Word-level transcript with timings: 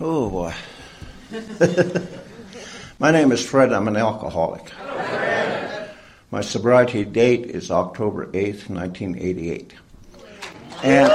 Oh 0.00 0.28
boy. 0.28 0.52
My 2.98 3.12
name 3.12 3.30
is 3.30 3.46
Fred. 3.46 3.72
I'm 3.72 3.86
an 3.86 3.96
alcoholic. 3.96 4.72
My 6.32 6.40
sobriety 6.40 7.04
date 7.04 7.46
is 7.46 7.70
October 7.70 8.26
8th, 8.26 8.68
1988. 8.68 9.72
And, 10.82 11.12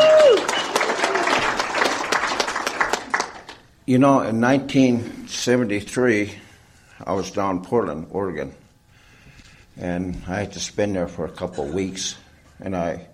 you 3.85 3.97
know, 3.97 4.21
in 4.21 4.39
1973, 4.39 6.35
I 7.03 7.11
was 7.11 7.31
down 7.31 7.57
in 7.57 7.63
Portland, 7.63 8.07
Oregon, 8.11 8.55
and 9.75 10.23
I 10.25 10.39
had 10.39 10.53
to 10.53 10.59
spend 10.61 10.95
there 10.95 11.09
for 11.09 11.25
a 11.25 11.31
couple 11.31 11.65
of 11.65 11.73
weeks. 11.73 12.15
And 12.61 12.77
I, 12.77 13.07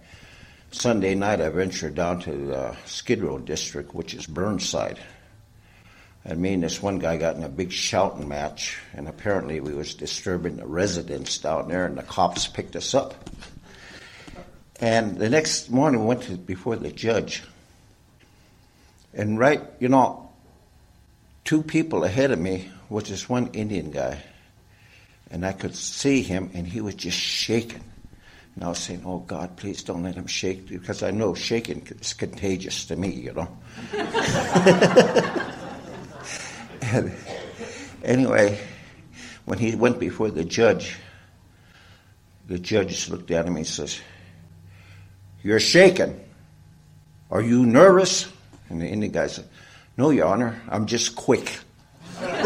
Sunday 0.69 1.16
night, 1.16 1.41
I 1.41 1.50
ventured 1.50 1.96
down 1.96 2.19
to 2.19 2.32
the 2.32 2.77
Skid 2.86 3.24
Row 3.24 3.39
district, 3.39 3.96
which 3.96 4.13
is 4.13 4.27
Burnside. 4.27 5.00
And 6.28 6.39
me 6.39 6.54
and 6.54 6.64
this 6.64 6.82
one 6.82 6.97
guy 6.97 7.18
got 7.18 7.36
in 7.36 7.43
a 7.43 7.50
big 7.50 7.71
shouting 7.71 8.28
match, 8.28 8.79
and 8.93 9.07
apparently 9.07 9.60
we 9.60 9.75
was 9.75 9.93
disturbing 9.93 10.56
the 10.57 10.66
residents 10.66 11.38
down 11.38 11.68
there, 11.68 11.86
and 11.86 11.96
the 11.96 12.04
cops 12.04 12.47
picked 12.47 12.75
us 12.75 12.96
up. 12.96 13.29
And 14.80 15.18
the 15.18 15.30
next 15.30 15.69
morning, 15.69 16.02
we 16.02 16.07
went 16.07 16.24
to, 16.24 16.36
before 16.36 16.78
the 16.78 16.92
judge. 16.92 17.43
And 19.14 19.38
right, 19.38 19.61
you 19.80 19.88
know, 19.88 20.32
two 21.43 21.61
people 21.61 22.04
ahead 22.04 22.32
of 22.32 22.39
me 22.39 22.71
was 22.89 23.07
this 23.07 23.30
one 23.30 23.52
Indian 23.54 23.92
guy. 23.92 24.24
And 25.30 25.46
I 25.46 25.54
could 25.54 25.75
see 25.75 26.24
him, 26.24 26.50
and 26.55 26.66
he 26.66 26.82
was 26.82 26.96
just 26.96 27.18
shaking. 27.18 27.83
And 28.55 28.64
I 28.64 28.69
was 28.69 28.80
saying, 28.80 29.04
Oh 29.05 29.19
God, 29.19 29.57
please 29.57 29.83
don't 29.83 30.02
let 30.02 30.16
him 30.16 30.28
shake, 30.28 30.68
because 30.68 31.04
I 31.04 31.11
know 31.11 31.36
shaking 31.36 31.86
is 32.02 32.14
contagious 32.14 32.86
to 32.86 32.95
me, 32.95 33.11
you 33.11 33.33
know. 33.33 33.47
anyway, 38.03 38.59
when 39.45 39.59
he 39.59 39.75
went 39.75 39.99
before 39.99 40.29
the 40.29 40.43
judge, 40.43 40.97
the 42.47 42.59
judge 42.59 43.09
looked 43.09 43.31
at 43.31 43.45
him 43.45 43.55
and 43.55 43.65
says, 43.65 43.99
You're 45.43 45.59
shaken. 45.59 46.19
Are 47.31 47.41
you 47.41 47.65
nervous? 47.65 48.31
And 48.69 48.79
the 48.81 48.87
Indian 48.87 49.11
guy 49.11 49.27
said, 49.27 49.45
No, 49.97 50.11
Your 50.11 50.27
Honor, 50.27 50.61
I'm 50.69 50.85
just 50.85 51.15
quick. 51.15 51.57
well, 52.21 52.37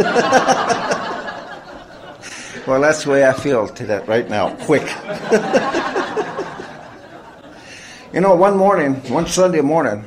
that's 2.82 3.04
the 3.04 3.12
way 3.12 3.28
I 3.28 3.34
feel 3.34 3.68
to 3.68 3.86
that 3.88 4.08
right 4.08 4.30
now, 4.30 4.56
quick. 4.56 4.82
you 8.14 8.22
know, 8.22 8.36
one 8.36 8.58
morning, 8.58 8.96
one 9.12 9.28
Sunday 9.28 9.62
morning, 9.62 10.06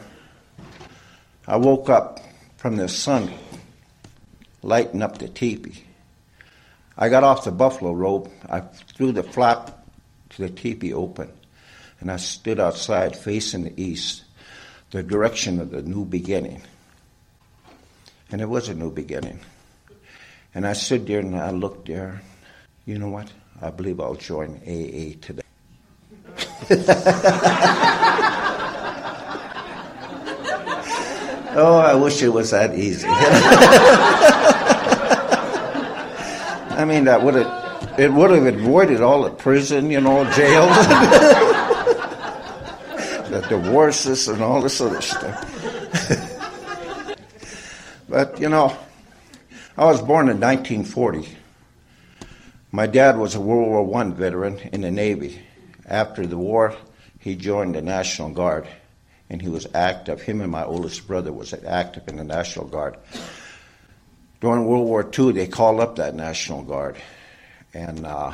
I 1.47 1.57
woke 1.57 1.89
up 1.89 2.19
from 2.57 2.77
the 2.77 2.89
sun 2.89 3.33
lighting 4.63 5.03
up 5.03 5.19
the 5.19 5.29
teepee. 5.29 5.85
I 6.97 7.09
got 7.09 7.25
off 7.25 7.45
the 7.45 7.53
buffalo 7.53 7.93
robe. 7.93 8.31
I 8.49 8.61
threw 8.61 9.13
the 9.13 9.23
flap 9.23 9.87
to 10.31 10.43
the 10.43 10.51
teepee 10.51 10.93
open, 10.93 11.31
and 12.01 12.11
I 12.11 12.17
stood 12.17 12.61
outside 12.61 13.17
facing 13.17 13.65
the 13.65 13.83
east, 13.83 14.25
the 14.91 15.03
direction 15.03 15.61
of 15.61 15.71
the 15.71 15.83
new 15.83 16.05
beginning. 16.05 16.63
And 18.31 18.41
it 18.41 18.49
was 18.49 18.69
a 18.69 18.75
new 18.75 18.91
beginning. 18.91 19.41
And 20.55 20.67
I 20.67 20.75
stood 20.75 21.07
there 21.07 21.21
and 21.21 21.37
I 21.37 21.51
looked 21.51 21.89
there. 21.89 22.23
You 22.85 22.99
know 22.99 23.09
what? 23.09 23.31
I 23.61 23.71
believe 23.71 24.01
I'll 24.01 24.15
join 24.15 24.61
AA 24.67 25.17
today. 25.21 25.43
oh, 31.55 31.79
I 31.79 31.95
wish 31.95 32.23
it 32.23 32.31
was 32.31 32.51
that 32.51 32.75
easy. 32.75 33.07
I 36.77 36.85
mean, 36.87 37.05
that 37.05 37.23
would 37.23 37.35
have 37.35 37.99
it 37.99 38.13
would 38.13 38.31
have 38.31 38.47
avoided 38.47 39.03
all 39.03 39.25
the 39.25 39.31
prison, 39.31 39.91
you 39.91 40.01
know, 40.01 40.25
jail, 40.33 40.67
the 43.29 43.45
divorces, 43.49 44.29
and 44.29 44.41
all 44.43 44.63
this 44.63 44.81
other 44.81 45.03
stuff. 45.03 45.49
but 48.09 48.41
you 48.41 48.49
know, 48.49 48.75
I 49.77 49.85
was 49.85 50.01
born 50.01 50.31
in 50.31 50.41
1940. 50.41 51.29
My 52.71 52.87
dad 52.87 53.19
was 53.19 53.35
a 53.35 53.41
World 53.41 53.69
War 53.69 53.85
One 53.85 54.15
veteran 54.15 54.59
in 54.73 54.81
the 54.81 54.91
Navy. 54.91 55.39
After 55.87 56.27
the 56.27 56.39
war, 56.39 56.75
he 57.19 57.37
joined 57.37 57.75
the 57.75 57.83
National 57.83 58.31
Guard, 58.31 58.67
and 59.33 59.43
he 59.43 59.49
was 59.49 59.67
active. 59.75 60.23
Him 60.23 60.41
and 60.41 60.53
my 60.53 60.65
oldest 60.65 61.09
brother 61.09 61.33
was 61.33 61.53
active 61.53 62.07
in 62.07 62.17
the 62.17 62.25
National 62.25 62.67
Guard 62.67 62.97
during 64.43 64.65
World 64.65 64.89
War 64.89 65.09
II, 65.17 65.31
they 65.31 65.47
called 65.47 65.79
up 65.79 65.97
that 65.97 66.17
National 66.17 66.65
Guard, 66.65 66.97
and 67.73 68.05
uh, 68.05 68.33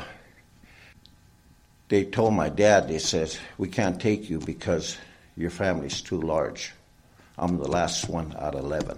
they 1.87 2.03
told 2.03 2.33
my 2.33 2.49
dad, 2.49 2.87
they 2.87 2.97
said, 2.97 3.37
"We 3.59 3.69
can't 3.69 4.01
take 4.01 4.27
you 4.27 4.39
because 4.39 4.97
your 5.37 5.51
family's 5.51 6.01
too 6.01 6.19
large. 6.19 6.73
I'm 7.37 7.57
the 7.59 7.67
last 7.67 8.09
one 8.09 8.35
out 8.39 8.55
of 8.55 8.65
eleven. 8.65 8.97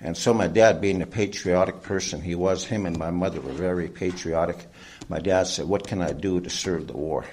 And 0.00 0.16
so 0.16 0.32
my 0.32 0.46
dad, 0.46 0.80
being 0.80 1.02
a 1.02 1.06
patriotic 1.06 1.82
person, 1.82 2.20
he 2.20 2.36
was. 2.36 2.64
Him 2.64 2.86
and 2.86 2.96
my 2.96 3.10
mother 3.10 3.40
were 3.40 3.52
very 3.52 3.88
patriotic. 3.88 4.64
My 5.08 5.18
dad 5.18 5.48
said, 5.48 5.66
"What 5.66 5.88
can 5.88 6.02
I 6.02 6.12
do 6.12 6.40
to 6.40 6.50
serve 6.50 6.86
the 6.86 6.96
war?" 6.96 7.24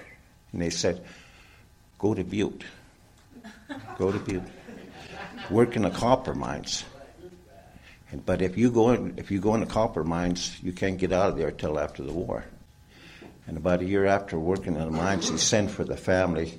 And 0.52 0.64
they 0.64 0.72
said, 0.72 1.06
"Go 2.00 2.16
to 2.16 2.24
Butte. 2.24 2.64
Go 3.98 4.12
to 4.12 4.20
Butte. 4.20 4.44
Work 5.50 5.76
in 5.76 5.84
the 5.84 5.90
copper 5.90 6.34
mines." 6.34 6.84
But 8.26 8.42
if 8.42 8.58
you 8.58 8.72
go 8.72 8.92
in, 8.92 9.14
if 9.18 9.30
you 9.30 9.40
go 9.40 9.54
into 9.54 9.68
copper 9.68 10.04
mines, 10.04 10.58
you 10.64 10.72
can't 10.72 10.98
get 10.98 11.12
out 11.12 11.30
of 11.30 11.38
there 11.38 11.52
till 11.52 11.80
after 11.80 12.04
the 12.04 12.12
war. 12.12 12.44
And 13.46 13.56
about 13.58 13.82
a 13.82 13.86
year 13.86 14.06
after 14.06 14.38
working 14.40 14.76
in 14.76 14.80
the 14.80 14.92
mines, 14.92 15.30
he 15.30 15.38
sent 15.38 15.70
for 15.70 15.84
the 15.84 15.98
family, 15.98 16.58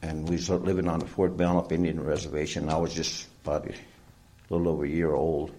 and 0.00 0.28
we 0.28 0.36
were 0.48 0.58
living 0.58 0.88
on 0.88 1.00
the 1.00 1.06
Fort 1.06 1.36
Belknap 1.36 1.72
Indian 1.72 2.00
Reservation. 2.00 2.68
I 2.68 2.76
was 2.76 2.94
just 2.94 3.26
about 3.44 3.66
a 3.66 3.74
little 4.48 4.68
over 4.68 4.84
a 4.84 4.88
year 4.88 5.12
old, 5.12 5.52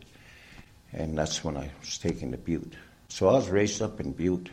and 0.93 1.17
that's 1.17 1.43
when 1.43 1.57
I 1.57 1.69
was 1.81 1.97
taken 1.97 2.31
to 2.31 2.37
Butte. 2.37 2.75
So 3.09 3.27
I 3.27 3.33
was 3.33 3.49
raised 3.49 3.81
up 3.81 3.99
in 3.99 4.13
Butte, 4.13 4.49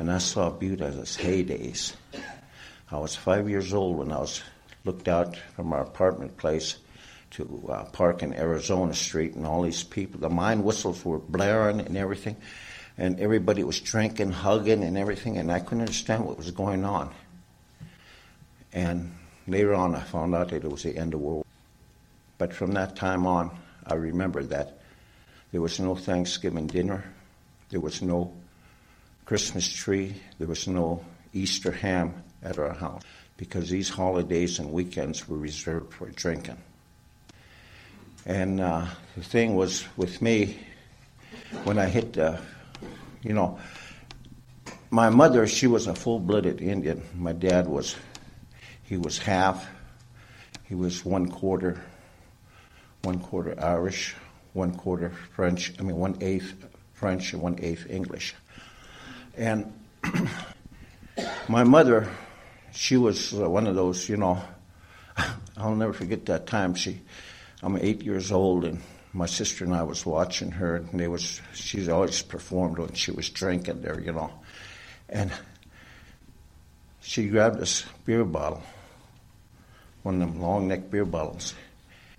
and 0.00 0.10
I 0.10 0.18
saw 0.18 0.50
Butte 0.50 0.80
as 0.80 0.96
its 0.96 1.16
heydays. 1.16 1.94
I 2.92 2.98
was 2.98 3.14
five 3.14 3.48
years 3.48 3.72
old 3.72 3.98
when 3.98 4.10
I 4.10 4.18
was 4.18 4.42
looked 4.84 5.06
out 5.06 5.36
from 5.54 5.72
our 5.72 5.82
apartment 5.82 6.36
place 6.36 6.76
to 7.32 7.70
uh, 7.70 7.84
park 7.84 8.24
in 8.24 8.34
Arizona 8.34 8.94
Street, 8.94 9.34
and 9.34 9.46
all 9.46 9.62
these 9.62 9.84
people, 9.84 10.20
the 10.20 10.28
mine 10.28 10.64
whistles 10.64 11.04
were 11.04 11.20
blaring 11.20 11.80
and 11.80 11.96
everything, 11.96 12.36
and 12.98 13.20
everybody 13.20 13.62
was 13.62 13.78
drinking, 13.78 14.32
hugging, 14.32 14.82
and 14.82 14.98
everything, 14.98 15.38
and 15.38 15.52
I 15.52 15.60
couldn't 15.60 15.82
understand 15.82 16.24
what 16.24 16.36
was 16.36 16.50
going 16.50 16.84
on. 16.84 17.14
And 18.72 19.14
later 19.46 19.74
on, 19.74 19.94
I 19.94 20.00
found 20.00 20.34
out 20.34 20.48
that 20.48 20.64
it 20.64 20.70
was 20.70 20.82
the 20.82 20.96
end 20.96 21.14
of 21.14 21.20
World 21.20 21.36
War. 21.36 21.44
But 22.38 22.52
from 22.52 22.72
that 22.72 22.96
time 22.96 23.24
on, 23.24 23.56
I 23.86 23.94
remember 23.94 24.42
that 24.44 24.80
there 25.52 25.60
was 25.60 25.78
no 25.78 25.94
Thanksgiving 25.94 26.66
dinner, 26.66 27.04
there 27.68 27.80
was 27.80 28.02
no 28.02 28.32
Christmas 29.26 29.72
tree, 29.72 30.20
there 30.38 30.48
was 30.48 30.66
no 30.66 31.04
Easter 31.32 31.70
ham 31.70 32.24
at 32.42 32.58
our 32.58 32.72
house 32.72 33.02
because 33.36 33.70
these 33.70 33.88
holidays 33.88 34.58
and 34.58 34.70
weekends 34.70 35.26
were 35.26 35.38
reserved 35.38 35.94
for 35.94 36.10
drinking. 36.10 36.58
And 38.26 38.60
uh, 38.60 38.86
the 39.16 39.24
thing 39.24 39.56
was 39.56 39.86
with 39.96 40.20
me, 40.20 40.58
when 41.64 41.78
I 41.78 41.86
hit 41.86 42.12
the, 42.12 42.38
you 43.22 43.32
know, 43.32 43.58
my 44.90 45.08
mother, 45.08 45.46
she 45.46 45.66
was 45.66 45.86
a 45.86 45.94
full 45.94 46.18
blooded 46.18 46.60
Indian. 46.60 47.02
My 47.14 47.32
dad 47.32 47.66
was, 47.66 47.96
he 48.82 48.96
was 48.96 49.18
half, 49.18 49.68
he 50.68 50.74
was 50.74 51.04
one 51.04 51.30
quarter, 51.30 51.80
one 53.02 53.20
quarter 53.20 53.54
Irish, 53.58 54.14
one 54.52 54.74
quarter 54.74 55.12
French, 55.34 55.72
I 55.78 55.82
mean, 55.82 55.96
one 55.96 56.18
eighth 56.20 56.54
French 56.92 57.32
and 57.32 57.40
one 57.40 57.58
eighth 57.62 57.88
English. 57.88 58.34
And 59.36 59.72
my 61.48 61.64
mother, 61.64 62.08
she 62.72 62.96
was 62.96 63.32
uh, 63.34 63.48
one 63.48 63.66
of 63.66 63.74
those, 63.74 64.08
you 64.08 64.16
know, 64.16 64.42
I'll 65.56 65.74
never 65.74 65.92
forget 65.92 66.26
that 66.26 66.46
time. 66.46 66.74
She, 66.74 67.00
I'm 67.62 67.76
eight 67.76 68.02
years 68.02 68.32
old, 68.32 68.64
and 68.64 68.80
my 69.12 69.26
sister 69.26 69.64
and 69.64 69.74
I 69.74 69.82
was 69.82 70.06
watching 70.06 70.52
her, 70.52 70.76
and 70.76 70.98
they 70.98 71.08
was 71.08 71.40
she's 71.52 71.88
always 71.88 72.22
performed 72.22 72.78
when 72.78 72.94
she 72.94 73.10
was 73.10 73.28
drinking 73.28 73.82
there, 73.82 74.00
you 74.00 74.12
know, 74.12 74.32
and 75.08 75.30
she 77.00 77.28
grabbed 77.28 77.58
this 77.58 77.84
beer 78.04 78.24
bottle, 78.24 78.62
one 80.02 80.22
of 80.22 80.32
them 80.32 80.40
long 80.40 80.68
neck 80.68 80.90
beer 80.90 81.04
bottles, 81.04 81.54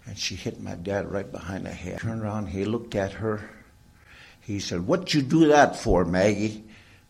and 0.05 0.17
she 0.17 0.35
hit 0.35 0.61
my 0.61 0.75
dad 0.75 1.11
right 1.11 1.31
behind 1.31 1.65
the 1.65 1.71
head. 1.71 1.99
Turned 1.99 2.21
around, 2.21 2.47
he 2.47 2.65
looked 2.65 2.95
at 2.95 3.13
her. 3.13 3.49
He 4.41 4.59
said, 4.59 4.85
"What 4.85 5.13
you 5.13 5.21
do 5.21 5.47
that 5.47 5.77
for, 5.77 6.03
Maggie?" 6.03 6.63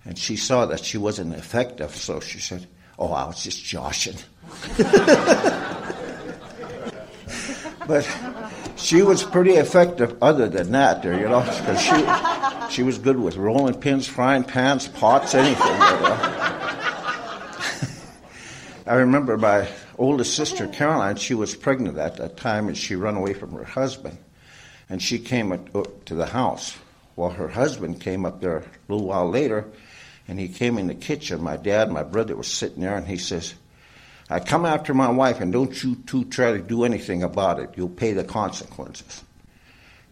And 0.03 0.17
she 0.17 0.35
saw 0.35 0.65
that 0.67 0.83
she 0.83 0.97
wasn't 0.97 1.35
effective, 1.35 1.95
so 1.95 2.19
she 2.19 2.39
said, 2.39 2.67
"Oh, 3.01 3.11
I 3.11 3.25
was 3.25 3.43
just 3.43 3.65
joshing." 3.65 4.15
but 7.87 8.07
she 8.75 9.01
was 9.01 9.23
pretty 9.23 9.53
effective 9.53 10.15
other 10.21 10.47
than 10.47 10.71
that 10.71 11.01
there, 11.01 11.19
you 11.19 11.27
know, 11.27 11.41
because 11.41 11.81
she, 11.81 12.75
she 12.75 12.83
was 12.83 12.99
good 12.99 13.19
with 13.19 13.37
rolling 13.37 13.73
pins, 13.73 14.07
frying 14.07 14.43
pans, 14.43 14.87
pots, 14.87 15.33
anything. 15.33 15.67
You 15.67 15.79
know? 15.79 16.37
I 18.85 18.95
remember 18.95 19.37
my 19.37 19.67
oldest 19.97 20.35
sister, 20.35 20.67
Caroline, 20.67 21.15
she 21.15 21.33
was 21.33 21.55
pregnant 21.55 21.97
at 21.97 22.17
that 22.17 22.37
time 22.37 22.67
and 22.67 22.77
she 22.77 22.95
ran 22.95 23.15
away 23.15 23.33
from 23.33 23.53
her 23.53 23.63
husband. 23.63 24.17
And 24.89 25.01
she 25.01 25.17
came 25.19 25.67
to 26.05 26.15
the 26.15 26.25
house. 26.27 26.77
Well, 27.15 27.29
her 27.29 27.47
husband 27.47 28.01
came 28.01 28.25
up 28.25 28.41
there 28.41 28.57
a 28.57 28.63
little 28.87 29.07
while 29.07 29.29
later 29.29 29.65
and 30.31 30.39
he 30.39 30.47
came 30.47 30.77
in 30.77 30.87
the 30.87 30.95
kitchen. 30.95 31.43
My 31.43 31.57
dad 31.57 31.91
my 31.91 32.03
brother 32.03 32.37
were 32.37 32.43
sitting 32.43 32.83
there 32.83 32.95
and 32.95 33.05
he 33.05 33.17
says, 33.17 33.53
I 34.29 34.39
come 34.39 34.65
after 34.65 34.93
my 34.93 35.09
wife, 35.09 35.41
and 35.41 35.51
don't 35.51 35.83
you 35.83 35.95
two 36.07 36.23
try 36.23 36.53
to 36.53 36.59
do 36.59 36.85
anything 36.85 37.21
about 37.21 37.59
it. 37.59 37.71
You'll 37.75 37.89
pay 37.89 38.13
the 38.13 38.23
consequences. 38.23 39.25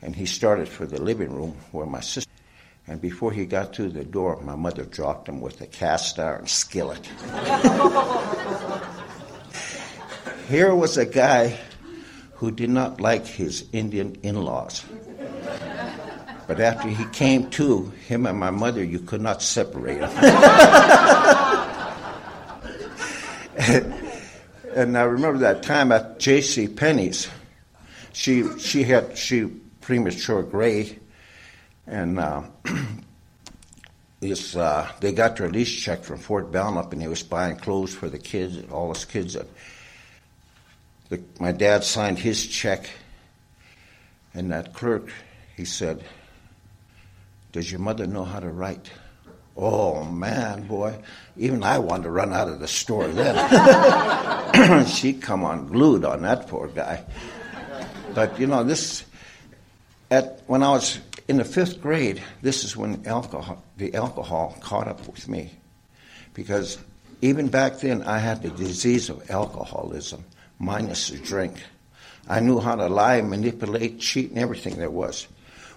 And 0.02 0.14
he 0.14 0.26
started 0.26 0.68
for 0.68 0.86
the 0.86 1.02
living 1.02 1.32
room 1.32 1.56
where 1.72 1.86
my 1.86 2.02
sister. 2.02 2.30
And 2.86 3.00
before 3.00 3.32
he 3.32 3.46
got 3.46 3.72
to 3.76 3.88
the 3.88 4.04
door, 4.04 4.42
my 4.42 4.58
mother 4.58 4.84
dropped 4.84 5.30
him 5.30 5.40
with 5.40 5.62
a 5.62 5.68
cast 5.68 6.20
iron 6.20 6.48
skillet. 6.48 7.06
Here 10.50 10.76
was 10.76 10.98
a 10.98 11.06
guy 11.06 11.58
who 12.34 12.52
did 12.52 12.72
not 12.72 13.00
like 13.00 13.26
his 13.26 13.70
Indian 13.72 14.18
in 14.22 14.44
laws. 14.44 14.84
But 16.50 16.60
after 16.60 16.88
he 16.88 17.06
came 17.06 17.52
to, 17.52 17.84
him 18.08 18.26
and 18.26 18.40
my 18.40 18.50
mother, 18.50 18.84
you 18.84 18.98
could 18.98 19.22
not 19.22 19.44
separate 19.44 20.00
them. 20.00 20.10
and 24.76 24.98
I 24.98 25.04
remember 25.04 25.38
that 25.42 25.62
time 25.62 25.92
at 25.92 26.18
J.C. 26.18 26.68
Penney's. 26.68 27.28
She 28.14 28.58
she 28.58 28.82
had 28.82 29.16
she 29.16 29.44
premature 29.80 30.42
gray, 30.42 30.98
and 31.86 32.18
uh, 32.18 32.42
this 34.20 34.56
uh, 34.56 34.92
they 35.02 35.12
got 35.12 35.36
their 35.36 35.52
lease 35.52 35.70
check 35.70 36.04
from 36.04 36.18
Fort 36.18 36.52
Belknap, 36.52 36.92
and 36.94 37.02
they 37.04 37.08
was 37.08 37.22
buying 37.22 37.58
clothes 37.58 37.94
for 37.94 38.10
the 38.10 38.18
kids, 38.18 38.58
all 38.72 38.92
his 38.92 39.06
kids. 39.06 39.36
And 39.36 39.48
the, 41.10 41.22
my 41.40 41.52
dad 41.52 41.84
signed 41.84 42.18
his 42.18 42.48
check, 42.48 42.90
and 44.34 44.52
that 44.52 44.74
clerk, 44.74 45.14
he 45.56 45.64
said, 45.64 46.04
"Does 47.52 47.72
your 47.72 47.80
mother 47.80 48.08
know 48.08 48.24
how 48.24 48.40
to 48.40 48.50
write?" 48.50 48.90
Oh 49.62 50.06
man, 50.06 50.68
boy, 50.68 51.00
even 51.36 51.64
I 51.64 51.80
wanted 51.80 52.04
to 52.04 52.12
run 52.12 52.32
out 52.32 52.48
of 52.48 52.62
the 52.62 52.68
store 52.68 53.10
then. 53.10 54.86
She'd 54.88 55.22
come 55.22 55.44
unglued 55.44 56.06
on 56.06 56.22
that 56.22 56.48
poor 56.48 56.70
guy. 56.70 57.04
But 58.16 58.40
you 58.40 58.48
know, 58.48 58.64
this 58.64 59.04
at 60.10 60.42
when 60.48 60.64
I 60.64 60.72
was 60.72 61.00
in 61.28 61.38
the 61.38 61.44
fifth 61.44 61.82
grade, 61.82 62.22
this 62.42 62.64
is 62.64 62.78
when 62.78 63.06
alcohol 63.06 63.64
the 63.78 63.94
alcohol 63.96 64.58
caught 64.62 64.88
up 64.88 65.06
with 65.08 65.28
me. 65.28 65.52
Because 66.34 66.78
even 67.22 67.50
back 67.50 67.80
then 67.80 68.04
I 68.04 68.20
had 68.20 68.42
the 68.42 68.50
disease 68.50 69.10
of 69.10 69.30
alcoholism, 69.30 70.24
minus 70.58 71.10
the 71.10 71.18
drink. 71.18 71.62
I 72.28 72.40
knew 72.40 72.60
how 72.60 72.76
to 72.76 72.88
lie, 72.88 73.22
manipulate, 73.22 74.00
cheat, 74.00 74.30
and 74.30 74.40
everything 74.40 74.78
there 74.78 74.90
was. 74.90 75.28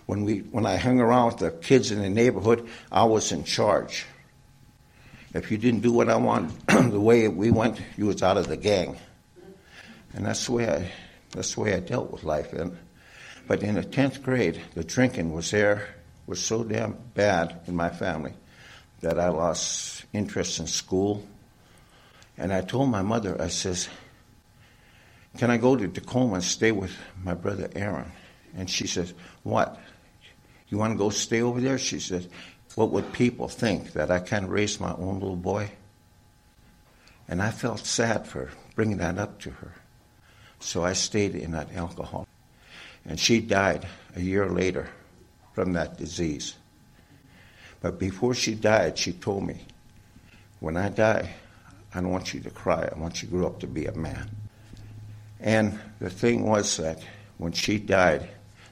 When, 0.06 0.24
we, 0.24 0.38
when 0.38 0.66
I 0.66 0.76
hung 0.76 1.00
around 1.00 1.26
with 1.26 1.38
the 1.38 1.50
kids 1.50 1.90
in 1.90 2.00
the 2.00 2.10
neighborhood, 2.10 2.68
I 2.90 3.04
was 3.04 3.32
in 3.32 3.44
charge. 3.44 4.06
If 5.34 5.50
you 5.50 5.58
didn't 5.58 5.80
do 5.80 5.92
what 5.92 6.08
I 6.08 6.16
wanted, 6.16 6.52
the 6.92 7.00
way 7.00 7.28
we 7.28 7.50
went, 7.50 7.80
you 7.96 8.06
was 8.06 8.22
out 8.22 8.36
of 8.36 8.48
the 8.48 8.56
gang. 8.56 8.96
And 10.14 10.26
that's 10.26 10.46
the 10.46 10.52
way 10.52 10.68
I, 10.68 10.92
that's 11.30 11.54
the 11.54 11.60
way 11.60 11.74
I 11.74 11.80
dealt 11.80 12.10
with 12.10 12.24
life. 12.24 12.52
And, 12.52 12.76
but 13.46 13.62
in 13.62 13.76
the 13.76 13.82
10th 13.82 14.22
grade, 14.22 14.60
the 14.74 14.84
drinking 14.84 15.32
was 15.32 15.50
there, 15.50 15.88
was 16.26 16.44
so 16.44 16.62
damn 16.64 16.96
bad 17.14 17.60
in 17.66 17.74
my 17.74 17.88
family 17.88 18.34
that 19.00 19.18
I 19.18 19.28
lost 19.28 20.04
interest 20.12 20.60
in 20.60 20.66
school. 20.66 21.26
And 22.36 22.52
I 22.52 22.60
told 22.60 22.90
my 22.90 23.02
mother, 23.02 23.40
I 23.40 23.48
says, 23.48 23.88
can 25.38 25.50
I 25.50 25.56
go 25.56 25.76
to 25.76 25.88
Tacoma 25.88 26.34
and 26.34 26.44
stay 26.44 26.72
with 26.72 26.94
my 27.22 27.34
brother 27.34 27.70
Aaron? 27.74 28.12
And 28.54 28.68
she 28.68 28.86
says, 28.86 29.14
what? 29.42 29.80
You 30.72 30.78
want 30.78 30.94
to 30.94 30.98
go 30.98 31.10
stay 31.10 31.42
over 31.42 31.60
there? 31.60 31.76
She 31.76 32.00
said, 32.00 32.30
What 32.76 32.92
would 32.92 33.12
people 33.12 33.46
think 33.46 33.92
that 33.92 34.10
I 34.10 34.20
can't 34.20 34.48
raise 34.48 34.80
my 34.80 34.94
own 34.94 35.20
little 35.20 35.36
boy? 35.36 35.70
And 37.28 37.42
I 37.42 37.50
felt 37.50 37.80
sad 37.80 38.26
for 38.26 38.50
bringing 38.74 38.96
that 38.96 39.18
up 39.18 39.38
to 39.40 39.50
her. 39.50 39.74
So 40.60 40.82
I 40.82 40.94
stayed 40.94 41.34
in 41.34 41.50
that 41.50 41.74
alcohol. 41.74 42.26
And 43.04 43.20
she 43.20 43.42
died 43.42 43.86
a 44.16 44.22
year 44.22 44.48
later 44.48 44.88
from 45.52 45.74
that 45.74 45.98
disease. 45.98 46.54
But 47.82 47.98
before 47.98 48.32
she 48.32 48.54
died, 48.54 48.96
she 48.96 49.12
told 49.12 49.46
me, 49.46 49.66
When 50.60 50.78
I 50.78 50.88
die, 50.88 51.34
I 51.94 52.00
don't 52.00 52.12
want 52.12 52.32
you 52.32 52.40
to 52.40 52.50
cry. 52.50 52.88
I 52.90 52.98
want 52.98 53.22
you 53.22 53.28
to 53.28 53.34
grow 53.34 53.46
up 53.46 53.60
to 53.60 53.66
be 53.66 53.84
a 53.84 53.94
man. 53.94 54.30
And 55.38 55.78
the 55.98 56.08
thing 56.08 56.46
was 56.46 56.78
that 56.78 57.02
when 57.36 57.52
she 57.52 57.78
died, 57.78 58.26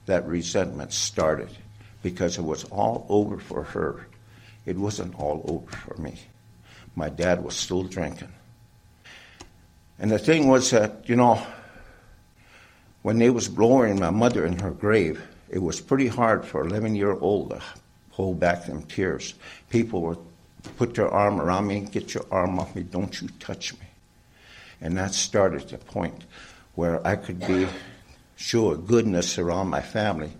that 0.06 0.26
resentment 0.26 0.94
started 0.94 1.50
because 2.02 2.38
it 2.38 2.42
was 2.42 2.64
all 2.64 3.06
over 3.08 3.38
for 3.38 3.64
her. 3.64 4.06
It 4.66 4.76
wasn't 4.76 5.14
all 5.18 5.42
over 5.48 5.76
for 5.76 6.00
me. 6.00 6.20
My 6.96 7.08
dad 7.08 7.42
was 7.44 7.56
still 7.56 7.82
drinking. 7.82 8.32
And 9.98 10.10
the 10.10 10.18
thing 10.18 10.48
was 10.48 10.70
that, 10.70 11.08
you 11.08 11.16
know, 11.16 11.44
when 13.02 13.18
they 13.18 13.30
was 13.30 13.50
lowering 13.56 14.00
my 14.00 14.10
mother 14.10 14.44
in 14.44 14.58
her 14.58 14.70
grave, 14.70 15.22
it 15.48 15.58
was 15.58 15.80
pretty 15.80 16.06
hard 16.06 16.44
for 16.44 16.62
an 16.62 16.70
11 16.70 16.94
year 16.94 17.12
old 17.12 17.50
to 17.50 17.62
hold 18.10 18.40
back 18.40 18.66
them 18.66 18.82
tears. 18.82 19.34
People 19.68 20.02
would 20.02 20.18
put 20.76 20.94
their 20.94 21.08
arm 21.08 21.40
around 21.40 21.66
me, 21.66 21.80
get 21.80 22.14
your 22.14 22.24
arm 22.30 22.58
off 22.58 22.74
me, 22.74 22.82
don't 22.82 23.20
you 23.20 23.28
touch 23.38 23.72
me. 23.74 23.86
And 24.80 24.96
that 24.96 25.14
started 25.14 25.68
the 25.68 25.78
point 25.78 26.24
where 26.74 27.06
I 27.06 27.16
could 27.16 27.46
be 27.46 27.66
sure 28.36 28.76
goodness 28.76 29.38
around 29.38 29.68
my 29.68 29.82
family 29.82 30.32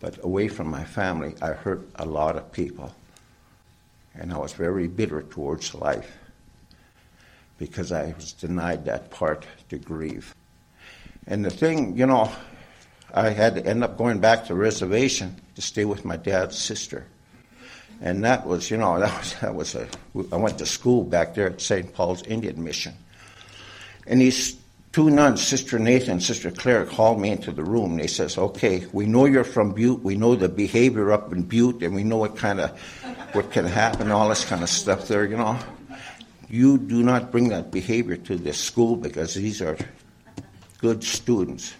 but 0.00 0.22
away 0.24 0.48
from 0.48 0.68
my 0.68 0.84
family, 0.84 1.34
I 1.40 1.48
hurt 1.48 1.88
a 1.96 2.06
lot 2.06 2.36
of 2.36 2.50
people. 2.52 2.94
And 4.14 4.32
I 4.32 4.38
was 4.38 4.52
very 4.52 4.88
bitter 4.88 5.22
towards 5.22 5.74
life 5.74 6.18
because 7.58 7.92
I 7.92 8.14
was 8.16 8.32
denied 8.32 8.86
that 8.86 9.10
part 9.10 9.46
to 9.68 9.78
grieve. 9.78 10.34
And 11.26 11.44
the 11.44 11.50
thing, 11.50 11.96
you 11.96 12.06
know, 12.06 12.32
I 13.12 13.30
had 13.30 13.54
to 13.56 13.64
end 13.64 13.84
up 13.84 13.98
going 13.98 14.20
back 14.20 14.46
to 14.46 14.54
reservation 14.54 15.36
to 15.54 15.62
stay 15.62 15.84
with 15.84 16.04
my 16.04 16.16
dad's 16.16 16.58
sister. 16.58 17.06
And 18.00 18.24
that 18.24 18.46
was, 18.46 18.70
you 18.70 18.78
know, 18.78 18.98
that 19.00 19.18
was, 19.18 19.34
that 19.40 19.54
was 19.54 19.74
a, 19.74 19.86
I 20.32 20.36
went 20.36 20.58
to 20.58 20.66
school 20.66 21.04
back 21.04 21.34
there 21.34 21.46
at 21.46 21.60
St. 21.60 21.92
Paul's 21.92 22.22
Indian 22.22 22.64
Mission. 22.64 22.94
And 24.06 24.20
these 24.20 24.59
two 24.92 25.10
nuns, 25.10 25.42
Sister 25.42 25.78
Nathan 25.78 26.12
and 26.12 26.22
Sister 26.22 26.50
Claire, 26.50 26.84
called 26.84 27.20
me 27.20 27.30
into 27.30 27.52
the 27.52 27.64
room. 27.64 27.96
They 27.96 28.06
says, 28.06 28.36
"Okay, 28.36 28.86
we 28.92 29.06
know 29.06 29.26
you're 29.26 29.44
from 29.44 29.72
Butte. 29.72 30.02
We 30.02 30.16
know 30.16 30.34
the 30.34 30.48
behavior 30.48 31.12
up 31.12 31.32
in 31.32 31.42
Butte, 31.42 31.82
and 31.82 31.94
we 31.94 32.04
know 32.04 32.18
what 32.18 32.36
kind 32.36 32.60
of 32.60 32.78
what 33.32 33.52
can 33.52 33.66
happen, 33.66 34.10
all 34.10 34.28
this 34.28 34.44
kind 34.44 34.62
of 34.62 34.68
stuff 34.68 35.08
there. 35.08 35.24
You 35.24 35.36
know, 35.36 35.58
you 36.48 36.78
do 36.78 37.02
not 37.02 37.30
bring 37.30 37.50
that 37.50 37.70
behavior 37.70 38.16
to 38.16 38.36
this 38.36 38.58
school 38.58 38.96
because 38.96 39.34
these 39.34 39.62
are 39.62 39.76
good 40.78 41.04
students." 41.04 41.74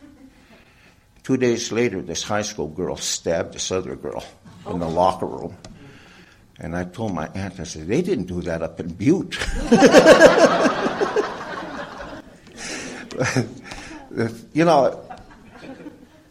Two 1.22 1.36
days 1.36 1.70
later, 1.70 2.00
this 2.02 2.22
high 2.22 2.42
school 2.42 2.68
girl 2.68 2.96
stabbed 2.96 3.54
this 3.54 3.70
other 3.70 3.94
girl 3.94 4.24
in 4.68 4.78
the 4.78 4.88
locker 4.88 5.26
room. 5.26 5.56
And 6.58 6.76
I 6.76 6.84
told 6.84 7.14
my 7.14 7.28
aunt, 7.28 7.60
I 7.60 7.64
said, 7.64 7.86
they 7.86 8.02
didn't 8.02 8.26
do 8.26 8.42
that 8.42 8.62
up 8.62 8.80
in 8.80 8.88
Butte. 8.92 9.38
you 14.52 14.64
know, 14.64 15.02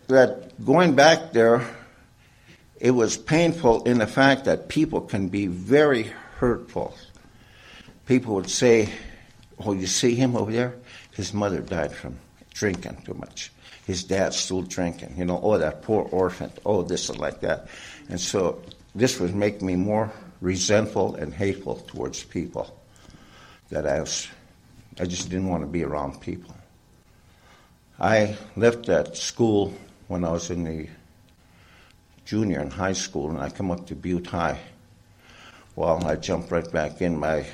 that 0.07 0.65
going 0.65 0.95
back 0.95 1.33
there, 1.33 1.65
it 2.79 2.91
was 2.91 3.17
painful 3.17 3.83
in 3.83 3.99
the 3.99 4.07
fact 4.07 4.45
that 4.45 4.69
people 4.69 5.01
can 5.01 5.27
be 5.27 5.47
very 5.47 6.11
hurtful. 6.37 6.95
People 8.05 8.35
would 8.35 8.49
say, 8.49 8.89
Oh, 9.63 9.73
you 9.73 9.87
see 9.87 10.15
him 10.15 10.37
over 10.37 10.51
there? 10.51 10.75
His 11.11 11.33
mother 11.33 11.59
died 11.59 11.93
from 11.93 12.17
drinking 12.53 13.01
too 13.05 13.13
much. 13.13 13.51
His 13.85 14.03
dad's 14.03 14.37
still 14.37 14.61
drinking. 14.61 15.15
You 15.17 15.25
know, 15.25 15.39
oh, 15.43 15.57
that 15.57 15.81
poor 15.81 16.07
orphan. 16.11 16.51
Oh, 16.65 16.81
this 16.81 17.09
and 17.09 17.19
like 17.19 17.41
that. 17.41 17.67
And 18.07 18.19
so 18.19 18.61
this 18.95 19.19
would 19.19 19.35
make 19.35 19.61
me 19.61 19.75
more 19.75 20.11
resentful 20.41 21.15
and 21.15 21.33
hateful 21.33 21.75
towards 21.75 22.23
people. 22.23 22.73
That 23.69 23.85
I 23.85 23.99
was, 23.99 24.27
I 24.99 25.05
just 25.05 25.29
didn't 25.29 25.49
want 25.49 25.63
to 25.63 25.67
be 25.67 25.83
around 25.83 26.21
people. 26.21 26.55
I 28.01 28.37
left 28.55 28.85
that 28.85 29.17
school 29.17 29.73
when 30.07 30.23
I 30.23 30.31
was 30.31 30.49
in 30.49 30.63
the 30.63 30.87
junior 32.23 32.61
in 32.61 32.71
high 32.71 32.93
school, 32.93 33.29
and 33.29 33.37
I 33.37 33.49
come 33.49 33.71
up 33.71 33.87
to 33.87 33.95
Butte 33.95 34.27
High. 34.27 34.57
Well, 35.75 36.05
I 36.05 36.15
jumped 36.15 36.49
right 36.49 36.71
back 36.71 37.01
in. 37.01 37.19
My 37.19 37.45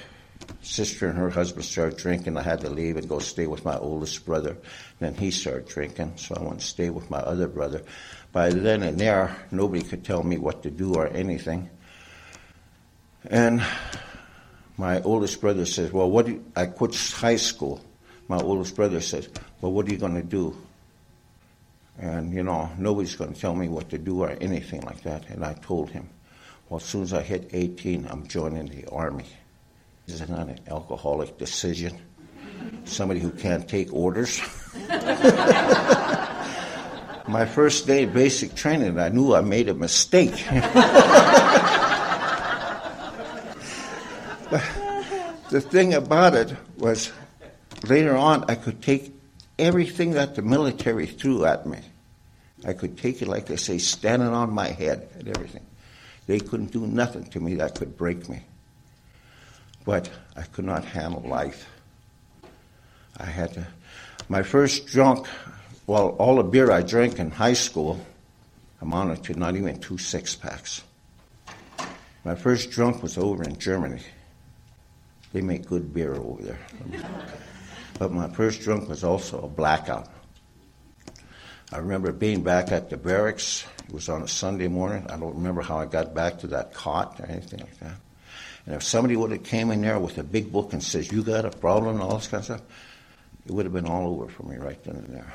sister 0.62 1.10
and 1.10 1.18
her 1.18 1.32
husband 1.32 1.66
started 1.66 1.98
drinking. 1.98 2.38
I 2.38 2.44
had 2.44 2.62
to 2.62 2.70
leave 2.70 2.96
and 2.96 3.10
go 3.10 3.18
stay 3.18 3.48
with 3.48 3.66
my 3.66 3.76
oldest 3.76 4.24
brother. 4.24 4.56
Then 5.00 5.16
he 5.16 5.32
started 5.32 5.68
drinking, 5.68 6.14
so 6.18 6.36
I 6.36 6.44
went 6.44 6.60
to 6.60 6.66
stay 6.66 6.92
with 6.92 7.10
my 7.10 7.20
other 7.20 7.48
brother. 7.48 7.82
By 8.32 8.52
then 8.52 8.84
and 8.84 9.00
there, 9.00 9.36
nobody 9.50 9.82
could 9.82 10.04
tell 10.06 10.22
me 10.22 10.38
what 10.38 10.62
to 10.62 10.70
do 10.70 10.94
or 10.94 11.08
anything. 11.08 11.72
And 13.26 13.64
my 14.78 15.02
oldest 15.02 15.42
brother 15.42 15.66
says, 15.66 15.92
"Well, 15.92 16.12
what?" 16.12 16.28
Do 16.28 16.34
you, 16.34 16.46
I 16.56 16.68
quit 16.68 16.94
high 16.94 17.38
school. 17.38 17.82
My 18.28 18.38
oldest 18.38 18.76
brother 18.76 19.02
says, 19.02 19.30
"Well, 19.66 19.74
what 19.74 19.88
are 19.88 19.92
you 19.92 19.98
going 19.98 20.14
to 20.14 20.22
do?" 20.22 20.56
And 21.98 22.32
you 22.32 22.44
know, 22.44 22.70
nobody's 22.78 23.16
going 23.16 23.34
to 23.34 23.42
tell 23.42 23.56
me 23.56 23.68
what 23.68 23.90
to 23.90 23.98
do 23.98 24.22
or 24.22 24.30
anything 24.40 24.82
like 24.82 25.02
that. 25.02 25.28
And 25.28 25.44
I 25.44 25.54
told 25.54 25.90
him, 25.90 26.08
"Well, 26.70 26.78
as 26.78 26.86
soon 26.86 27.02
as 27.02 27.14
I 27.14 27.24
hit 27.24 27.50
18, 27.52 28.06
I'm 28.08 28.28
joining 28.28 28.68
the 28.68 28.86
army." 28.92 29.26
Is 30.06 30.22
it 30.22 30.30
not 30.30 30.50
an 30.50 30.60
alcoholic 30.68 31.40
decision? 31.40 31.98
Somebody 32.84 33.20
who 33.20 33.32
can't 33.32 33.68
take 33.68 33.92
orders. 33.92 34.40
My 37.28 37.48
first 37.52 37.88
day 37.88 38.04
of 38.04 38.14
basic 38.14 38.54
training, 38.54 39.00
I 39.00 39.10
knew 39.10 39.34
I 39.34 39.42
made 39.42 39.68
a 39.68 39.74
mistake. 39.74 40.30
the 45.50 45.60
thing 45.60 45.96
about 45.96 46.36
it 46.36 46.56
was 46.78 47.12
later 47.90 48.16
on, 48.16 48.46
I 48.48 48.54
could 48.54 48.84
take 48.84 49.15
everything 49.58 50.12
that 50.12 50.36
the 50.36 50.42
military 50.42 51.06
threw 51.06 51.46
at 51.46 51.66
me. 51.66 51.80
I 52.66 52.74
could 52.74 52.98
take 52.98 53.22
it, 53.22 53.28
like 53.28 53.46
they 53.46 53.58
say, 53.58 53.78
standing 53.78 54.30
on 54.30 54.54
my 54.54 54.68
head 54.68 55.08
and 55.20 55.28
everything. 55.28 55.66
They 56.28 56.40
couldn't 56.40 56.72
do 56.72 56.88
nothing 56.88 57.26
to 57.26 57.40
me 57.40 57.56
that 57.56 57.76
could 57.76 57.98
break 57.98 58.28
me 58.28 58.42
but 59.86 60.10
I 60.36 60.42
could 60.42 60.66
not 60.66 60.84
handle 60.84 61.22
life. 61.22 61.70
I 63.18 63.26
had 63.26 63.54
to. 63.54 63.68
My 64.28 64.42
first 64.42 64.88
drunk, 64.88 65.28
well, 65.88 66.10
all 66.18 66.38
the 66.38 66.44
beer 66.44 66.72
I 66.72 66.82
drank 66.82 67.20
in 67.20 67.32
high 67.32 67.54
school 67.54 68.04
amounted 68.82 69.24
to 69.26 69.40
not 69.40 69.56
even 69.56 69.80
two 69.80 69.98
six 69.98 70.36
packs. 70.36 70.84
My 72.26 72.36
first 72.36 72.72
drunk 72.72 73.04
was 73.04 73.18
over 73.18 73.44
in 73.44 73.58
Germany. 73.58 74.02
They 75.32 75.42
make 75.42 75.68
good 75.68 75.94
beer 75.94 76.16
over 76.16 76.42
there. 76.42 76.60
But 78.00 78.12
my 78.12 78.28
first 78.30 78.62
drunk 78.62 78.90
was 78.90 79.04
also 79.04 79.42
a 79.42 79.48
blackout. 79.48 80.08
I 81.72 81.78
remember 81.78 82.12
being 82.12 82.44
back 82.44 82.72
at 82.72 82.90
the 82.90 82.98
barracks. 82.98 83.66
It 83.88 83.94
was 83.94 84.10
on 84.10 84.22
a 84.22 84.28
Sunday 84.28 84.68
morning. 84.68 85.06
I 85.10 85.18
don't 85.18 85.36
remember 85.36 85.62
how 85.62 85.80
I 85.80 85.86
got 85.86 86.14
back 86.14 86.40
to 86.40 86.48
that 86.48 86.74
cot 86.74 87.20
or 87.20 87.26
anything 87.26 87.60
like 87.60 87.80
that. 87.80 87.96
And 88.66 88.76
if 88.76 88.84
somebody 88.84 89.16
would 89.16 89.32
have 89.32 89.44
came 89.44 89.72
in 89.72 89.82
there 89.82 90.00
with 90.00 90.18
a 90.18 90.24
big 90.24 90.52
book 90.52 90.74
and 90.74 90.82
says, 90.82 91.12
you 91.12 91.24
got 91.24 91.46
a 91.46 91.52
problem 91.52 91.96
and 91.96 92.04
all 92.04 92.18
this 92.18 92.28
kind 92.28 92.42
of 92.42 92.46
stuff, 92.46 92.62
it 93.46 93.52
would 93.52 93.66
have 93.66 93.74
been 93.74 93.88
all 93.88 94.14
over 94.14 94.28
for 94.28 94.44
me 94.44 94.58
right 94.58 94.82
then 94.84 94.96
and 94.96 95.08
there. 95.08 95.34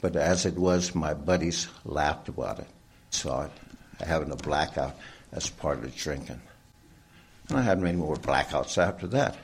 But 0.00 0.16
as 0.16 0.46
it 0.46 0.54
was, 0.54 0.94
my 0.94 1.14
buddies 1.14 1.68
laughed 1.84 2.28
about 2.28 2.58
it, 2.58 2.68
saw 3.10 3.44
it, 3.44 3.52
having 4.00 4.30
a 4.30 4.36
blackout 4.36 4.96
as 5.32 5.48
part 5.48 5.82
of 5.82 5.94
drinking. 5.94 6.40
And 7.48 7.58
I 7.58 7.62
had 7.62 7.80
many 7.80 7.96
more 7.96 8.16
blackouts 8.16 8.78
after 8.78 9.06
that. 9.08 9.36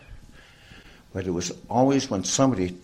But 1.12 1.26
it 1.26 1.30
was 1.30 1.52
always 1.68 2.08
when 2.08 2.24
somebody, 2.24 2.76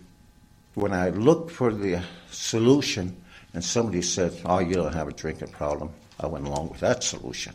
when 0.74 0.92
I 0.92 1.10
looked 1.10 1.50
for 1.50 1.72
the 1.72 2.02
solution 2.30 3.16
and 3.54 3.64
somebody 3.64 4.02
said, 4.02 4.34
oh, 4.44 4.58
you 4.58 4.74
don't 4.74 4.92
have 4.92 5.08
a 5.08 5.12
drinking 5.12 5.48
problem, 5.48 5.90
I 6.18 6.26
went 6.26 6.46
along 6.46 6.70
with 6.70 6.80
that 6.80 7.04
solution. 7.04 7.54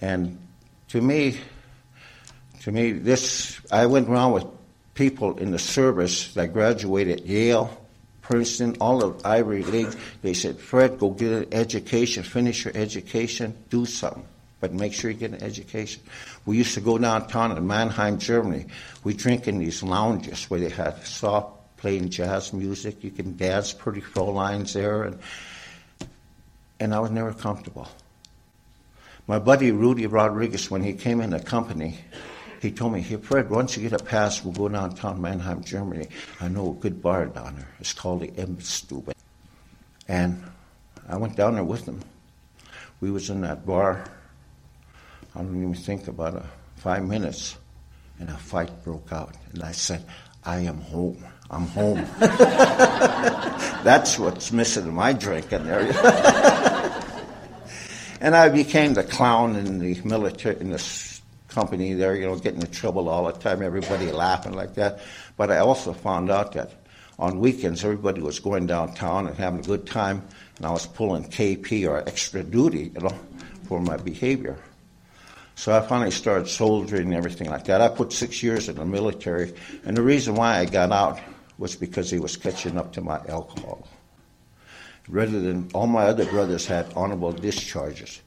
And 0.00 0.38
to 0.88 1.00
me, 1.00 1.38
to 2.60 2.72
me, 2.72 2.92
this 2.92 3.60
I 3.70 3.86
went 3.86 4.08
around 4.08 4.32
with 4.32 4.44
people 4.94 5.38
in 5.38 5.50
the 5.50 5.58
service 5.58 6.34
that 6.34 6.52
graduated 6.52 7.20
Yale, 7.24 7.76
Princeton, 8.22 8.76
all 8.80 9.02
of 9.02 9.24
Ivy 9.24 9.62
League. 9.62 9.94
They 10.22 10.34
said, 10.34 10.58
"Fred, 10.58 10.98
go 10.98 11.10
get 11.10 11.32
an 11.32 11.46
education, 11.52 12.22
finish 12.22 12.64
your 12.64 12.76
education, 12.76 13.54
do 13.70 13.86
something." 13.86 14.24
But 14.60 14.74
make 14.74 14.92
sure 14.92 15.10
you 15.10 15.16
get 15.16 15.32
an 15.32 15.42
education. 15.42 16.02
We 16.46 16.56
used 16.56 16.74
to 16.74 16.80
go 16.80 16.98
downtown 16.98 17.56
in 17.56 17.66
Mannheim, 17.66 18.18
Germany. 18.18 18.66
We 19.04 19.14
drink 19.14 19.46
in 19.46 19.58
these 19.58 19.82
lounges 19.82 20.48
where 20.50 20.60
they 20.60 20.70
had 20.70 21.04
soft 21.04 21.76
playing 21.76 22.10
jazz 22.10 22.52
music. 22.52 23.04
You 23.04 23.10
can 23.10 23.36
dance 23.36 23.72
pretty 23.72 24.00
full 24.00 24.32
lines 24.32 24.72
there, 24.72 25.04
and 25.04 25.18
and 26.80 26.94
I 26.94 27.00
was 27.00 27.10
never 27.10 27.32
comfortable. 27.32 27.88
My 29.26 29.38
buddy 29.38 29.70
Rudy 29.70 30.06
Rodriguez, 30.06 30.70
when 30.70 30.82
he 30.82 30.94
came 30.94 31.20
in 31.20 31.30
the 31.30 31.40
company, 31.40 31.98
he 32.60 32.70
told 32.70 32.92
me, 32.92 33.00
hey, 33.00 33.16
Fred, 33.16 33.48
once 33.48 33.76
you 33.76 33.88
get 33.88 34.00
a 34.00 34.04
pass, 34.04 34.42
we'll 34.42 34.52
go 34.52 34.68
downtown 34.68 35.20
Mannheim, 35.20 35.62
Germany. 35.62 36.08
I 36.40 36.48
know 36.48 36.70
a 36.70 36.74
good 36.74 37.00
bar 37.00 37.26
down 37.26 37.56
there. 37.56 37.68
It's 37.78 37.92
called 37.92 38.20
the 38.20 38.28
Imbissstube. 38.28 39.12
And 40.08 40.42
I 41.08 41.16
went 41.16 41.36
down 41.36 41.54
there 41.54 41.64
with 41.64 41.86
him. 41.86 42.00
We 43.00 43.10
was 43.10 43.30
in 43.30 43.42
that 43.42 43.64
bar, 43.64 44.04
I 45.34 45.42
don't 45.42 45.56
even 45.56 45.74
think 45.74 46.08
about 46.08 46.34
a 46.34 46.44
five 46.76 47.04
minutes, 47.06 47.56
and 48.18 48.28
a 48.30 48.36
fight 48.36 48.70
broke 48.84 49.12
out. 49.12 49.34
And 49.52 49.62
I 49.62 49.72
said, 49.72 50.04
I 50.44 50.60
am 50.60 50.80
home. 50.80 51.22
I'm 51.50 51.66
home. 51.66 52.06
That's 53.84 54.18
what's 54.18 54.50
missing 54.52 54.86
in 54.86 54.94
my 54.94 55.12
drinking 55.12 55.66
area. 55.66 55.92
And 58.22 58.36
I 58.36 58.50
became 58.50 58.92
the 58.92 59.02
clown 59.02 59.56
in 59.56 59.78
the 59.78 59.98
military, 60.04 60.60
in 60.60 60.70
the 60.70 61.20
company 61.48 61.94
there, 61.94 62.14
you 62.14 62.26
know, 62.26 62.36
getting 62.36 62.60
in 62.60 62.70
trouble 62.70 63.08
all 63.08 63.24
the 63.24 63.32
time, 63.32 63.62
everybody 63.62 64.12
laughing 64.12 64.52
like 64.52 64.74
that. 64.74 65.00
But 65.38 65.50
I 65.50 65.58
also 65.58 65.94
found 65.94 66.30
out 66.30 66.52
that 66.52 66.70
on 67.18 67.40
weekends, 67.40 67.82
everybody 67.82 68.20
was 68.20 68.38
going 68.38 68.66
downtown 68.66 69.26
and 69.26 69.36
having 69.38 69.60
a 69.60 69.62
good 69.62 69.86
time, 69.86 70.22
and 70.58 70.66
I 70.66 70.70
was 70.70 70.86
pulling 70.86 71.24
KP 71.24 71.88
or 71.88 72.06
extra 72.06 72.42
duty, 72.42 72.92
you 72.94 73.00
know, 73.00 73.18
for 73.66 73.80
my 73.80 73.96
behavior. 73.96 74.58
So 75.54 75.76
I 75.76 75.80
finally 75.86 76.10
started 76.10 76.48
soldiering 76.48 77.08
and 77.08 77.14
everything 77.14 77.50
like 77.50 77.64
that. 77.64 77.80
I 77.80 77.88
put 77.88 78.12
six 78.12 78.42
years 78.42 78.68
in 78.68 78.76
the 78.76 78.84
military, 78.84 79.52
and 79.84 79.96
the 79.96 80.02
reason 80.02 80.34
why 80.34 80.58
I 80.58 80.64
got 80.64 80.90
out 80.90 81.20
was 81.58 81.76
because 81.76 82.10
he 82.10 82.18
was 82.18 82.36
catching 82.36 82.78
up 82.78 82.92
to 82.94 83.00
my 83.02 83.20
alcohol 83.28 83.86
rather 85.10 85.40
than 85.40 85.68
all 85.74 85.86
my 85.86 86.04
other 86.04 86.24
brothers 86.26 86.66
had 86.66 86.92
honorable 86.94 87.32
discharges. 87.32 88.20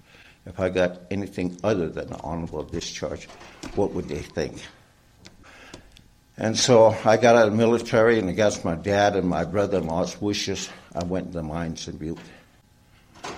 If 0.45 0.59
I 0.59 0.69
got 0.69 1.01
anything 1.09 1.57
other 1.63 1.87
than 1.87 2.09
an 2.11 2.19
honorable 2.23 2.63
discharge, 2.63 3.25
what 3.75 3.91
would 3.93 4.09
they 4.09 4.19
think? 4.19 4.61
And 6.37 6.57
so 6.57 6.95
I 7.05 7.17
got 7.17 7.35
out 7.35 7.47
of 7.47 7.51
the 7.51 7.57
military, 7.57 8.19
and 8.19 8.27
against 8.27 8.65
my 8.65 8.75
dad 8.75 9.15
and 9.15 9.27
my 9.27 9.45
brother-in-law's 9.45 10.19
wishes, 10.19 10.69
I 10.93 11.03
went 11.03 11.27
to 11.27 11.33
the 11.33 11.43
mines 11.43 11.87
in 11.87 11.97
Butte. 11.97 12.17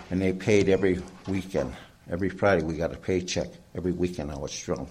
And 0.09 0.21
they 0.21 0.33
paid 0.33 0.69
every 0.69 1.01
weekend. 1.27 1.73
Every 2.09 2.29
Friday 2.29 2.63
we 2.63 2.75
got 2.75 2.93
a 2.93 2.97
paycheck. 2.97 3.47
Every 3.73 3.91
weekend 3.91 4.31
I 4.31 4.37
was 4.37 4.57
drunk. 4.59 4.89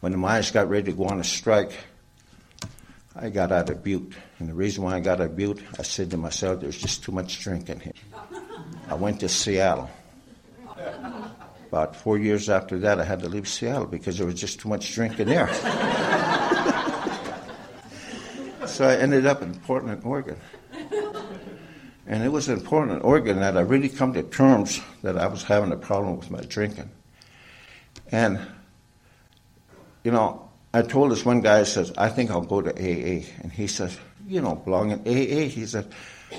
When 0.00 0.12
the 0.12 0.18
miners 0.18 0.50
got 0.50 0.70
ready 0.70 0.90
to 0.90 0.96
go 0.96 1.04
on 1.04 1.20
a 1.20 1.24
strike, 1.24 1.72
I 3.14 3.30
got 3.30 3.52
out 3.52 3.68
of 3.68 3.82
Butte. 3.82 4.14
And 4.38 4.48
the 4.48 4.54
reason 4.54 4.84
why 4.84 4.94
I 4.94 5.00
got 5.00 5.20
out 5.20 5.26
of 5.26 5.36
Butte, 5.36 5.60
I 5.78 5.82
said 5.82 6.10
to 6.12 6.16
myself, 6.16 6.60
there's 6.60 6.78
just 6.78 7.04
too 7.04 7.12
much 7.12 7.40
drinking 7.40 7.80
here. 7.80 7.92
I 8.88 8.94
went 8.94 9.20
to 9.20 9.28
Seattle. 9.28 9.90
About 11.68 11.96
four 11.96 12.16
years 12.16 12.48
after 12.48 12.78
that, 12.78 12.98
I 12.98 13.04
had 13.04 13.20
to 13.20 13.28
leave 13.28 13.46
Seattle 13.46 13.86
because 13.86 14.16
there 14.16 14.26
was 14.26 14.40
just 14.40 14.60
too 14.60 14.70
much 14.70 14.94
drinking 14.94 15.26
there. 15.26 15.48
so 18.66 18.88
I 18.88 18.96
ended 18.96 19.26
up 19.26 19.42
in 19.42 19.54
Portland, 19.60 20.00
Oregon. 20.04 20.38
And 22.08 22.24
it 22.24 22.30
was 22.30 22.48
important 22.48 22.92
in 22.92 23.02
Oregon 23.02 23.40
that 23.40 23.58
I 23.58 23.60
really 23.60 23.90
come 23.90 24.14
to 24.14 24.22
terms 24.22 24.80
that 25.02 25.18
I 25.18 25.26
was 25.26 25.42
having 25.42 25.72
a 25.72 25.76
problem 25.76 26.16
with 26.16 26.30
my 26.30 26.40
drinking. 26.40 26.90
And, 28.10 28.40
you 30.02 30.10
know, 30.10 30.48
I 30.72 30.80
told 30.80 31.12
this 31.12 31.26
one 31.26 31.42
guy, 31.42 31.60
I 31.60 31.64
says, 31.64 31.92
I 31.98 32.08
think 32.08 32.30
I'll 32.30 32.40
go 32.40 32.62
to 32.62 32.70
AA. 32.70 33.26
And 33.42 33.52
he 33.52 33.66
says, 33.66 33.98
You 34.26 34.40
don't 34.40 34.64
belong 34.64 34.90
in 34.90 35.00
AA. 35.00 35.48
He 35.48 35.66
said, 35.66 35.92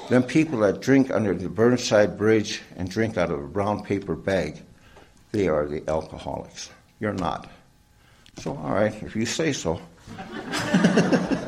Them 0.09 0.23
people 0.23 0.57
that 0.59 0.81
drink 0.81 1.11
under 1.11 1.35
the 1.35 1.49
Burnside 1.49 2.17
Bridge 2.17 2.63
and 2.75 2.89
drink 2.89 3.15
out 3.15 3.29
of 3.29 3.39
a 3.39 3.47
brown 3.47 3.83
paper 3.83 4.15
bag, 4.15 4.63
they 5.31 5.47
are 5.47 5.67
the 5.67 5.87
alcoholics. 5.87 6.71
You're 6.99 7.13
not. 7.13 7.47
So, 8.39 8.57
all 8.57 8.73
right, 8.73 9.03
if 9.03 9.15
you 9.15 9.27
say 9.27 9.53
so. 9.53 9.79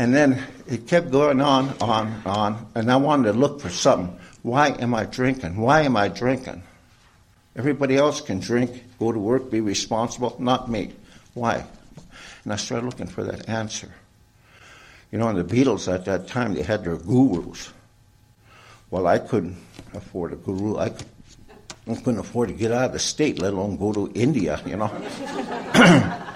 and 0.00 0.14
then 0.14 0.42
it 0.66 0.86
kept 0.86 1.10
going 1.10 1.42
on, 1.42 1.74
on, 1.78 2.22
on, 2.24 2.66
and 2.74 2.90
I 2.90 2.96
wanted 2.96 3.32
to 3.32 3.38
look 3.38 3.60
for 3.60 3.68
something. 3.68 4.18
Why 4.40 4.68
am 4.68 4.94
I 4.94 5.04
drinking? 5.04 5.58
Why 5.58 5.82
am 5.82 5.94
I 5.94 6.08
drinking? 6.08 6.62
Everybody 7.54 7.98
else 7.98 8.22
can 8.22 8.40
drink, 8.40 8.82
go 8.98 9.12
to 9.12 9.18
work, 9.18 9.50
be 9.50 9.60
responsible, 9.60 10.36
not 10.38 10.70
me. 10.70 10.92
Why? 11.34 11.66
And 12.44 12.52
I 12.54 12.56
started 12.56 12.86
looking 12.86 13.08
for 13.08 13.24
that 13.24 13.46
answer. 13.46 13.90
You 15.12 15.18
know, 15.18 15.28
and 15.28 15.38
the 15.38 15.44
Beatles 15.44 15.92
at 15.92 16.06
that 16.06 16.26
time, 16.26 16.54
they 16.54 16.62
had 16.62 16.82
their 16.82 16.96
gurus. 16.96 17.70
Well, 18.90 19.06
I 19.06 19.18
couldn't 19.18 19.58
afford 19.92 20.32
a 20.32 20.36
guru. 20.36 20.78
I 20.78 20.94
couldn't 21.84 22.20
afford 22.20 22.48
to 22.48 22.54
get 22.54 22.72
out 22.72 22.86
of 22.86 22.92
the 22.94 22.98
state, 22.98 23.38
let 23.38 23.52
alone 23.52 23.76
go 23.76 23.92
to 23.92 24.10
India, 24.14 24.62
you 24.64 24.76
know. 24.76 24.90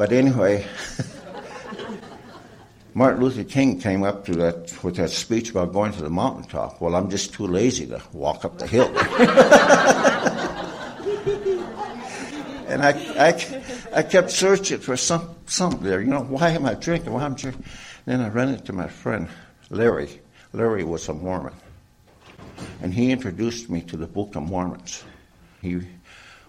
But 0.00 0.12
anyway, 0.12 0.64
Martin 2.92 3.22
Luther 3.22 3.44
King 3.44 3.78
came 3.78 4.02
up 4.02 4.24
to 4.24 4.32
that 4.32 4.82
with 4.82 4.96
that 4.96 5.10
speech 5.10 5.50
about 5.50 5.72
going 5.72 5.92
to 5.92 6.02
the 6.02 6.10
mountaintop. 6.10 6.80
Well, 6.80 6.96
I'm 6.96 7.08
just 7.08 7.32
too 7.32 7.46
lazy 7.46 7.86
to 7.86 8.02
walk 8.12 8.44
up 8.44 8.58
the 8.58 8.66
hill. 8.66 8.88
and 12.68 12.82
I, 12.82 12.90
I, 13.18 13.98
I 13.98 14.02
kept 14.02 14.30
searching 14.30 14.80
for 14.80 14.96
some 14.96 15.36
something 15.46 15.82
there. 15.82 16.00
You 16.00 16.08
know, 16.08 16.22
why 16.22 16.50
am 16.50 16.66
I 16.66 16.74
drinking? 16.74 17.12
Why 17.12 17.24
am 17.24 17.34
I 17.34 17.36
drinking? 17.36 17.64
Then 18.06 18.20
I 18.20 18.28
ran 18.28 18.48
into 18.48 18.72
my 18.72 18.88
friend 18.88 19.28
Larry. 19.70 20.20
Larry 20.52 20.82
was 20.82 21.08
a 21.08 21.14
Mormon, 21.14 21.54
and 22.82 22.92
he 22.92 23.12
introduced 23.12 23.70
me 23.70 23.82
to 23.82 23.96
the 23.96 24.08
Book 24.08 24.34
of 24.34 24.42
Mormons. 24.42 25.04
He, 25.62 25.80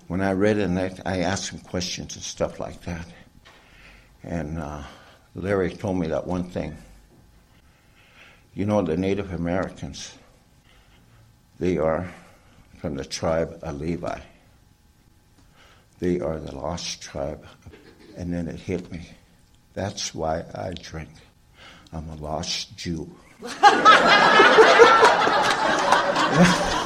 when 0.07 0.21
I 0.21 0.31
read 0.31 0.57
it, 0.57 1.01
I 1.05 1.19
asked 1.19 1.51
him 1.51 1.59
questions 1.59 2.15
and 2.15 2.23
stuff 2.23 2.59
like 2.59 2.81
that, 2.81 3.05
and. 4.23 4.57
Uh, 4.57 4.81
Larry 5.35 5.71
told 5.71 5.97
me 5.97 6.07
that 6.07 6.27
one 6.27 6.43
thing. 6.43 6.75
You 8.53 8.65
know, 8.65 8.81
the 8.81 8.97
Native 8.97 9.33
Americans, 9.33 10.13
they 11.59 11.77
are 11.77 12.11
from 12.79 12.95
the 12.95 13.05
tribe 13.05 13.59
of 13.61 13.79
Levi. 13.79 14.19
They 15.99 16.19
are 16.19 16.39
the 16.39 16.55
lost 16.55 17.01
tribe. 17.01 17.45
And 18.17 18.33
then 18.33 18.47
it 18.47 18.59
hit 18.59 18.91
me. 18.91 19.07
That's 19.73 20.13
why 20.13 20.43
I 20.53 20.73
drink. 20.73 21.09
I'm 21.93 22.09
a 22.09 22.15
lost 22.15 22.75
Jew. 22.75 23.09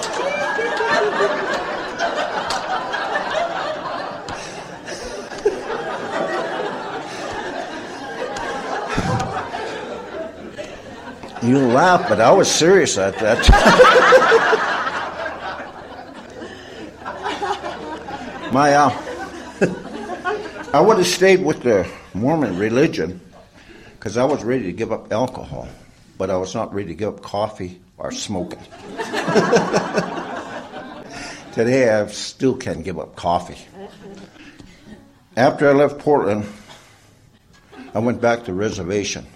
You 11.46 11.60
laugh, 11.60 12.10
but 12.10 12.20
I 12.20 12.32
was 12.32 12.50
serious 12.50 12.98
at 12.98 13.20
that 13.20 13.44
time. 13.44 13.62
My, 18.52 18.74
uh, 18.74 18.90
I 20.74 20.80
would 20.82 20.98
have 20.98 21.06
stayed 21.06 21.46
with 21.46 21.62
the 21.62 21.88
Mormon 22.16 22.58
religion 22.58 23.22
because 23.94 24.18
I 24.18 24.24
was 24.24 24.44
ready 24.44 24.64
to 24.64 24.72
give 24.72 24.92
up 24.92 25.14
alcohol, 25.14 25.68
but 26.18 26.32
I 26.32 26.38
was 26.38 26.56
not 26.56 26.74
ready 26.74 26.88
to 26.88 26.96
give 26.96 27.10
up 27.10 27.22
coffee 27.22 27.80
or 28.00 28.12
smoking. 28.12 28.60
Today, 31.54 31.94
I 31.94 32.08
still 32.08 32.58
can't 32.58 32.84
give 32.84 32.98
up 32.98 33.16
coffee. 33.16 33.64
After 35.38 35.70
I 35.70 35.74
left 35.74 36.00
Portland, 36.00 36.48
I 37.94 38.00
went 38.00 38.20
back 38.20 38.46
to 38.46 38.54
reservation. 38.54 39.28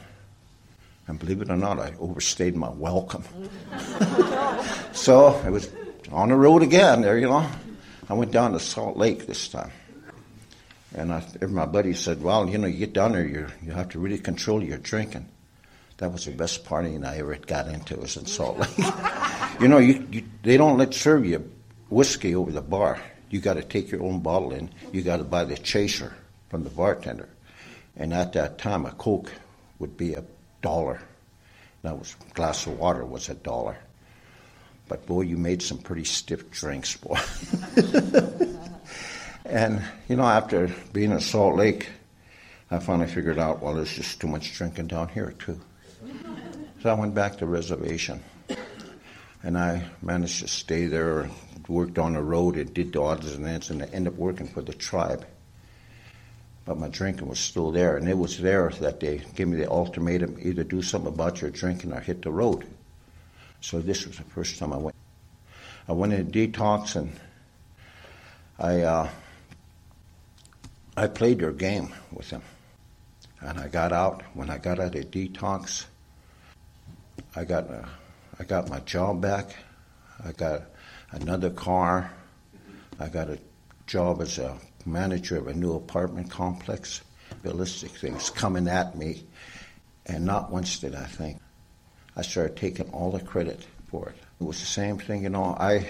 And 1.10 1.18
believe 1.18 1.42
it 1.42 1.50
or 1.50 1.58
not, 1.58 1.80
I 1.80 1.96
overstayed 2.00 2.56
my 2.56 2.70
welcome. 2.70 3.24
so 4.92 5.42
I 5.44 5.50
was 5.50 5.68
on 6.12 6.30
the 6.30 6.36
road 6.36 6.62
again 6.62 7.02
there, 7.02 7.18
you 7.18 7.28
know. 7.28 7.50
I 8.08 8.14
went 8.14 8.32
down 8.32 8.52
to 8.52 8.60
Salt 8.60 8.96
Lake 8.96 9.26
this 9.26 9.48
time. 9.48 9.72
And 10.94 11.12
I, 11.12 11.24
my 11.48 11.66
buddy 11.66 11.94
said, 11.94 12.22
well, 12.22 12.48
you 12.48 12.60
know, 12.60 12.68
you 12.68 12.78
get 12.78 12.94
down 12.94 13.14
there, 13.14 13.26
you 13.26 13.48
you 13.64 13.72
have 13.72 13.90
to 13.90 14.00
really 14.00 14.20
control 14.20 14.62
your 14.62 14.78
drinking. 14.78 15.28
That 15.98 16.12
was 16.12 16.26
the 16.26 16.32
best 16.32 16.64
partying 16.64 17.04
I 17.04 17.18
ever 17.18 17.36
got 17.38 17.68
into 17.68 17.98
was 17.98 18.16
in 18.16 18.28
Salt 18.28 18.60
Lake. 18.78 18.94
you 19.60 19.68
know, 19.68 19.80
you, 19.80 20.08
you, 20.12 20.24
they 20.44 20.58
don't 20.58 20.78
let 20.78 20.94
serve 20.94 21.26
you 21.26 21.52
whiskey 21.90 22.36
over 22.36 22.52
the 22.52 22.62
bar. 22.62 23.02
You 23.32 23.40
got 23.40 23.56
to 23.56 23.64
take 23.64 23.90
your 23.90 24.04
own 24.04 24.20
bottle 24.20 24.54
in. 24.54 24.70
You 24.92 25.02
got 25.02 25.18
to 25.18 25.24
buy 25.24 25.44
the 25.44 25.58
chaser 25.58 26.14
from 26.50 26.64
the 26.64 26.70
bartender. 26.70 27.30
And 27.96 28.14
at 28.14 28.34
that 28.34 28.60
time, 28.60 28.86
a 28.86 28.92
Coke 28.92 29.34
would 29.80 29.98
be 29.98 30.14
a 30.14 30.24
dollar. 30.62 31.02
That 31.82 31.98
was 31.98 32.16
a 32.30 32.34
glass 32.34 32.68
of 32.68 32.78
water 32.78 33.06
was 33.06 33.30
a 33.30 33.36
dollar. 33.36 33.78
But 34.88 35.06
boy, 35.06 35.22
you 35.22 35.38
made 35.38 35.62
some 35.62 35.78
pretty 35.78 36.04
stiff 36.04 36.50
drinks, 36.52 36.98
boy. 36.98 37.20
and 39.46 39.82
you 40.08 40.16
know, 40.16 40.24
after 40.24 40.70
being 40.92 41.12
in 41.12 41.20
Salt 41.20 41.56
Lake, 41.56 41.90
I 42.72 42.80
finally 42.80 43.08
figured 43.08 43.40
out, 43.40 43.62
well, 43.62 43.76
there's 43.76 43.94
just 43.94 44.20
too 44.20 44.28
much 44.28 44.54
drinking 44.54 44.88
down 44.88 45.10
here 45.10 45.34
too. 45.38 45.60
So 46.82 46.90
I 46.90 46.94
went 46.94 47.14
back 47.14 47.38
to 47.38 47.46
reservation, 47.46 48.24
and 49.44 49.58
I 49.58 49.86
managed 50.02 50.40
to 50.42 50.48
stay 50.48 50.88
there, 50.88 51.30
worked 51.68 52.00
on 52.00 52.14
the 52.14 52.22
road, 52.22 52.58
and 52.58 52.74
did 52.74 52.94
the 52.94 53.02
odds 53.02 53.34
and 53.34 53.46
ends, 53.46 53.70
and 53.70 53.84
I 53.84 53.86
ended 53.88 54.14
up 54.14 54.20
working 54.20 54.48
for 54.48 54.62
the 54.62 54.74
tribe 54.74 55.26
but 56.70 56.78
my 56.78 56.88
drinking 56.88 57.28
was 57.28 57.40
still 57.40 57.72
there. 57.72 57.98
And 57.98 58.08
it 58.08 58.16
was 58.16 58.38
there 58.38 58.70
that 58.80 59.00
they 59.00 59.24
gave 59.34 59.48
me 59.48 59.58
the 59.58 59.68
ultimatum 59.68 60.38
either 60.40 60.64
do 60.64 60.84
something 60.84 61.12
about 61.12 61.42
your 61.42 61.50
drinking 61.50 61.92
or 61.92 62.00
hit 62.00 62.22
the 62.22 62.30
road. 62.30 62.64
So 63.60 63.80
this 63.80 64.06
was 64.06 64.18
the 64.18 64.24
first 64.26 64.60
time 64.60 64.72
I 64.72 64.78
went. 64.78 64.96
I 65.88 65.94
went 65.94 66.14
in 66.14 66.32
detox 66.32 66.96
and 66.96 67.12
I, 68.60 68.82
uh, 68.82 69.10
I 70.96 71.08
played 71.08 71.40
their 71.40 71.54
game 71.54 71.92
with 72.12 72.30
them. 72.30 72.44
And 73.42 73.58
I 73.60 73.68
got 73.68 73.92
out. 73.92 74.22
When 74.36 74.52
I 74.52 74.60
got 74.60 74.80
out 74.80 74.94
of 74.94 75.06
detox, 75.10 75.86
I 77.36 77.46
got, 77.46 77.68
uh, 77.68 77.88
I 78.40 78.44
got 78.44 78.70
my 78.70 78.80
job 78.82 79.22
back. 79.22 79.56
I 80.24 80.34
got 80.34 80.66
another 81.14 81.50
car. 81.50 82.12
I 83.00 83.10
got 83.10 83.28
a 83.32 83.40
job 83.88 84.22
as 84.22 84.38
a 84.38 84.56
manager 84.86 85.38
of 85.38 85.48
a 85.48 85.54
new 85.54 85.74
apartment 85.74 86.30
complex. 86.30 87.02
Ballistic 87.44 87.92
things 87.92 88.30
coming 88.30 88.68
at 88.68 88.98
me, 88.98 89.24
and 90.06 90.26
not 90.26 90.52
once 90.52 90.80
did 90.80 90.96
I 90.96 91.06
think. 91.06 91.40
I 92.16 92.22
started 92.22 92.58
taking 92.58 92.90
all 92.90 93.12
the 93.12 93.20
credit 93.20 93.66
for 93.88 94.10
it. 94.10 94.16
It 94.42 94.44
was 94.44 94.60
the 94.60 94.66
same 94.66 94.98
thing, 94.98 95.24
you 95.24 95.30
know. 95.30 95.56
I, 95.58 95.88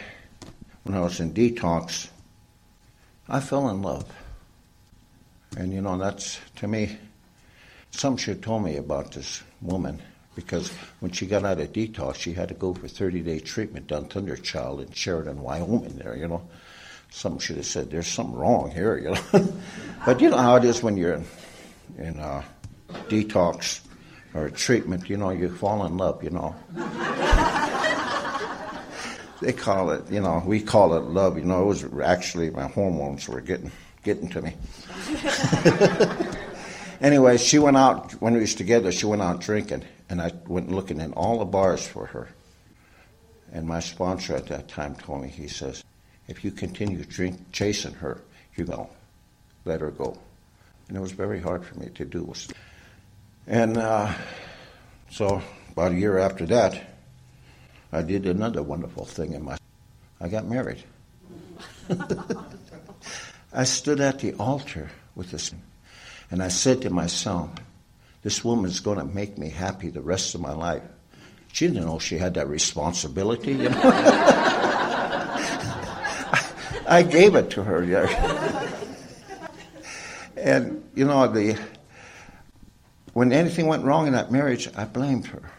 when 0.83 0.95
I 0.95 1.01
was 1.01 1.19
in 1.19 1.33
detox, 1.33 2.09
I 3.27 3.39
fell 3.39 3.69
in 3.69 3.81
love, 3.81 4.05
and 5.57 5.73
you 5.73 5.81
know 5.81 5.97
that's 5.97 6.39
to 6.57 6.67
me. 6.67 6.97
Some 7.91 8.17
should 8.17 8.43
told 8.43 8.63
me 8.63 8.75
about 8.75 9.13
this 9.13 9.41
woman 9.61 9.99
because 10.35 10.71
when 10.99 11.11
she 11.11 11.25
got 11.25 11.43
out 11.43 11.59
of 11.59 11.73
detox, 11.73 12.15
she 12.15 12.33
had 12.33 12.49
to 12.49 12.53
go 12.53 12.73
for 12.73 12.87
30 12.87 13.21
day 13.21 13.39
treatment 13.39 13.87
down 13.87 14.05
Thunderchild 14.05 14.81
in 14.85 14.91
Sheridan, 14.91 15.41
Wyoming. 15.41 15.97
There, 15.97 16.15
you 16.15 16.27
know 16.27 16.47
some 17.09 17.39
should 17.39 17.57
have 17.57 17.65
said, 17.65 17.89
"There's 17.89 18.07
something 18.07 18.35
wrong 18.35 18.71
here," 18.71 18.97
you 18.97 19.11
know. 19.11 19.53
but 20.05 20.21
you 20.21 20.29
know 20.29 20.37
how 20.37 20.55
it 20.55 20.63
is 20.63 20.83
when 20.83 20.97
you're 20.97 21.13
in, 21.13 21.25
in 21.97 22.19
a 22.19 22.45
detox 23.07 23.81
or 24.33 24.49
treatment. 24.49 25.09
You 25.09 25.17
know, 25.17 25.31
you 25.31 25.49
fall 25.49 25.85
in 25.85 25.97
love. 25.97 26.23
You 26.23 26.29
know. 26.29 26.55
they 29.41 29.53
call 29.53 29.91
it, 29.91 30.09
you 30.11 30.19
know, 30.19 30.43
we 30.45 30.61
call 30.61 30.95
it 30.95 31.03
love. 31.03 31.37
You 31.37 31.45
know, 31.45 31.63
it 31.63 31.65
was 31.65 31.85
actually 32.01 32.49
my 32.49 32.67
hormones 32.67 33.27
were 33.27 33.41
getting 33.41 33.71
getting 34.03 34.29
to 34.29 34.41
me. 34.41 34.53
anyway, 37.01 37.37
she 37.37 37.59
went 37.59 37.77
out 37.77 38.11
when 38.13 38.33
we 38.33 38.41
was 38.41 38.55
together. 38.55 38.91
She 38.91 39.05
went 39.05 39.21
out 39.21 39.41
drinking, 39.41 39.83
and 40.09 40.21
I 40.21 40.31
went 40.47 40.71
looking 40.71 40.99
in 40.99 41.13
all 41.13 41.39
the 41.39 41.45
bars 41.45 41.85
for 41.85 42.05
her. 42.07 42.29
And 43.51 43.67
my 43.67 43.79
sponsor 43.79 44.35
at 44.35 44.47
that 44.47 44.67
time 44.67 44.95
told 44.95 45.23
me, 45.23 45.27
he 45.27 45.47
says, 45.47 45.83
if 46.29 46.45
you 46.45 46.51
continue 46.51 47.03
drink, 47.03 47.51
chasing 47.51 47.95
her, 47.95 48.21
you 48.55 48.63
will 48.63 48.89
let 49.65 49.81
her 49.81 49.89
go. 49.89 50.15
And 50.87 50.95
it 50.95 50.99
was 50.99 51.11
very 51.11 51.41
hard 51.41 51.65
for 51.65 51.77
me 51.79 51.89
to 51.95 52.05
do. 52.05 52.31
And 53.47 53.77
uh, 53.77 54.13
so 55.09 55.41
about 55.71 55.91
a 55.91 55.95
year 55.95 56.19
after 56.19 56.45
that, 56.45 56.95
I 57.91 58.03
did 58.03 58.27
another 58.27 58.61
wonderful 58.61 59.05
thing 59.05 59.33
in 59.33 59.43
my. 59.43 59.57
I 60.21 60.27
got 60.27 60.45
married. 60.45 60.83
I 63.53 63.63
stood 63.63 63.99
at 63.99 64.19
the 64.19 64.33
altar 64.33 64.91
with 65.15 65.31
this, 65.31 65.51
and 66.29 66.43
I 66.43 66.49
said 66.49 66.83
to 66.83 66.91
myself, 66.91 67.49
"This 68.21 68.43
woman's 68.45 68.79
going 68.79 68.99
to 68.99 69.05
make 69.05 69.39
me 69.39 69.49
happy 69.49 69.89
the 69.89 70.01
rest 70.01 70.35
of 70.35 70.41
my 70.41 70.53
life." 70.53 70.83
She 71.51 71.65
didn't 71.65 71.85
know 71.85 71.97
she 71.97 72.19
had 72.19 72.35
that 72.35 72.47
responsibility, 72.47 73.53
you 73.53 73.69
know. 73.69 74.55
I 76.89 77.03
gave 77.03 77.35
it 77.35 77.51
to 77.51 77.63
her. 77.63 77.83
And 80.35 80.83
you 80.95 81.05
know 81.05 81.27
the 81.27 81.59
when 83.13 83.33
anything 83.33 83.67
went 83.67 83.83
wrong 83.83 84.07
in 84.07 84.13
that 84.13 84.31
marriage, 84.31 84.69
I 84.75 84.85
blamed 84.85 85.27
her. 85.27 85.51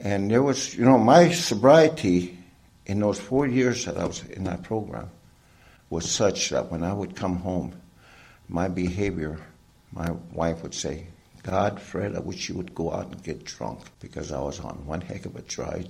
And 0.00 0.30
there 0.30 0.42
was, 0.42 0.76
you 0.76 0.84
know, 0.84 0.98
my 0.98 1.30
sobriety 1.30 2.38
in 2.86 3.00
those 3.00 3.18
four 3.18 3.46
years 3.46 3.86
that 3.86 3.96
I 3.96 4.04
was 4.04 4.22
in 4.24 4.44
that 4.44 4.62
program 4.62 5.10
was 5.90 6.10
such 6.10 6.50
that 6.50 6.70
when 6.70 6.82
I 6.82 6.92
would 6.92 7.16
come 7.16 7.36
home, 7.36 7.72
my 8.48 8.68
behavior, 8.68 9.40
my 9.92 10.10
wife 10.32 10.62
would 10.62 10.74
say, 10.74 11.06
God, 11.42 11.80
Fred, 11.80 12.14
I 12.14 12.20
wish 12.20 12.48
you 12.48 12.54
would 12.54 12.74
go 12.74 12.92
out 12.92 13.06
and 13.06 13.22
get 13.22 13.44
drunk 13.44 13.80
because 14.00 14.30
I 14.30 14.40
was 14.40 14.60
on 14.60 14.86
one 14.86 15.00
heck 15.00 15.26
of 15.26 15.36
a 15.36 15.42
dry. 15.42 15.84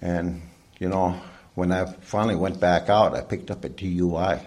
And, 0.00 0.42
you 0.78 0.88
know, 0.88 1.20
when 1.58 1.72
I 1.72 1.86
finally 1.86 2.36
went 2.36 2.60
back 2.60 2.88
out, 2.88 3.16
I 3.16 3.20
picked 3.20 3.50
up 3.50 3.64
a 3.64 3.68
DUI. 3.68 4.46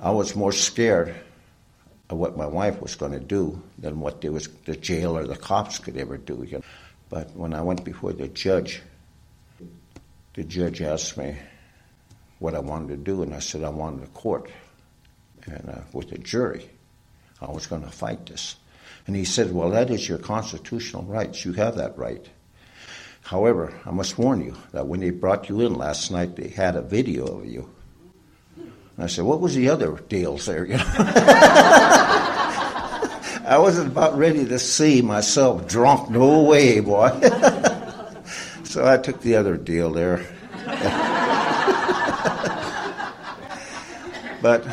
I 0.00 0.10
was 0.12 0.34
more 0.34 0.50
scared 0.50 1.14
of 2.08 2.16
what 2.16 2.38
my 2.38 2.46
wife 2.46 2.80
was 2.80 2.94
going 2.94 3.12
to 3.12 3.20
do 3.20 3.62
than 3.76 4.00
what 4.00 4.24
was 4.24 4.48
the 4.64 4.76
jail 4.76 5.14
or 5.14 5.26
the 5.26 5.36
cops 5.36 5.78
could 5.78 5.98
ever 5.98 6.16
do. 6.16 6.42
You 6.48 6.56
know? 6.56 6.64
But 7.10 7.36
when 7.36 7.52
I 7.52 7.60
went 7.60 7.84
before 7.84 8.14
the 8.14 8.28
judge, 8.28 8.80
the 10.32 10.42
judge 10.42 10.80
asked 10.80 11.18
me 11.18 11.36
what 12.38 12.54
I 12.54 12.60
wanted 12.60 12.88
to 12.88 12.96
do, 12.96 13.22
and 13.22 13.34
I 13.34 13.40
said 13.40 13.62
I 13.62 13.68
wanted 13.68 14.04
a 14.04 14.12
court 14.12 14.50
and 15.44 15.68
uh, 15.68 15.80
with 15.92 16.12
a 16.12 16.18
jury. 16.18 16.70
I 17.42 17.50
was 17.50 17.66
going 17.66 17.82
to 17.82 17.90
fight 17.90 18.24
this. 18.24 18.56
And 19.06 19.14
he 19.14 19.26
said, 19.26 19.52
Well, 19.52 19.68
that 19.72 19.90
is 19.90 20.08
your 20.08 20.16
constitutional 20.16 21.02
rights. 21.02 21.44
You 21.44 21.52
have 21.52 21.76
that 21.76 21.98
right. 21.98 22.26
However, 23.30 23.72
I 23.86 23.92
must 23.92 24.18
warn 24.18 24.40
you 24.44 24.56
that 24.72 24.88
when 24.88 24.98
they 24.98 25.10
brought 25.10 25.48
you 25.48 25.60
in 25.60 25.76
last 25.76 26.10
night, 26.10 26.34
they 26.34 26.48
had 26.48 26.74
a 26.74 26.82
video 26.82 27.26
of 27.26 27.46
you. 27.46 27.70
And 28.56 29.04
I 29.04 29.06
said, 29.06 29.24
What 29.24 29.40
was 29.40 29.54
the 29.54 29.68
other 29.68 29.92
deals 30.08 30.46
there? 30.46 30.64
You 30.70 30.78
know? 30.78 30.84
I 33.46 33.56
wasn't 33.60 33.92
about 33.92 34.18
ready 34.18 34.44
to 34.46 34.58
see 34.58 35.00
myself 35.00 35.68
drunk. 35.68 36.10
No 36.10 36.42
way, 36.42 36.80
boy. 36.80 37.10
so 38.64 38.84
I 38.84 38.96
took 38.96 39.20
the 39.20 39.36
other 39.36 39.56
deal 39.56 39.92
there. 39.92 40.26
but 44.42 44.66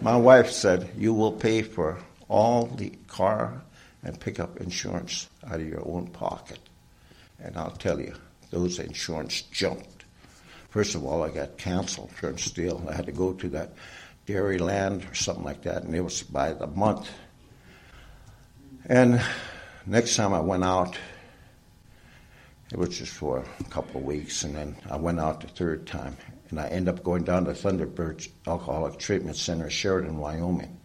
my 0.00 0.16
wife 0.16 0.52
said, 0.52 0.88
You 0.96 1.14
will 1.14 1.32
pay 1.32 1.62
for 1.62 1.98
all 2.28 2.66
the 2.66 2.90
car 3.08 3.60
and 4.04 4.20
pickup 4.20 4.58
insurance 4.60 5.28
out 5.44 5.58
of 5.58 5.66
your 5.66 5.84
own 5.84 6.06
pocket. 6.06 6.60
And 7.46 7.56
I'll 7.56 7.70
tell 7.70 8.00
you, 8.00 8.12
those 8.50 8.80
insurance 8.80 9.42
jumped. 9.42 10.04
First 10.68 10.96
of 10.96 11.04
all, 11.04 11.22
I 11.22 11.30
got 11.30 11.56
canceled 11.56 12.10
for 12.10 12.36
steel. 12.36 12.84
I 12.90 12.94
had 12.94 13.06
to 13.06 13.12
go 13.12 13.34
to 13.34 13.48
that 13.50 13.72
Dairyland 14.26 15.08
or 15.08 15.14
something 15.14 15.44
like 15.44 15.62
that, 15.62 15.84
and 15.84 15.94
it 15.94 16.00
was 16.00 16.24
by 16.24 16.52
the 16.52 16.66
month. 16.66 17.08
And 18.86 19.22
next 19.86 20.16
time 20.16 20.34
I 20.34 20.40
went 20.40 20.64
out, 20.64 20.98
it 22.72 22.78
was 22.78 22.98
just 22.98 23.12
for 23.12 23.44
a 23.60 23.64
couple 23.64 24.00
of 24.00 24.06
weeks, 24.06 24.42
and 24.42 24.56
then 24.56 24.76
I 24.90 24.96
went 24.96 25.20
out 25.20 25.40
the 25.40 25.46
third 25.46 25.86
time, 25.86 26.16
and 26.50 26.58
I 26.58 26.66
ended 26.66 26.96
up 26.96 27.04
going 27.04 27.22
down 27.22 27.44
to 27.44 27.52
Thunderbird 27.52 28.28
Alcoholic 28.48 28.98
Treatment 28.98 29.36
Center, 29.36 29.70
Sheridan, 29.70 30.18
Wyoming, 30.18 30.80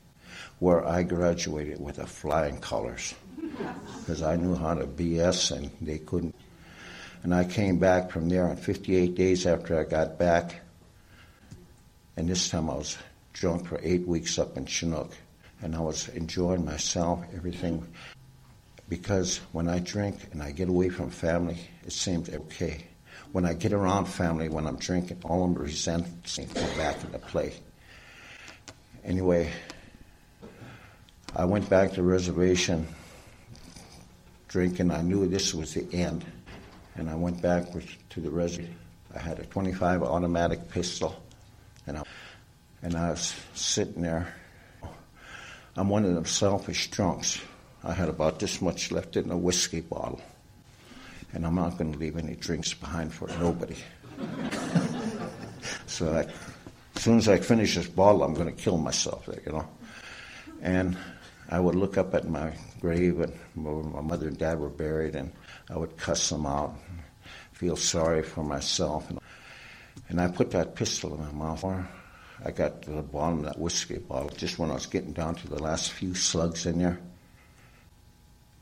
where 0.60 0.88
I 0.88 1.02
graduated 1.02 1.82
with 1.82 1.98
a 1.98 2.06
flying 2.06 2.60
colors 2.60 3.16
because 4.00 4.22
I 4.22 4.36
knew 4.36 4.56
how 4.56 4.76
to 4.76 4.86
BS 4.86 5.56
and 5.56 5.72
they 5.82 6.00
couldn't. 6.00 6.31
And 7.24 7.34
I 7.34 7.44
came 7.44 7.78
back 7.78 8.12
from 8.12 8.30
there 8.30 8.48
on 8.48 8.56
58 8.56 9.16
days 9.16 9.46
after 9.46 9.80
I 9.80 9.84
got 9.84 10.18
back, 10.18 10.62
and 12.18 12.28
this 12.28 12.50
time 12.50 12.70
I 12.70 12.76
was 12.76 12.98
drunk 13.34 13.68
for 13.68 13.80
eight 13.84 14.08
weeks 14.08 14.40
up 14.40 14.58
in 14.58 14.66
Chinook, 14.66 15.12
and 15.62 15.76
I 15.76 15.80
was 15.80 16.10
enjoying 16.10 16.66
myself, 16.66 17.24
everything. 17.36 17.88
Because 18.90 19.38
when 19.52 19.70
I 19.70 19.80
drink 19.80 20.18
and 20.32 20.42
I 20.42 20.52
get 20.52 20.68
away 20.68 20.90
from 20.90 21.10
family, 21.10 21.60
it 21.86 21.94
seems 21.94 22.30
okay 22.30 22.86
when 23.32 23.46
I 23.46 23.54
get 23.54 23.74
around 23.74 24.06
family, 24.06 24.50
when 24.50 24.68
I'm 24.68 24.78
drinking, 24.78 25.22
all 25.24 25.46
of 25.46 25.54
them 25.54 25.64
resent 25.64 26.06
come 26.36 26.78
back 26.78 27.02
into 27.04 27.20
play. 27.20 27.54
Anyway, 29.04 29.52
I 31.36 31.46
went 31.46 31.70
back 31.70 31.92
to 31.92 31.96
the 31.98 32.04
reservation 32.04 32.88
drinking. 34.48 34.92
I 34.92 35.02
knew 35.02 35.28
this 35.28 35.54
was 35.54 35.74
the 35.74 35.88
end. 35.94 36.26
And 36.96 37.10
I 37.10 37.16
went 37.16 37.42
back 37.42 37.66
to 38.10 38.20
the 38.20 38.30
reservation. 38.30 38.76
I 39.14 39.20
had 39.20 39.40
a 39.40 39.46
25 39.46 40.04
automatic 40.04 40.70
pistol. 40.70 41.22
And 41.88 41.98
I, 41.98 42.04
and 42.82 42.96
I 42.96 43.12
was 43.12 43.36
sitting 43.54 44.02
there. 44.02 44.34
I'm 45.76 45.90
one 45.90 46.06
of 46.06 46.14
them 46.16 46.26
selfish 46.26 46.92
drunks. 46.92 47.40
I 47.84 47.94
had 47.94 48.10
about 48.10 48.40
this 48.40 48.62
much 48.62 48.92
left 48.92 49.16
in 49.18 49.32
a 49.32 49.38
whiskey 49.38 49.82
bottle 49.82 50.22
and 51.34 51.46
I'm 51.46 51.56
not 51.56 51.78
going 51.78 51.94
to 51.94 52.00
leave 52.00 52.18
any 52.18 52.36
drinks 52.36 52.74
behind 52.74 53.14
for 53.14 53.28
nobody. 53.40 53.78
so 55.88 56.14
I, 56.14 56.26
as 56.96 57.02
soon 57.02 57.18
as 57.18 57.30
I 57.30 57.38
finish 57.38 57.76
this 57.76 57.88
bottle, 57.88 58.24
I'm 58.24 58.34
going 58.34 58.54
to 58.54 58.62
kill 58.62 58.78
myself 58.78 59.26
there, 59.26 59.42
you 59.46 59.54
know. 59.54 59.68
And 60.62 60.98
I 61.50 61.60
would 61.60 61.76
look 61.76 61.98
up 61.98 62.14
at 62.14 62.28
my 62.28 62.54
grave 62.80 63.20
and 63.20 63.34
where 63.56 63.84
my 63.84 64.02
mother 64.02 64.28
and 64.28 64.38
dad 64.38 64.60
were 64.60 64.70
buried, 64.70 65.16
and 65.16 65.32
I 65.72 65.78
would 65.78 65.98
cuss 65.98 66.30
them 66.30 66.46
out, 66.46 66.76
feel 67.54 67.76
sorry 67.76 68.24
for 68.24 68.44
myself. 68.44 69.10
And, 69.10 69.20
and 70.10 70.20
I 70.20 70.28
put 70.28 70.52
that 70.52 70.76
pistol 70.76 71.16
in 71.16 71.22
my 71.22 71.32
mouth. 71.32 71.64
I 72.44 72.52
got 72.52 72.82
to 72.84 72.92
the 72.92 73.02
bottom 73.02 73.40
of 73.40 73.46
that 73.46 73.60
whiskey 73.60 74.00
bottle 74.00 74.30
just 74.30 74.60
when 74.60 74.70
I 74.70 74.74
was 74.74 74.86
getting 74.86 75.14
down 75.14 75.36
to 75.36 75.48
the 75.48 75.62
last 75.62 75.92
few 75.92 76.14
slugs 76.14 76.66
in 76.66 76.80
there 76.80 77.00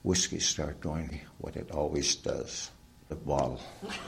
whiskey 0.04 0.40
started 0.40 0.82
doing 0.82 1.20
what 1.40 1.56
it 1.56 1.72
always 1.72 2.16
does 2.16 2.72
the 3.10 3.16
bottle. 3.16 3.60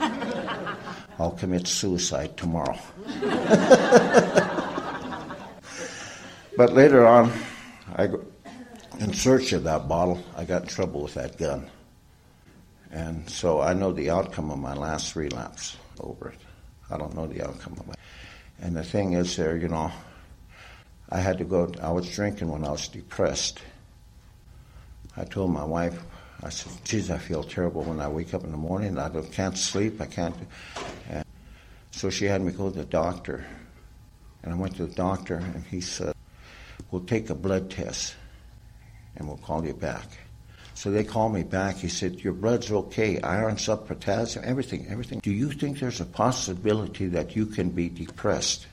I'll 1.18 1.32
commit 1.32 1.66
suicide 1.66 2.36
tomorrow. 2.36 2.78
but 6.56 6.72
later 6.72 7.04
on, 7.04 7.32
I, 7.96 8.08
in 9.00 9.12
search 9.12 9.52
of 9.54 9.64
that 9.64 9.88
bottle, 9.88 10.22
I 10.36 10.44
got 10.44 10.62
in 10.62 10.68
trouble 10.68 11.02
with 11.02 11.14
that 11.14 11.36
gun. 11.36 11.68
And 12.92 13.28
so 13.28 13.60
I 13.60 13.72
know 13.72 13.92
the 13.92 14.10
outcome 14.10 14.50
of 14.50 14.58
my 14.58 14.74
last 14.74 15.16
relapse 15.16 15.76
over 15.98 16.28
it. 16.28 16.38
I 16.90 16.96
don't 16.98 17.14
know 17.14 17.26
the 17.26 17.42
outcome 17.42 17.76
of 17.80 17.88
it. 17.88 17.98
And 18.60 18.76
the 18.76 18.84
thing 18.84 19.14
is, 19.14 19.34
there, 19.36 19.56
you 19.56 19.68
know, 19.68 19.90
I 21.10 21.18
had 21.18 21.38
to 21.38 21.44
go, 21.44 21.72
I 21.82 21.90
was 21.90 22.08
drinking 22.14 22.50
when 22.50 22.64
I 22.64 22.70
was 22.70 22.86
depressed 22.88 23.60
I 25.16 25.24
told 25.24 25.52
my 25.52 25.64
wife, 25.64 26.02
I 26.42 26.48
said, 26.48 26.72
geez, 26.84 27.10
I 27.10 27.18
feel 27.18 27.42
terrible 27.42 27.82
when 27.82 28.00
I 28.00 28.08
wake 28.08 28.32
up 28.32 28.44
in 28.44 28.50
the 28.50 28.56
morning. 28.56 28.98
I 28.98 29.10
can't 29.30 29.58
sleep. 29.58 30.00
I 30.00 30.06
can't. 30.06 30.34
And 31.08 31.24
so 31.90 32.08
she 32.08 32.24
had 32.24 32.40
me 32.40 32.52
go 32.52 32.70
to 32.70 32.78
the 32.78 32.84
doctor. 32.86 33.44
And 34.42 34.54
I 34.54 34.56
went 34.56 34.76
to 34.76 34.86
the 34.86 34.94
doctor, 34.94 35.36
and 35.36 35.64
he 35.66 35.80
said, 35.80 36.14
we'll 36.90 37.04
take 37.04 37.30
a 37.30 37.34
blood 37.34 37.70
test, 37.70 38.16
and 39.16 39.28
we'll 39.28 39.36
call 39.36 39.64
you 39.64 39.74
back. 39.74 40.06
So 40.82 40.90
they 40.90 41.04
called 41.04 41.32
me 41.32 41.44
back. 41.44 41.76
He 41.76 41.86
said, 41.86 42.24
Your 42.24 42.32
blood's 42.32 42.72
okay. 42.72 43.20
Iron's 43.20 43.68
up, 43.68 43.86
potassium, 43.86 44.44
everything, 44.44 44.88
everything. 44.88 45.20
Do 45.20 45.30
you 45.30 45.52
think 45.52 45.78
there's 45.78 46.00
a 46.00 46.04
possibility 46.04 47.06
that 47.06 47.36
you 47.36 47.46
can 47.46 47.70
be 47.70 47.88
depressed? 47.88 48.66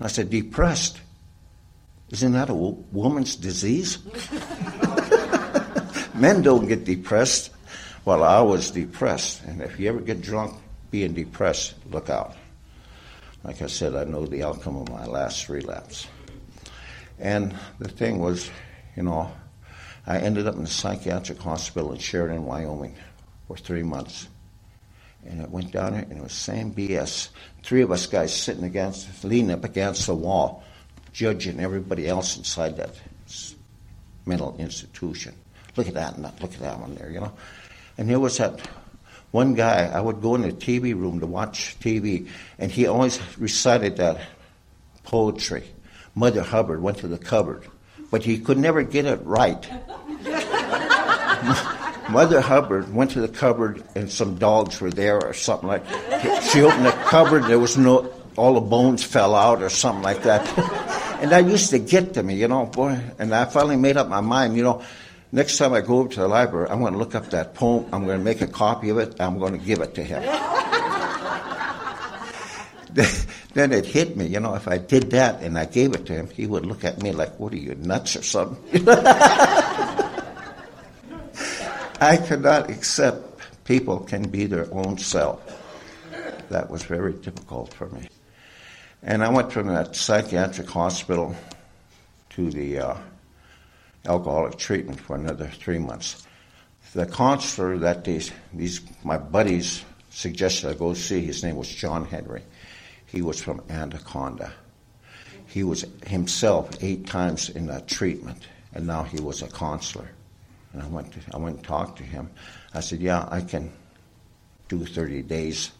I 0.00 0.06
said, 0.06 0.30
Depressed? 0.30 1.00
Isn't 2.10 2.34
that 2.34 2.50
a 2.50 2.54
woman's 2.54 3.34
disease? 3.34 3.98
Men 6.14 6.42
don't 6.42 6.68
get 6.68 6.84
depressed. 6.84 7.50
Well, 8.04 8.22
I 8.22 8.40
was 8.40 8.70
depressed. 8.70 9.42
And 9.42 9.60
if 9.60 9.80
you 9.80 9.88
ever 9.88 10.02
get 10.02 10.20
drunk 10.20 10.54
being 10.92 11.14
depressed, 11.14 11.74
look 11.90 12.10
out. 12.10 12.36
Like 13.42 13.60
I 13.60 13.66
said, 13.66 13.96
I 13.96 14.04
know 14.04 14.24
the 14.24 14.44
outcome 14.44 14.76
of 14.76 14.88
my 14.88 15.06
last 15.06 15.48
relapse. 15.48 16.06
And 17.18 17.56
the 17.80 17.88
thing 17.88 18.20
was, 18.20 18.48
you 18.94 19.02
know, 19.02 19.32
I 20.06 20.18
ended 20.18 20.46
up 20.46 20.56
in 20.56 20.62
a 20.62 20.66
psychiatric 20.66 21.38
hospital 21.38 21.92
in 21.92 21.98
Sheridan, 21.98 22.44
Wyoming 22.44 22.94
for 23.48 23.56
three 23.56 23.82
months. 23.82 24.28
And 25.26 25.40
I 25.40 25.46
went 25.46 25.72
down 25.72 25.92
there 25.92 26.02
and 26.02 26.18
it 26.18 26.22
was 26.22 26.32
same 26.32 26.74
BS. 26.74 27.30
Three 27.62 27.82
of 27.82 27.90
us 27.90 28.06
guys 28.06 28.34
sitting 28.34 28.64
against, 28.64 29.24
leaning 29.24 29.52
up 29.52 29.64
against 29.64 30.06
the 30.06 30.14
wall, 30.14 30.62
judging 31.12 31.60
everybody 31.60 32.06
else 32.06 32.36
inside 32.36 32.76
that 32.76 32.94
mental 34.26 34.54
institution. 34.58 35.34
Look 35.76 35.88
at 35.88 35.94
that, 35.94 36.14
and 36.16 36.22
look 36.22 36.54
at 36.54 36.60
that 36.60 36.78
one 36.78 36.94
there, 36.94 37.10
you 37.10 37.20
know. 37.20 37.32
And 37.98 38.08
there 38.08 38.20
was 38.20 38.38
that 38.38 38.60
one 39.30 39.54
guy, 39.54 39.86
I 39.86 40.00
would 40.00 40.20
go 40.20 40.34
in 40.36 40.42
the 40.42 40.52
TV 40.52 40.94
room 40.94 41.20
to 41.20 41.26
watch 41.26 41.76
TV, 41.80 42.28
and 42.58 42.70
he 42.70 42.86
always 42.86 43.18
recited 43.38 43.96
that 43.96 44.20
poetry. 45.02 45.64
Mother 46.14 46.42
Hubbard 46.42 46.80
went 46.80 46.98
to 46.98 47.08
the 47.08 47.18
cupboard, 47.18 47.66
but 48.14 48.22
he 48.22 48.38
could 48.38 48.58
never 48.58 48.84
get 48.84 49.06
it 49.06 49.18
right. 49.24 49.68
Mother 52.08 52.40
Hubbard 52.40 52.94
went 52.94 53.10
to 53.10 53.20
the 53.20 53.26
cupboard, 53.26 53.82
and 53.96 54.08
some 54.08 54.36
dogs 54.36 54.80
were 54.80 54.92
there 54.92 55.20
or 55.20 55.32
something 55.32 55.66
like. 55.66 55.84
She 56.44 56.62
opened 56.62 56.86
the 56.86 56.92
cupboard, 57.06 57.42
there 57.46 57.58
was 57.58 57.76
no, 57.76 58.08
all 58.36 58.54
the 58.54 58.60
bones 58.60 59.02
fell 59.02 59.34
out 59.34 59.64
or 59.64 59.68
something 59.68 60.04
like 60.04 60.22
that. 60.22 60.46
and 61.20 61.32
that 61.32 61.44
used 61.46 61.70
to 61.70 61.80
get 61.80 62.14
to 62.14 62.22
me, 62.22 62.36
you 62.36 62.46
know, 62.46 62.66
boy. 62.66 63.00
And 63.18 63.34
I 63.34 63.46
finally 63.46 63.74
made 63.74 63.96
up 63.96 64.08
my 64.08 64.20
mind, 64.20 64.56
you 64.56 64.62
know, 64.62 64.84
Next 65.32 65.58
time 65.58 65.72
I 65.72 65.80
go 65.80 65.98
over 65.98 66.08
to 66.10 66.20
the 66.20 66.28
library, 66.28 66.68
I'm 66.70 66.78
going 66.78 66.92
to 66.92 66.98
look 67.00 67.16
up 67.16 67.30
that 67.30 67.54
poem. 67.54 67.86
I'm 67.92 68.04
going 68.06 68.18
to 68.18 68.24
make 68.24 68.42
a 68.42 68.46
copy 68.46 68.90
of 68.90 68.98
it. 68.98 69.20
I'm 69.20 69.40
going 69.40 69.58
to 69.58 69.66
give 69.66 69.80
it 69.80 69.96
to 69.96 70.04
him. 70.04 70.22
then 73.54 73.72
it 73.72 73.86
hit 73.86 74.16
me, 74.16 74.26
you 74.26 74.40
know, 74.40 74.54
if 74.54 74.66
I 74.68 74.78
did 74.78 75.12
that 75.12 75.42
and 75.42 75.56
I 75.56 75.64
gave 75.64 75.94
it 75.94 76.06
to 76.06 76.12
him, 76.12 76.28
he 76.28 76.46
would 76.46 76.66
look 76.66 76.84
at 76.84 77.00
me 77.02 77.12
like, 77.12 77.38
what 77.38 77.52
are 77.52 77.56
you, 77.56 77.76
nuts 77.76 78.16
or 78.16 78.22
something? 78.22 78.88
I 82.00 82.16
could 82.26 82.42
not 82.42 82.68
accept 82.68 83.38
people 83.64 84.00
can 84.00 84.28
be 84.28 84.46
their 84.46 84.72
own 84.74 84.98
self. 84.98 85.40
That 86.50 86.68
was 86.68 86.82
very 86.82 87.12
difficult 87.12 87.72
for 87.72 87.88
me. 87.88 88.08
And 89.02 89.22
I 89.22 89.28
went 89.30 89.52
from 89.52 89.68
that 89.68 89.94
psychiatric 89.94 90.68
hospital 90.68 91.36
to 92.30 92.50
the 92.50 92.78
uh, 92.78 92.96
alcoholic 94.04 94.58
treatment 94.58 95.00
for 95.00 95.14
another 95.16 95.46
three 95.46 95.78
months. 95.78 96.26
The 96.92 97.06
counselor 97.06 97.78
that 97.78 98.04
these, 98.04 98.32
these 98.52 98.80
my 99.04 99.18
buddies 99.18 99.84
suggested 100.10 100.70
I 100.70 100.74
go 100.74 100.94
see, 100.94 101.24
his 101.24 101.42
name 101.42 101.56
was 101.56 101.68
John 101.68 102.04
Henry. 102.04 102.42
He 103.14 103.22
was 103.22 103.40
from 103.40 103.62
Anaconda. 103.70 104.52
He 105.46 105.62
was 105.62 105.84
himself 106.04 106.68
eight 106.82 107.06
times 107.06 107.48
in 107.48 107.66
that 107.66 107.86
treatment, 107.86 108.48
and 108.72 108.88
now 108.88 109.04
he 109.04 109.20
was 109.20 109.40
a 109.40 109.46
counselor. 109.46 110.08
And 110.72 110.82
I 110.82 110.86
went, 110.88 111.12
to, 111.12 111.20
I 111.32 111.36
went 111.36 111.56
and 111.58 111.64
talked 111.64 111.98
to 111.98 112.02
him. 112.02 112.28
I 112.74 112.80
said, 112.80 112.98
Yeah, 113.00 113.28
I 113.30 113.40
can 113.40 113.72
do 114.68 114.84
30 114.84 115.22
days. 115.22 115.70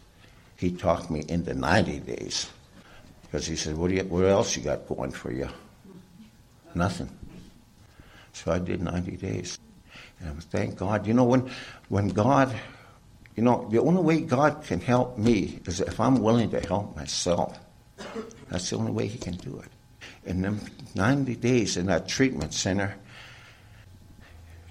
He 0.55 0.71
talked 0.71 1.11
me 1.11 1.25
into 1.27 1.53
90 1.53 1.99
days. 1.99 2.49
Because 3.23 3.45
he 3.45 3.57
said, 3.57 3.75
what, 3.75 3.89
do 3.89 3.95
you, 3.95 4.03
what 4.05 4.23
else 4.23 4.55
you 4.55 4.63
got 4.63 4.87
going 4.87 5.11
for 5.11 5.33
you? 5.33 5.49
Nothing. 6.73 7.09
So 8.31 8.53
I 8.53 8.59
did 8.59 8.81
90 8.81 9.17
days. 9.17 9.59
And 10.21 10.29
I 10.29 10.33
was, 10.33 10.45
thank 10.45 10.77
God. 10.77 11.05
You 11.05 11.13
know, 11.13 11.25
when, 11.25 11.51
when 11.89 12.07
God, 12.07 12.55
you 13.35 13.43
know, 13.43 13.67
the 13.69 13.81
only 13.81 14.01
way 14.01 14.21
God 14.21 14.63
can 14.63 14.79
help 14.79 15.17
me 15.17 15.59
is 15.65 15.81
if 15.81 15.99
I'm 15.99 16.21
willing 16.21 16.49
to 16.51 16.61
help 16.61 16.95
myself. 16.95 17.59
That's 18.49 18.69
the 18.69 18.77
only 18.77 18.91
way 18.91 19.07
He 19.07 19.17
can 19.17 19.35
do 19.35 19.59
it. 19.59 19.69
In 20.25 20.41
them 20.41 20.61
90 20.95 21.35
days 21.35 21.77
in 21.77 21.87
that 21.87 22.07
treatment 22.07 22.53
center, 22.53 22.95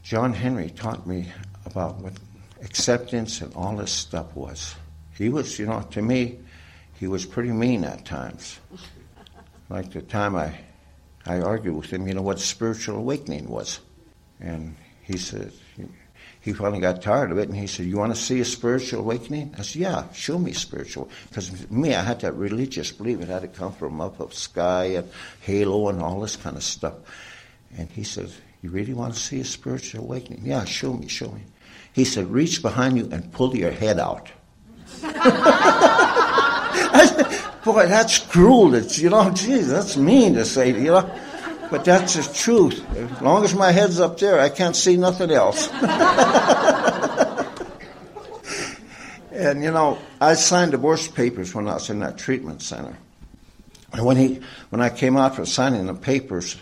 John 0.03 0.33
Henry 0.33 0.71
taught 0.71 1.07
me 1.07 1.33
about 1.67 1.97
what 1.97 2.15
acceptance 2.63 3.41
and 3.41 3.55
all 3.55 3.77
this 3.77 3.93
stuff 3.93 4.35
was. 4.35 4.75
He 5.17 5.29
was, 5.29 5.59
you 5.59 5.67
know, 5.67 5.87
to 5.93 6.03
me, 6.03 6.39
he 6.95 7.07
was 7.07 7.25
pretty 7.27 7.53
mean 7.53 7.85
at 7.85 8.05
times. 8.05 8.59
Like 9.69 9.93
the 9.93 10.03
time 10.03 10.37
I, 10.37 10.55
I 11.27 11.41
argued 11.41 11.77
with 11.77 11.93
him, 11.93 12.07
you 12.07 12.15
know, 12.15 12.23
what 12.23 12.41
spiritual 12.41 12.97
awakening 12.97 13.49
was. 13.49 13.81
And 14.41 14.77
he 15.03 15.17
said, 15.17 15.53
he 16.45 16.53
finally 16.53 16.81
got 16.81 17.01
tired 17.01 17.33
of 17.33 17.39
it 17.39 17.49
and 17.49 17.57
he 17.57 17.67
said, 17.67 17.87
You 17.87 17.97
want 17.97 18.15
to 18.15 18.21
see 18.21 18.39
a 18.39 18.45
spiritual 18.45 19.01
awakening? 19.01 19.55
I 19.59 19.63
said, 19.63 19.81
Yeah, 19.81 20.13
show 20.13 20.39
me 20.39 20.53
spiritual. 20.53 21.09
Because 21.31 21.71
me, 21.71 21.95
I 21.95 22.03
had 22.03 22.21
that 22.21 22.35
religious 22.35 22.93
belief. 22.93 23.23
It 23.23 23.29
had 23.29 23.41
to 23.41 23.49
come 23.49 23.73
from 23.73 23.99
up 24.03 24.21
of 24.21 24.35
sky 24.35 24.85
and 24.85 25.09
halo 25.41 25.89
and 25.89 26.03
all 26.03 26.21
this 26.21 26.37
kind 26.37 26.55
of 26.55 26.63
stuff. 26.63 26.97
And 27.79 27.89
he 27.89 28.05
said, 28.05 28.31
You 28.61 28.69
really 28.69 28.93
want 28.93 29.15
to 29.15 29.21
see 29.21 29.41
a 29.41 29.45
spiritual 29.45 30.05
awakening? 30.05 30.43
Yeah, 30.45 30.67
show 30.67 30.93
me, 30.93 31.09
show 31.09 31.31
me. 31.31 31.41
He 31.95 32.05
said, 32.05 32.31
Reach 32.31 32.61
behind 32.61 32.99
you 32.99 33.09
and 33.11 33.33
pull 33.33 33.57
your 33.57 33.71
head 33.71 33.99
out. 33.99 34.31
Boy, 37.65 37.87
that's 37.87 38.19
cruel. 38.19 38.75
It's, 38.75 38.99
you 38.99 39.09
know, 39.09 39.31
geez, 39.31 39.71
that's 39.71 39.97
mean 39.97 40.35
to 40.35 40.45
say, 40.45 40.79
you 40.79 40.91
know. 40.91 41.11
But 41.71 41.85
that's 41.85 42.15
the 42.15 42.35
truth. 42.35 42.85
As 42.97 43.21
long 43.23 43.45
as 43.45 43.55
my 43.55 43.73
head's 43.73 44.01
up 44.01 44.19
there, 44.19 44.41
I 44.41 44.49
can't 44.49 44.77
see 44.77 44.97
nothing 44.97 45.31
else. 45.31 45.69
and, 49.33 49.63
you 49.63 49.71
know, 49.71 49.99
I 50.21 50.35
signed 50.35 50.73
divorce 50.73 51.09
papers 51.09 51.55
when 51.55 51.69
I 51.69 51.75
was 51.75 51.91
in 51.91 52.01
that 52.01 52.19
treatment 52.19 52.63
center. 52.63 52.97
And 53.93 54.05
when, 54.05 54.17
he, 54.17 54.41
when 54.71 54.81
I 54.81 54.91
came 54.91 55.17
out 55.17 55.37
for 55.37 55.47
signing 55.47 55.87
the 55.87 55.95
papers, 55.95 56.57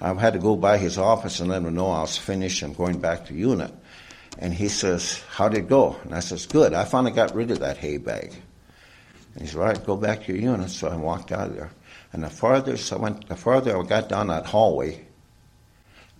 I 0.00 0.12
had 0.14 0.34
to 0.34 0.38
go 0.38 0.56
by 0.56 0.78
his 0.78 0.98
office 0.98 1.40
and 1.40 1.50
let 1.50 1.62
him 1.62 1.74
know 1.74 1.90
I 1.90 2.02
was 2.02 2.16
finished 2.16 2.62
and 2.62 2.76
going 2.76 3.00
back 3.00 3.26
to 3.26 3.34
unit. 3.34 3.72
And 4.38 4.52
he 4.52 4.68
says, 4.68 5.22
How'd 5.30 5.54
it 5.54 5.68
go? 5.68 5.96
And 6.04 6.14
I 6.14 6.20
says, 6.20 6.46
Good. 6.46 6.74
I 6.74 6.84
finally 6.84 7.12
got 7.12 7.34
rid 7.34 7.50
of 7.50 7.60
that 7.60 7.78
hay 7.78 7.96
bag. 7.96 8.34
And 9.34 9.42
he 9.42 9.48
said, 9.48 9.60
All 9.60 9.66
right, 9.66 9.84
go 9.86 9.96
back 9.96 10.24
to 10.24 10.32
your 10.32 10.42
unit. 10.42 10.70
So 10.70 10.88
I 10.88 10.96
walked 10.96 11.32
out 11.32 11.48
of 11.48 11.56
there. 11.56 11.70
And 12.16 12.24
the 12.24 12.30
farther 12.30 12.78
I 12.92 12.96
went, 12.96 13.28
the 13.28 13.36
farther 13.36 13.76
I 13.76 13.82
got 13.82 14.08
down 14.08 14.28
that 14.28 14.46
hallway, 14.46 15.04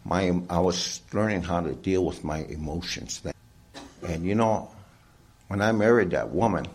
my 0.05 0.43
I 0.51 0.61
was 0.61 1.01
learning 1.15 1.45
how 1.45 1.63
to 1.63 1.73
deal 1.73 2.05
with 2.05 2.23
my 2.23 2.41
emotions 2.41 3.21
then. 3.21 3.33
And 4.07 4.27
you 4.27 4.35
know, 4.35 4.71
when 5.49 5.63
I 5.63 5.73
married 5.73 6.11
that 6.11 6.29
woman, 6.29 6.67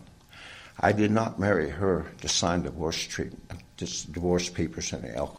I 0.79 0.91
did 0.91 1.12
not 1.12 1.38
marry 1.38 1.69
her 1.69 2.07
to 2.21 2.27
sign 2.27 2.63
divorce 2.63 2.97
treatment, 2.97 3.62
divorce 3.77 4.49
papers 4.49 4.91
and 4.91 5.03
the 5.03 5.29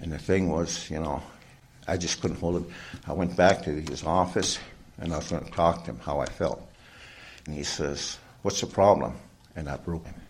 And 0.00 0.10
the 0.10 0.18
thing 0.18 0.50
was, 0.50 0.90
you 0.90 0.98
know, 0.98 1.22
I 1.86 1.96
just 1.96 2.20
couldn't 2.20 2.40
hold 2.40 2.64
it. 2.64 2.68
I 3.06 3.12
went 3.12 3.36
back 3.36 3.62
to 3.62 3.80
his 3.80 4.02
office 4.02 4.58
and 4.98 5.14
I 5.14 5.18
was 5.18 5.30
going 5.30 5.44
to 5.44 5.52
talk 5.52 5.84
to 5.84 5.92
him 5.92 6.00
how 6.00 6.18
I 6.18 6.26
felt. 6.26 6.60
And 7.46 7.54
he 7.54 7.62
says, 7.62 8.18
What's 8.42 8.60
the 8.60 8.66
problem? 8.66 9.14
And 9.54 9.68
I 9.68 9.76
broke 9.76 10.04
him. 10.04 10.20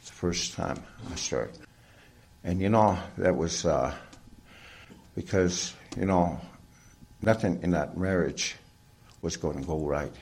It's 0.00 0.10
the 0.10 0.16
first 0.16 0.52
time 0.52 0.82
I 1.10 1.14
started. 1.14 1.65
And 2.46 2.60
you 2.60 2.68
know, 2.68 2.96
that 3.18 3.36
was 3.36 3.66
uh, 3.66 3.92
because, 5.16 5.74
you 5.98 6.06
know, 6.06 6.40
nothing 7.20 7.60
in 7.64 7.72
that 7.72 7.96
marriage 7.98 8.54
was 9.20 9.36
going 9.36 9.58
to 9.58 9.66
go 9.66 9.80
right 9.80 10.12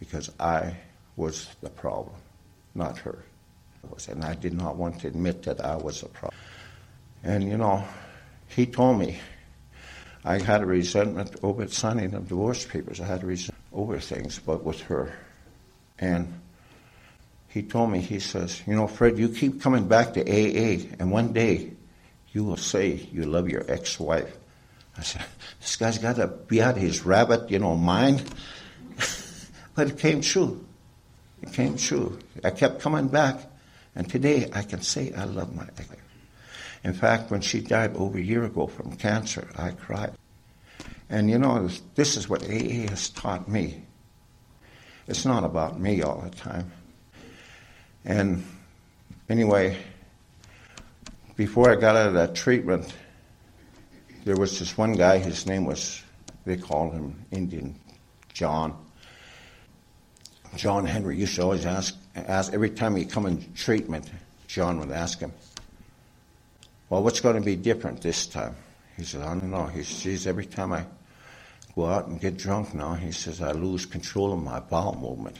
because 0.00 0.32
I 0.40 0.78
was 1.14 1.46
the 1.60 1.70
problem, 1.70 2.16
not 2.74 2.98
her. 2.98 3.20
And 4.08 4.24
I 4.24 4.34
did 4.34 4.52
not 4.52 4.74
want 4.74 5.02
to 5.02 5.06
admit 5.06 5.44
that 5.44 5.64
I 5.64 5.76
was 5.76 6.00
the 6.00 6.08
problem. 6.08 6.40
And, 7.22 7.44
you 7.48 7.56
know, 7.56 7.84
he 8.48 8.66
told 8.66 8.98
me 8.98 9.20
I 10.24 10.40
had 10.40 10.60
a 10.60 10.66
resentment 10.66 11.36
over 11.40 11.68
signing 11.68 12.14
of 12.14 12.26
divorce 12.26 12.66
papers. 12.66 13.00
I 13.00 13.06
had 13.06 13.22
a 13.22 13.26
resentment 13.26 13.64
over 13.72 14.00
things, 14.00 14.40
but 14.44 14.64
with 14.64 14.80
her. 14.82 15.16
And 16.00 16.40
he 17.56 17.62
told 17.62 17.90
me, 17.90 18.00
he 18.02 18.20
says, 18.20 18.62
You 18.66 18.74
know, 18.74 18.86
Fred, 18.86 19.18
you 19.18 19.30
keep 19.30 19.62
coming 19.62 19.88
back 19.88 20.12
to 20.12 20.20
AA, 20.20 20.84
and 20.98 21.10
one 21.10 21.32
day 21.32 21.70
you 22.32 22.44
will 22.44 22.58
say 22.58 23.08
you 23.10 23.24
love 23.24 23.48
your 23.48 23.64
ex 23.66 23.98
wife. 23.98 24.36
I 24.98 25.00
said, 25.00 25.24
This 25.58 25.76
guy's 25.76 25.96
got 25.96 26.16
to 26.16 26.26
be 26.26 26.60
out 26.60 26.76
of 26.76 26.82
his 26.82 27.06
rabbit, 27.06 27.50
you 27.50 27.58
know, 27.58 27.74
mind. 27.74 28.22
but 29.74 29.88
it 29.88 29.96
came 29.96 30.20
true. 30.20 30.66
It 31.40 31.54
came 31.54 31.78
true. 31.78 32.18
I 32.44 32.50
kept 32.50 32.82
coming 32.82 33.08
back, 33.08 33.40
and 33.94 34.06
today 34.06 34.50
I 34.52 34.60
can 34.60 34.82
say 34.82 35.14
I 35.14 35.24
love 35.24 35.56
my 35.56 35.66
ex 35.78 35.88
wife. 35.88 35.98
In 36.84 36.92
fact, 36.92 37.30
when 37.30 37.40
she 37.40 37.62
died 37.62 37.96
over 37.96 38.18
a 38.18 38.22
year 38.22 38.44
ago 38.44 38.66
from 38.66 38.96
cancer, 38.96 39.48
I 39.56 39.70
cried. 39.70 40.12
And 41.08 41.30
you 41.30 41.38
know, 41.38 41.70
this 41.94 42.18
is 42.18 42.28
what 42.28 42.42
AA 42.42 42.84
has 42.90 43.08
taught 43.08 43.48
me. 43.48 43.82
It's 45.08 45.24
not 45.24 45.42
about 45.42 45.80
me 45.80 46.02
all 46.02 46.20
the 46.20 46.36
time. 46.36 46.70
And 48.06 48.44
anyway, 49.28 49.76
before 51.34 51.70
I 51.70 51.74
got 51.74 51.96
out 51.96 52.06
of 52.06 52.14
that 52.14 52.36
treatment, 52.36 52.94
there 54.24 54.36
was 54.36 54.60
this 54.60 54.78
one 54.78 54.92
guy, 54.92 55.18
his 55.18 55.44
name 55.44 55.64
was, 55.64 56.02
they 56.44 56.56
called 56.56 56.92
him 56.94 57.26
Indian 57.32 57.74
John. 58.32 58.76
John 60.54 60.86
Henry 60.86 61.18
used 61.18 61.34
to 61.34 61.42
always 61.42 61.66
ask, 61.66 61.96
ask 62.14 62.54
every 62.54 62.70
time 62.70 62.94
he'd 62.94 63.10
come 63.10 63.26
in 63.26 63.52
treatment, 63.54 64.08
John 64.46 64.78
would 64.78 64.92
ask 64.92 65.18
him, 65.18 65.32
well, 66.88 67.02
what's 67.02 67.18
going 67.18 67.34
to 67.34 67.42
be 67.42 67.56
different 67.56 68.02
this 68.02 68.28
time? 68.28 68.54
He 68.96 69.02
said, 69.02 69.22
I 69.22 69.34
don't 69.34 69.50
know. 69.50 69.66
He 69.66 69.82
says, 69.82 70.28
every 70.28 70.46
time 70.46 70.72
I 70.72 70.84
go 71.74 71.86
out 71.86 72.06
and 72.06 72.20
get 72.20 72.36
drunk 72.36 72.72
now, 72.72 72.94
he 72.94 73.10
says, 73.10 73.42
I 73.42 73.50
lose 73.50 73.84
control 73.84 74.32
of 74.32 74.40
my 74.40 74.60
bowel 74.60 74.96
movement. 74.96 75.38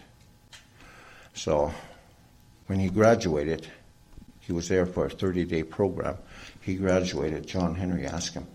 So 1.35 1.73
when 2.67 2.79
he 2.79 2.89
graduated, 2.89 3.67
he 4.41 4.53
was 4.53 4.69
there 4.69 4.87
for 4.87 5.07
a 5.07 5.11
30 5.11 5.45
day 5.45 5.63
program. 5.63 6.17
He 6.61 6.77
graduated. 6.77 7.47
John 7.47 7.75
Henry 7.75 8.07
asked 8.07 8.35
him, 8.35 8.47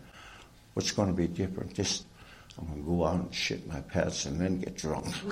What's 0.73 0.91
going 0.91 1.09
to 1.09 1.13
be 1.13 1.27
different? 1.27 1.73
Just, 1.73 2.05
I'm 2.57 2.65
going 2.67 2.83
to 2.83 2.89
go 2.89 3.05
out 3.05 3.15
and 3.15 3.33
shit 3.33 3.67
my 3.67 3.81
pants 3.81 4.25
and 4.25 4.39
then 4.39 4.59
get 4.59 4.77
drunk. 4.77 5.05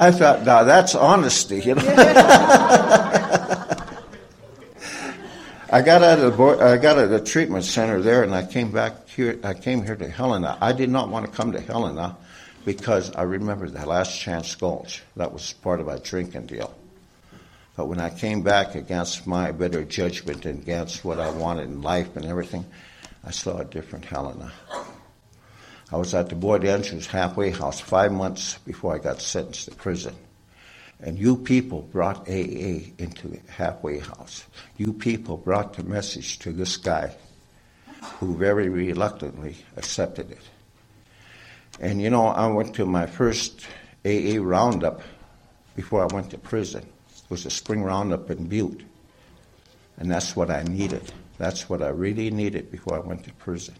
I 0.00 0.12
thought, 0.12 0.44
now 0.44 0.62
that's 0.62 0.94
honesty, 0.94 1.60
you 1.60 1.74
know. 1.74 1.82
I 5.70 5.82
got 5.82 6.02
out 6.02 6.18
of 6.20 6.36
the 6.36 6.64
I 6.64 6.78
got 6.78 6.96
out 6.96 7.04
of 7.04 7.10
the 7.10 7.20
treatment 7.20 7.64
center 7.64 8.00
there, 8.00 8.22
and 8.22 8.34
I 8.34 8.46
came 8.46 8.70
back 8.70 9.06
here. 9.08 9.38
I 9.44 9.52
came 9.52 9.84
here 9.84 9.96
to 9.96 10.08
Helena. 10.08 10.56
I 10.62 10.72
did 10.72 10.88
not 10.88 11.10
want 11.10 11.26
to 11.26 11.32
come 11.32 11.52
to 11.52 11.60
Helena 11.60 12.16
because 12.68 13.10
I 13.14 13.22
remember 13.22 13.66
the 13.66 13.86
Last 13.86 14.20
Chance 14.20 14.54
Gulch. 14.56 15.02
That 15.16 15.32
was 15.32 15.54
part 15.54 15.80
of 15.80 15.88
our 15.88 15.96
drinking 15.96 16.48
deal. 16.48 16.76
But 17.74 17.86
when 17.86 17.98
I 17.98 18.10
came 18.10 18.42
back 18.42 18.74
against 18.74 19.26
my 19.26 19.52
better 19.52 19.84
judgment 19.84 20.44
and 20.44 20.60
against 20.60 21.02
what 21.02 21.18
I 21.18 21.30
wanted 21.30 21.70
in 21.70 21.80
life 21.80 22.14
and 22.14 22.26
everything, 22.26 22.66
I 23.24 23.30
saw 23.30 23.56
a 23.56 23.64
different 23.64 24.04
Helena. 24.04 24.52
I 25.90 25.96
was 25.96 26.12
at 26.12 26.28
the 26.28 26.34
Boyd 26.34 26.66
Andrews 26.66 27.06
halfway 27.06 27.52
house 27.52 27.80
five 27.80 28.12
months 28.12 28.58
before 28.66 28.94
I 28.94 28.98
got 28.98 29.22
sentenced 29.22 29.70
to 29.70 29.74
prison. 29.74 30.14
And 31.00 31.18
you 31.18 31.38
people 31.38 31.80
brought 31.80 32.28
AA 32.28 32.92
into 32.98 33.28
the 33.28 33.40
halfway 33.48 34.00
house. 34.00 34.44
You 34.76 34.92
people 34.92 35.38
brought 35.38 35.72
the 35.72 35.84
message 35.84 36.38
to 36.40 36.52
this 36.52 36.76
guy 36.76 37.16
who 38.20 38.36
very 38.36 38.68
reluctantly 38.68 39.56
accepted 39.78 40.30
it. 40.32 40.42
And 41.80 42.02
you 42.02 42.10
know, 42.10 42.26
I 42.26 42.46
went 42.48 42.74
to 42.76 42.86
my 42.86 43.06
first 43.06 43.66
AA 44.04 44.38
roundup 44.40 45.02
before 45.76 46.02
I 46.02 46.14
went 46.14 46.30
to 46.30 46.38
prison. 46.38 46.82
It 46.82 47.30
was 47.30 47.46
a 47.46 47.50
spring 47.50 47.84
roundup 47.84 48.30
in 48.30 48.46
Butte. 48.46 48.82
And 49.98 50.10
that's 50.10 50.34
what 50.36 50.50
I 50.50 50.62
needed 50.62 51.12
That's 51.38 51.68
what 51.68 51.82
I 51.82 51.88
really 51.88 52.30
needed 52.30 52.70
before 52.70 52.96
I 52.96 52.98
went 52.98 53.24
to 53.24 53.32
prison. 53.34 53.76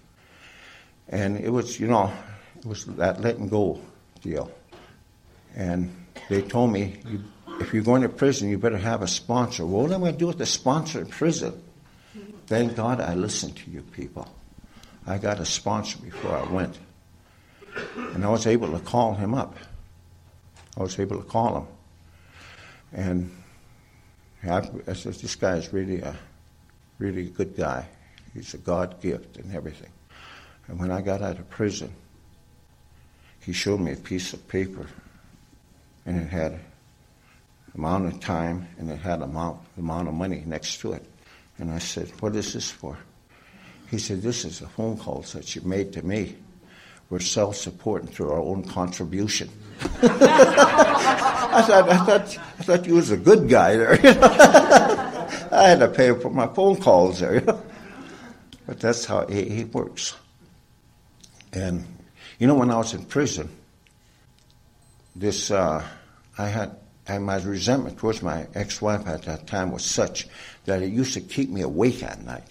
And 1.09 1.39
it 1.39 1.51
was, 1.51 1.81
you 1.81 1.89
know, 1.89 2.13
it 2.57 2.65
was 2.65 2.85
that 2.85 3.21
letting 3.21 3.49
go 3.49 3.81
deal. 4.23 4.51
And 5.57 6.07
they 6.29 6.43
told 6.43 6.73
me, 6.73 7.01
if 7.61 7.75
you're 7.75 7.83
going 7.83 8.03
to 8.03 8.09
prison, 8.09 8.49
you 8.49 8.59
better 8.59 8.79
have 8.79 9.03
a 9.03 9.09
sponsor. 9.09 9.67
Well, 9.67 9.83
what 9.83 9.93
am 9.93 10.03
I 10.03 10.07
going 10.07 10.13
to 10.13 10.19
do 10.19 10.27
with 10.29 10.41
a 10.41 10.47
sponsor 10.47 11.01
in 11.01 11.07
prison? 11.07 11.61
Thank 12.47 12.77
God 12.77 13.01
I 13.01 13.15
listened 13.15 13.57
to 13.57 13.71
you 13.71 13.83
people. 13.83 14.29
I 15.07 15.19
got 15.19 15.41
a 15.41 15.45
sponsor 15.45 15.99
before 15.99 16.37
I 16.37 16.45
went. 16.51 16.79
And 18.15 18.25
I 18.25 18.29
was 18.29 18.47
able 18.47 18.73
to 18.73 18.81
call 18.81 19.15
him 19.15 19.35
up. 19.35 19.57
I 20.77 20.83
was 20.83 20.99
able 20.99 21.19
to 21.19 21.25
call 21.25 21.59
him. 21.59 21.67
And 22.93 23.43
I, 24.45 24.69
I 24.87 24.93
said, 24.93 25.15
this 25.15 25.35
guy 25.35 25.57
is 25.57 25.73
really 25.73 26.01
a 26.01 26.17
really 26.99 27.31
good 27.31 27.57
guy. 27.57 27.87
He's 28.35 28.55
a 28.55 28.59
God 28.59 29.01
gift 29.01 29.37
and 29.37 29.55
everything. 29.55 29.91
And 30.69 30.79
when 30.79 30.91
I 30.91 31.01
got 31.01 31.23
out 31.23 31.39
of 31.39 31.49
prison, 31.51 31.93
he 33.41 33.53
showed 33.53 33.81
me 33.81 33.93
a 33.93 33.97
piece 33.97 34.33
of 34.35 34.47
paper, 34.49 34.87
and 36.05 36.21
it 36.21 36.29
had 36.29 36.61
amount 37.75 38.13
of 38.13 38.21
time 38.21 38.69
and 38.79 38.91
it 38.91 38.99
had 38.99 39.23
amount 39.23 39.61
amount 39.79 40.09
of 40.09 40.15
money 40.15 40.43
next 40.45 40.81
to 40.81 40.93
it. 40.93 41.05
And 41.59 41.71
I 41.71 41.79
said, 41.79 42.11
"What 42.21 42.37
is 42.37 42.53
this 42.53 42.71
for?" 42.71 42.99
He 43.91 43.99
said, 43.99 44.21
"This 44.21 44.45
is 44.45 44.59
the 44.59 44.69
phone 44.69 44.99
calls 44.99 45.33
that 45.33 45.55
you 45.57 45.63
made 45.63 45.93
to 45.95 46.03
me. 46.03 46.37
We're 47.11 47.21
self-supporting 47.21 48.09
through 48.09 48.33
our 48.33 48.41
own 48.41 48.65
contribution." 48.65 49.51
I 50.03 51.63
thought, 51.63 51.89
I 51.89 51.97
thought, 52.05 52.39
I 52.39 52.63
thought 52.63 52.87
you 52.87 52.95
was 52.95 53.11
a 53.11 53.17
good 53.17 53.49
guy 53.49 53.77
there. 53.77 53.99
I 55.53 55.69
had 55.69 55.81
to 55.81 55.89
pay 55.89 56.13
for 56.19 56.31
my 56.31 56.47
phone 56.47 56.77
calls 56.77 57.21
there. 57.21 57.41
But 58.67 58.81
that's 58.81 59.07
how 59.07 59.21
AA 59.21 59.65
works. 59.73 60.15
And 61.53 61.87
you 62.39 62.47
know, 62.47 62.55
when 62.55 62.71
I 62.71 62.77
was 62.77 62.93
in 62.93 63.05
prison, 63.05 63.49
this 65.17 65.51
uh, 65.51 65.83
I 66.37 66.47
had 66.47 66.77
and 67.09 67.25
my 67.25 67.37
resentment 67.39 67.97
towards 67.97 68.23
my 68.23 68.47
ex-wife 68.55 69.07
at 69.07 69.23
that 69.23 69.47
time 69.47 69.71
was 69.71 69.83
such 69.83 70.29
that 70.67 70.83
it 70.83 70.93
used 70.93 71.15
to 71.15 71.23
keep 71.23 71.49
me 71.49 71.63
awake 71.63 72.03
at 72.03 72.23
night. 72.23 72.45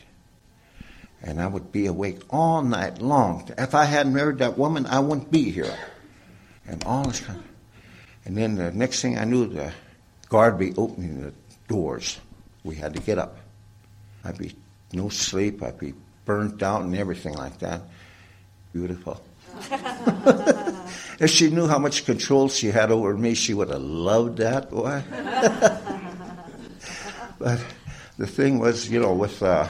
And 1.23 1.41
I 1.41 1.47
would 1.47 1.71
be 1.71 1.87
awake 1.87 2.21
all 2.29 2.61
night 2.61 3.01
long. 3.01 3.49
If 3.57 3.73
I 3.73 3.85
hadn't 3.85 4.13
married 4.13 4.37
that 4.39 4.57
woman, 4.57 4.85
I 4.85 4.99
wouldn't 4.99 5.31
be 5.31 5.51
here. 5.51 5.75
And 6.67 6.83
all 6.83 7.05
this 7.05 7.21
kind 7.21 7.39
of, 7.39 7.45
and 8.25 8.37
then 8.37 8.55
the 8.55 8.71
next 8.71 9.01
thing 9.01 9.17
I 9.17 9.23
knew, 9.23 9.47
the 9.47 9.71
guard 10.29 10.59
be 10.59 10.73
opening 10.75 11.21
the 11.21 11.33
doors. 11.67 12.19
We 12.63 12.75
had 12.75 12.93
to 12.93 13.01
get 13.01 13.17
up. 13.17 13.37
I'd 14.23 14.37
be 14.37 14.55
no 14.93 15.09
sleep. 15.09 15.63
I'd 15.63 15.79
be 15.79 15.93
burnt 16.25 16.61
out 16.61 16.81
and 16.81 16.95
everything 16.95 17.33
like 17.35 17.59
that. 17.59 17.81
Beautiful. 18.73 19.21
if 21.19 21.29
she 21.29 21.49
knew 21.49 21.67
how 21.67 21.79
much 21.79 22.05
control 22.05 22.49
she 22.49 22.67
had 22.67 22.91
over 22.91 23.15
me, 23.15 23.33
she 23.33 23.53
would 23.53 23.69
have 23.69 23.81
loved 23.81 24.37
that 24.37 24.69
boy. 24.69 25.01
but 27.39 27.63
the 28.17 28.27
thing 28.27 28.59
was, 28.59 28.89
you 28.89 28.99
know, 28.99 29.13
with 29.13 29.41
uh, 29.41 29.67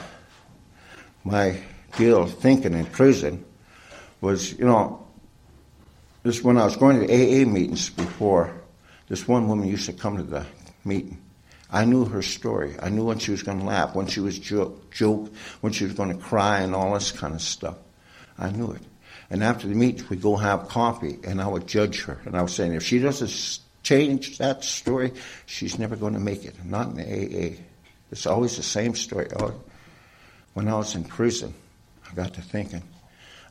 my 1.24 1.60
deal 1.96 2.26
thinking 2.26 2.74
in 2.74 2.86
prison, 2.86 3.44
was, 4.20 4.58
you 4.58 4.64
know, 4.64 5.06
this 6.22 6.42
when 6.42 6.58
I 6.58 6.64
was 6.64 6.76
going 6.76 7.06
to 7.06 7.06
AA 7.06 7.46
meetings 7.46 7.90
before, 7.90 8.52
this 9.08 9.26
one 9.26 9.48
woman 9.48 9.68
used 9.68 9.86
to 9.86 9.92
come 9.92 10.16
to 10.16 10.22
the 10.22 10.44
meeting. 10.84 11.18
I 11.70 11.84
knew 11.84 12.04
her 12.06 12.22
story. 12.22 12.74
I 12.80 12.88
knew 12.88 13.04
when 13.04 13.18
she 13.18 13.30
was 13.30 13.42
going 13.42 13.60
to 13.60 13.64
laugh, 13.64 13.94
when 13.94 14.06
she 14.06 14.20
was 14.20 14.38
joke, 14.38 14.90
joke, 14.90 15.30
when 15.60 15.72
she 15.72 15.84
was 15.84 15.94
going 15.94 16.10
to 16.10 16.22
cry, 16.22 16.60
and 16.60 16.74
all 16.74 16.94
this 16.94 17.12
kind 17.12 17.34
of 17.34 17.42
stuff. 17.42 17.76
I 18.38 18.50
knew 18.50 18.72
it. 18.72 18.82
And 19.30 19.44
after 19.44 19.68
the 19.68 19.74
meetings, 19.74 20.08
we'd 20.08 20.22
go 20.22 20.36
have 20.36 20.68
coffee, 20.68 21.18
and 21.24 21.40
I 21.40 21.46
would 21.46 21.66
judge 21.66 22.04
her. 22.04 22.20
And 22.24 22.36
I 22.36 22.42
was 22.42 22.54
saying, 22.54 22.72
if 22.72 22.82
she 22.82 22.98
doesn't 22.98 23.60
change 23.82 24.38
that 24.38 24.64
story, 24.64 25.12
she's 25.44 25.78
never 25.78 25.96
going 25.96 26.14
to 26.14 26.20
make 26.20 26.44
it. 26.44 26.54
Not 26.64 26.96
in 26.96 27.00
AA. 27.00 27.56
It's 28.10 28.26
always 28.26 28.56
the 28.56 28.62
same 28.62 28.94
story. 28.94 29.28
Oh, 29.38 29.52
when 30.58 30.66
I 30.66 30.74
was 30.74 30.96
in 30.96 31.04
prison, 31.04 31.54
I 32.10 32.14
got 32.14 32.34
to 32.34 32.42
thinking, 32.42 32.82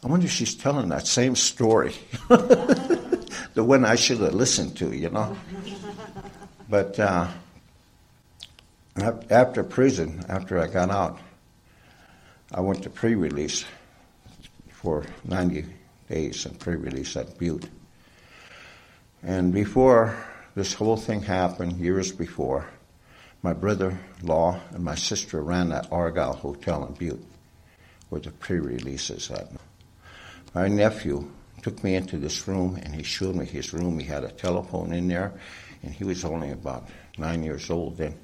I 0.03 0.07
wonder 0.07 0.25
if 0.25 0.31
she's 0.33 0.55
telling 0.55 0.89
that 0.89 1.07
same 1.07 1.37
story. 1.37 1.93
the 2.27 3.63
one 3.63 3.85
I 3.85 3.95
should 3.95 4.17
have 4.17 4.33
listened 4.33 4.75
to, 4.79 4.91
you 4.91 5.09
know. 5.09 5.37
But 6.69 6.99
uh, 6.99 7.29
after 9.29 9.63
prison, 9.63 10.25
after 10.27 10.59
I 10.59 10.67
got 10.67 10.89
out, 10.89 11.17
I 12.53 12.59
went 12.59 12.83
to 12.83 12.89
pre 12.89 13.15
release 13.15 13.63
for 14.69 15.05
90 15.23 15.63
days 16.09 16.45
in 16.45 16.55
pre 16.55 16.75
release 16.75 17.15
at 17.15 17.37
Butte. 17.37 17.69
And 19.23 19.53
before 19.53 20.13
this 20.55 20.73
whole 20.73 20.97
thing 20.97 21.21
happened, 21.21 21.79
years 21.79 22.11
before, 22.11 22.67
my 23.47 23.53
brother 23.53 23.97
in 24.19 24.27
law 24.27 24.59
and 24.71 24.83
my 24.83 24.93
sister 24.93 25.41
ran 25.41 25.69
that 25.69 25.87
Argyle 25.89 26.33
Hotel 26.33 26.85
in 26.85 26.93
Butte 26.95 27.23
where 28.09 28.19
the 28.19 28.31
pre 28.31 28.59
releases 28.59 29.31
at. 29.31 29.49
My 30.53 30.67
nephew 30.67 31.31
took 31.61 31.81
me 31.81 31.95
into 31.95 32.17
this 32.17 32.45
room 32.45 32.75
and 32.75 32.93
he 32.93 33.03
showed 33.03 33.37
me 33.37 33.45
his 33.45 33.71
room. 33.71 33.99
He 33.99 34.05
had 34.05 34.25
a 34.25 34.31
telephone 34.31 34.91
in 34.91 35.07
there 35.07 35.31
and 35.81 35.93
he 35.93 36.03
was 36.03 36.25
only 36.25 36.51
about 36.51 36.89
nine 37.17 37.41
years 37.41 37.69
old 37.69 37.95
then. 37.95 38.19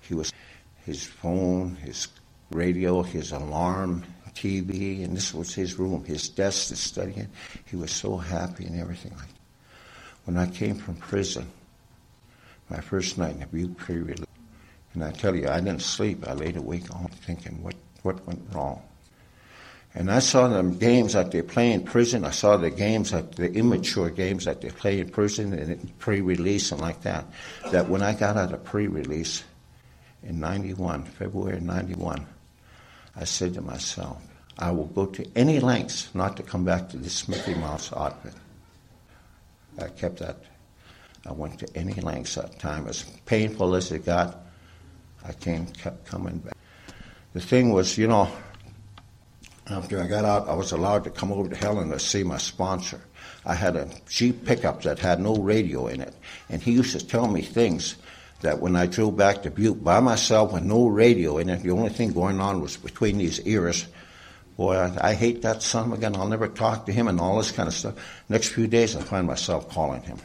He 0.00 0.14
was 0.14 0.32
his 0.84 1.04
phone, 1.04 1.76
his 1.76 2.08
radio, 2.50 3.02
his 3.02 3.30
alarm, 3.30 4.02
TV, 4.34 5.04
and 5.04 5.16
this 5.16 5.32
was 5.32 5.54
his 5.54 5.78
room, 5.78 6.04
his 6.04 6.28
desk 6.28 6.70
to 6.70 6.76
study 6.76 7.14
in. 7.14 7.28
He 7.66 7.76
was 7.76 7.92
so 7.92 8.16
happy 8.16 8.64
and 8.64 8.80
everything 8.80 9.12
like 9.12 9.28
that. 9.28 9.40
When 10.24 10.36
I 10.36 10.46
came 10.46 10.74
from 10.74 10.96
prison, 10.96 11.48
my 12.68 12.80
first 12.80 13.18
night 13.18 13.34
in 13.34 13.38
the 13.38 13.46
Butte 13.46 13.76
pre 13.76 14.02
and 14.94 15.04
I 15.04 15.10
tell 15.10 15.34
you, 15.34 15.48
I 15.48 15.60
didn't 15.60 15.82
sleep. 15.82 16.26
I 16.26 16.34
laid 16.34 16.56
awake 16.56 16.94
all 16.94 17.10
thinking, 17.22 17.62
what, 17.62 17.74
what 18.02 18.24
went 18.26 18.42
wrong? 18.52 18.82
And 19.96 20.10
I 20.10 20.18
saw 20.18 20.48
the 20.48 20.62
games 20.62 21.12
that 21.12 21.30
they 21.30 21.42
play 21.42 21.72
in 21.72 21.84
prison. 21.84 22.24
I 22.24 22.30
saw 22.30 22.56
the 22.56 22.70
games 22.70 23.12
that 23.12 23.36
the 23.36 23.52
immature 23.52 24.10
games 24.10 24.44
that 24.44 24.60
they 24.60 24.70
play 24.70 24.98
in 24.98 25.08
prison 25.10 25.52
and 25.52 25.98
pre-release 26.00 26.72
and 26.72 26.80
like 26.80 27.02
that. 27.02 27.26
That 27.70 27.88
when 27.88 28.02
I 28.02 28.12
got 28.12 28.36
out 28.36 28.52
of 28.52 28.64
pre-release 28.64 29.44
in 30.24 30.40
'91, 30.40 31.04
February 31.04 31.60
'91, 31.60 32.26
I 33.14 33.24
said 33.24 33.54
to 33.54 33.60
myself, 33.60 34.20
I 34.58 34.72
will 34.72 34.86
go 34.86 35.06
to 35.06 35.30
any 35.36 35.60
lengths 35.60 36.12
not 36.12 36.36
to 36.38 36.42
come 36.42 36.64
back 36.64 36.88
to 36.88 36.96
this 36.96 37.28
Mickey 37.28 37.54
Mouse 37.54 37.92
outfit. 37.92 38.34
I 39.78 39.88
kept 39.88 40.18
that. 40.18 40.38
I 41.24 41.32
went 41.32 41.60
to 41.60 41.68
any 41.76 41.94
lengths 41.94 42.34
that 42.34 42.58
time. 42.58 42.88
As 42.88 43.04
painful 43.26 43.76
as 43.76 43.92
it 43.92 44.04
got, 44.04 44.43
I 45.24 45.32
came, 45.32 45.66
kept 45.66 46.06
coming 46.06 46.38
back. 46.38 46.56
The 47.32 47.40
thing 47.40 47.72
was, 47.72 47.96
you 47.98 48.06
know, 48.06 48.30
after 49.68 50.00
I 50.00 50.06
got 50.06 50.24
out, 50.24 50.48
I 50.48 50.54
was 50.54 50.72
allowed 50.72 51.04
to 51.04 51.10
come 51.10 51.32
over 51.32 51.48
to 51.48 51.56
Helena 51.56 51.94
to 51.94 51.98
see 51.98 52.22
my 52.22 52.36
sponsor. 52.36 53.00
I 53.46 53.54
had 53.54 53.76
a 53.76 53.88
Jeep 54.08 54.44
pickup 54.44 54.82
that 54.82 54.98
had 54.98 55.20
no 55.20 55.36
radio 55.36 55.86
in 55.86 56.00
it, 56.00 56.14
and 56.50 56.62
he 56.62 56.72
used 56.72 56.98
to 56.98 57.04
tell 57.04 57.26
me 57.26 57.42
things 57.42 57.96
that 58.42 58.60
when 58.60 58.76
I 58.76 58.86
drove 58.86 59.16
back 59.16 59.42
to 59.42 59.50
Butte 59.50 59.82
by 59.82 60.00
myself 60.00 60.52
with 60.52 60.64
no 60.64 60.86
radio 60.86 61.38
in 61.38 61.48
it, 61.48 61.62
the 61.62 61.70
only 61.70 61.90
thing 61.90 62.12
going 62.12 62.40
on 62.40 62.60
was 62.60 62.76
between 62.76 63.16
these 63.16 63.40
ears. 63.46 63.86
Boy, 64.56 64.76
I, 64.76 65.10
I 65.10 65.14
hate 65.14 65.42
that 65.42 65.62
son 65.62 65.92
again. 65.92 66.14
I'll 66.14 66.28
never 66.28 66.48
talk 66.48 66.86
to 66.86 66.92
him 66.92 67.08
and 67.08 67.18
all 67.20 67.38
this 67.38 67.50
kind 67.50 67.66
of 67.66 67.74
stuff. 67.74 67.94
Next 68.28 68.48
few 68.48 68.66
days, 68.66 68.94
I 68.96 69.02
find 69.02 69.26
myself 69.26 69.70
calling 69.70 70.02
him, 70.02 70.18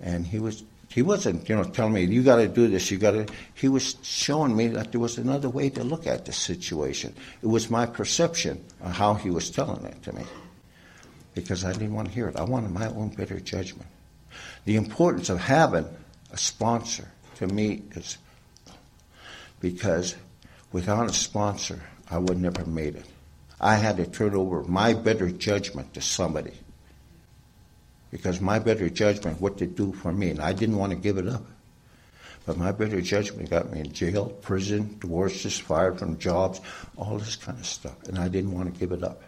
and 0.00 0.26
he 0.26 0.38
was 0.38 0.62
he 0.96 1.02
wasn't, 1.02 1.46
you 1.46 1.54
know, 1.54 1.62
telling 1.62 1.92
me 1.92 2.04
you 2.04 2.22
got 2.22 2.36
to 2.36 2.48
do 2.48 2.68
this. 2.68 2.90
You 2.90 2.96
got 2.96 3.10
to. 3.10 3.26
He 3.52 3.68
was 3.68 3.96
showing 4.02 4.56
me 4.56 4.68
that 4.68 4.92
there 4.92 5.00
was 5.00 5.18
another 5.18 5.50
way 5.50 5.68
to 5.68 5.84
look 5.84 6.06
at 6.06 6.24
the 6.24 6.32
situation. 6.32 7.14
It 7.42 7.48
was 7.48 7.68
my 7.68 7.84
perception 7.84 8.64
of 8.80 8.92
how 8.92 9.12
he 9.12 9.28
was 9.28 9.50
telling 9.50 9.84
it 9.84 10.02
to 10.04 10.14
me, 10.14 10.24
because 11.34 11.66
I 11.66 11.74
didn't 11.74 11.92
want 11.92 12.08
to 12.08 12.14
hear 12.14 12.28
it. 12.28 12.36
I 12.36 12.44
wanted 12.44 12.70
my 12.70 12.86
own 12.86 13.10
better 13.10 13.38
judgment. 13.38 13.90
The 14.64 14.76
importance 14.76 15.28
of 15.28 15.38
having 15.38 15.86
a 16.32 16.38
sponsor 16.38 17.06
to 17.34 17.46
me 17.46 17.82
is 17.94 18.16
because 19.60 20.16
without 20.72 21.10
a 21.10 21.12
sponsor, 21.12 21.82
I 22.10 22.16
would 22.16 22.40
never 22.40 22.60
have 22.60 22.68
made 22.68 22.96
it. 22.96 23.04
I 23.60 23.74
had 23.74 23.98
to 23.98 24.06
turn 24.06 24.34
over 24.34 24.62
my 24.62 24.94
better 24.94 25.30
judgment 25.30 25.92
to 25.92 26.00
somebody 26.00 26.54
because 28.16 28.40
my 28.40 28.58
better 28.58 28.88
judgment, 28.88 29.38
what 29.42 29.58
to 29.58 29.66
do 29.66 29.92
for 29.92 30.10
me, 30.10 30.30
and 30.30 30.40
I 30.40 30.54
didn't 30.54 30.78
want 30.78 30.90
to 30.90 30.96
give 30.96 31.18
it 31.18 31.28
up. 31.28 31.44
But 32.46 32.56
my 32.56 32.72
better 32.72 33.02
judgment 33.02 33.50
got 33.50 33.70
me 33.70 33.80
in 33.80 33.92
jail, 33.92 34.30
prison, 34.40 34.96
divorces, 35.00 35.58
fired 35.58 35.98
from 35.98 36.16
jobs, 36.16 36.62
all 36.96 37.18
this 37.18 37.36
kind 37.36 37.58
of 37.58 37.66
stuff, 37.66 38.04
and 38.04 38.18
I 38.18 38.28
didn't 38.28 38.52
want 38.52 38.72
to 38.72 38.80
give 38.80 38.92
it 38.92 39.04
up. 39.04 39.22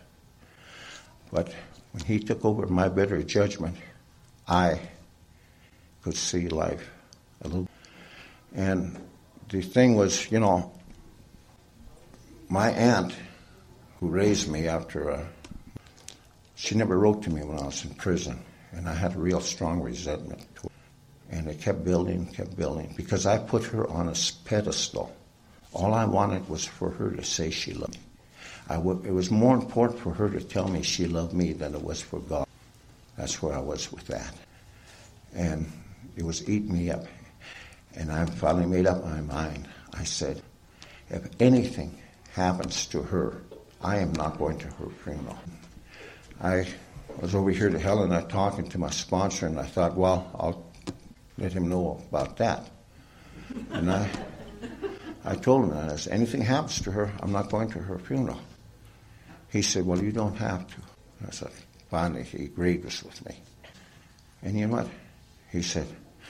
But 1.30 1.52
when 1.92 2.02
he 2.04 2.18
took 2.18 2.42
over 2.46 2.66
my 2.66 2.88
better 2.88 3.22
judgment, 3.22 3.76
I 4.48 4.80
could 6.00 6.16
see 6.16 6.48
life 6.48 6.88
a 7.42 7.48
little. 7.48 7.68
And 8.54 8.98
the 9.50 9.60
thing 9.60 9.96
was, 9.96 10.32
you 10.32 10.40
know, 10.40 10.72
my 12.48 12.70
aunt, 12.70 13.12
who 14.00 14.08
raised 14.08 14.50
me 14.50 14.66
after, 14.66 15.10
uh, 15.10 15.26
she 16.54 16.74
never 16.74 16.98
wrote 16.98 17.22
to 17.24 17.30
me 17.30 17.42
when 17.42 17.58
I 17.58 17.66
was 17.66 17.84
in 17.84 17.92
prison, 17.92 18.38
and 18.78 18.88
I 18.88 18.94
had 18.94 19.16
a 19.16 19.18
real 19.18 19.40
strong 19.40 19.82
resentment. 19.82 20.46
And 21.30 21.48
it 21.48 21.60
kept 21.60 21.84
building, 21.84 22.26
kept 22.26 22.56
building, 22.56 22.94
because 22.96 23.26
I 23.26 23.36
put 23.36 23.64
her 23.64 23.88
on 23.88 24.08
a 24.08 24.14
pedestal. 24.44 25.14
All 25.72 25.92
I 25.92 26.04
wanted 26.04 26.48
was 26.48 26.64
for 26.64 26.90
her 26.90 27.10
to 27.10 27.24
say 27.24 27.50
she 27.50 27.74
loved 27.74 27.94
me. 27.94 28.00
It 28.70 29.12
was 29.12 29.32
more 29.32 29.56
important 29.56 29.98
for 29.98 30.14
her 30.14 30.30
to 30.30 30.40
tell 30.40 30.68
me 30.68 30.82
she 30.82 31.06
loved 31.06 31.32
me 31.32 31.52
than 31.52 31.74
it 31.74 31.82
was 31.82 32.00
for 32.00 32.20
God. 32.20 32.46
That's 33.16 33.42
where 33.42 33.52
I 33.52 33.58
was 33.58 33.90
with 33.90 34.06
that. 34.06 34.32
And 35.34 35.70
it 36.16 36.22
was 36.22 36.48
eating 36.48 36.72
me 36.72 36.90
up. 36.90 37.04
And 37.96 38.12
I 38.12 38.26
finally 38.26 38.66
made 38.66 38.86
up 38.86 39.04
my 39.04 39.20
mind. 39.22 39.66
I 39.92 40.04
said, 40.04 40.40
if 41.10 41.28
anything 41.40 41.98
happens 42.32 42.86
to 42.86 43.02
her, 43.02 43.42
I 43.82 43.98
am 43.98 44.12
not 44.12 44.38
going 44.38 44.58
to 44.58 44.68
her 44.68 44.88
funeral. 45.02 45.36
I 46.40 46.68
was 47.20 47.34
over 47.34 47.50
here 47.50 47.68
to 47.68 47.78
Helena 47.78 48.16
uh, 48.16 48.22
talking 48.22 48.68
to 48.68 48.78
my 48.78 48.90
sponsor, 48.90 49.46
and 49.46 49.58
I 49.58 49.64
thought, 49.64 49.96
well, 49.96 50.30
I'll 50.34 50.72
let 51.36 51.52
him 51.52 51.68
know 51.68 52.00
about 52.08 52.36
that. 52.36 52.70
And 53.72 53.90
I, 53.90 54.08
I 55.24 55.34
told 55.34 55.64
him 55.64 55.70
that 55.70 55.92
if 55.92 56.06
anything 56.08 56.42
happens 56.42 56.80
to 56.82 56.92
her, 56.92 57.12
I'm 57.20 57.32
not 57.32 57.50
going 57.50 57.70
to 57.70 57.80
her 57.80 57.98
funeral. 57.98 58.40
He 59.50 59.62
said, 59.62 59.84
well, 59.84 60.02
you 60.02 60.12
don't 60.12 60.36
have 60.36 60.66
to. 60.68 60.76
I 61.26 61.30
said, 61.30 61.50
finally, 61.90 62.22
he 62.22 62.44
agreed 62.44 62.84
with 62.84 63.26
me. 63.26 63.36
And 64.42 64.58
you 64.58 64.66
know 64.66 64.76
what? 64.76 64.88
He 65.50 65.62
said, 65.62 65.88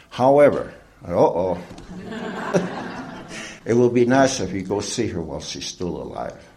however, 0.09 0.73
uh-oh. 1.05 1.59
it 3.67 3.75
will 3.75 3.91
be 3.91 4.07
nice 4.07 4.41
if 4.41 4.53
you 4.53 4.63
go 4.63 4.81
see 4.81 5.09
her 5.09 5.21
while 5.21 5.41
she's 5.41 5.67
still 5.67 6.03
alive. 6.03 6.49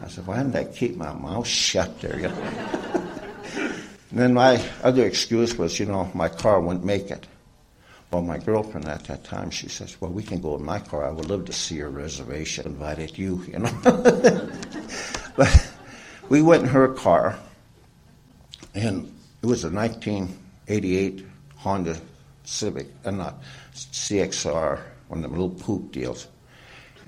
I 0.00 0.08
said, 0.08 0.26
why 0.26 0.38
didn't 0.38 0.56
I 0.56 0.64
keep 0.64 0.96
my 0.96 1.12
mouth 1.12 1.46
shut 1.46 2.00
there? 2.00 2.32
And 4.12 4.20
then 4.20 4.34
my 4.34 4.62
other 4.82 5.06
excuse 5.06 5.56
was, 5.56 5.80
you 5.80 5.86
know, 5.86 6.10
my 6.12 6.28
car 6.28 6.60
wouldn't 6.60 6.84
make 6.84 7.10
it. 7.10 7.26
Well, 8.10 8.20
my 8.20 8.36
girlfriend 8.36 8.86
at 8.86 9.04
that 9.04 9.24
time, 9.24 9.48
she 9.48 9.70
says, 9.70 9.98
well, 10.02 10.10
we 10.10 10.22
can 10.22 10.42
go 10.42 10.54
in 10.54 10.62
my 10.62 10.80
car. 10.80 11.06
I 11.06 11.10
would 11.10 11.30
love 11.30 11.46
to 11.46 11.52
see 11.54 11.76
your 11.76 11.88
reservation. 11.88 12.66
Invited 12.66 13.16
you, 13.16 13.42
you 13.48 13.58
know. 13.60 13.72
but 15.36 15.70
we 16.28 16.42
went 16.42 16.64
in 16.64 16.68
her 16.68 16.88
car, 16.88 17.38
and 18.74 19.10
it 19.42 19.46
was 19.46 19.64
a 19.64 19.70
1988 19.70 21.24
Honda 21.56 21.98
Civic, 22.44 22.88
and 23.04 23.18
uh, 23.18 23.24
not 23.24 23.42
CXR, 23.72 24.78
one 25.08 25.24
of 25.24 25.30
the 25.30 25.40
little 25.40 25.48
poop 25.48 25.90
deals. 25.90 26.28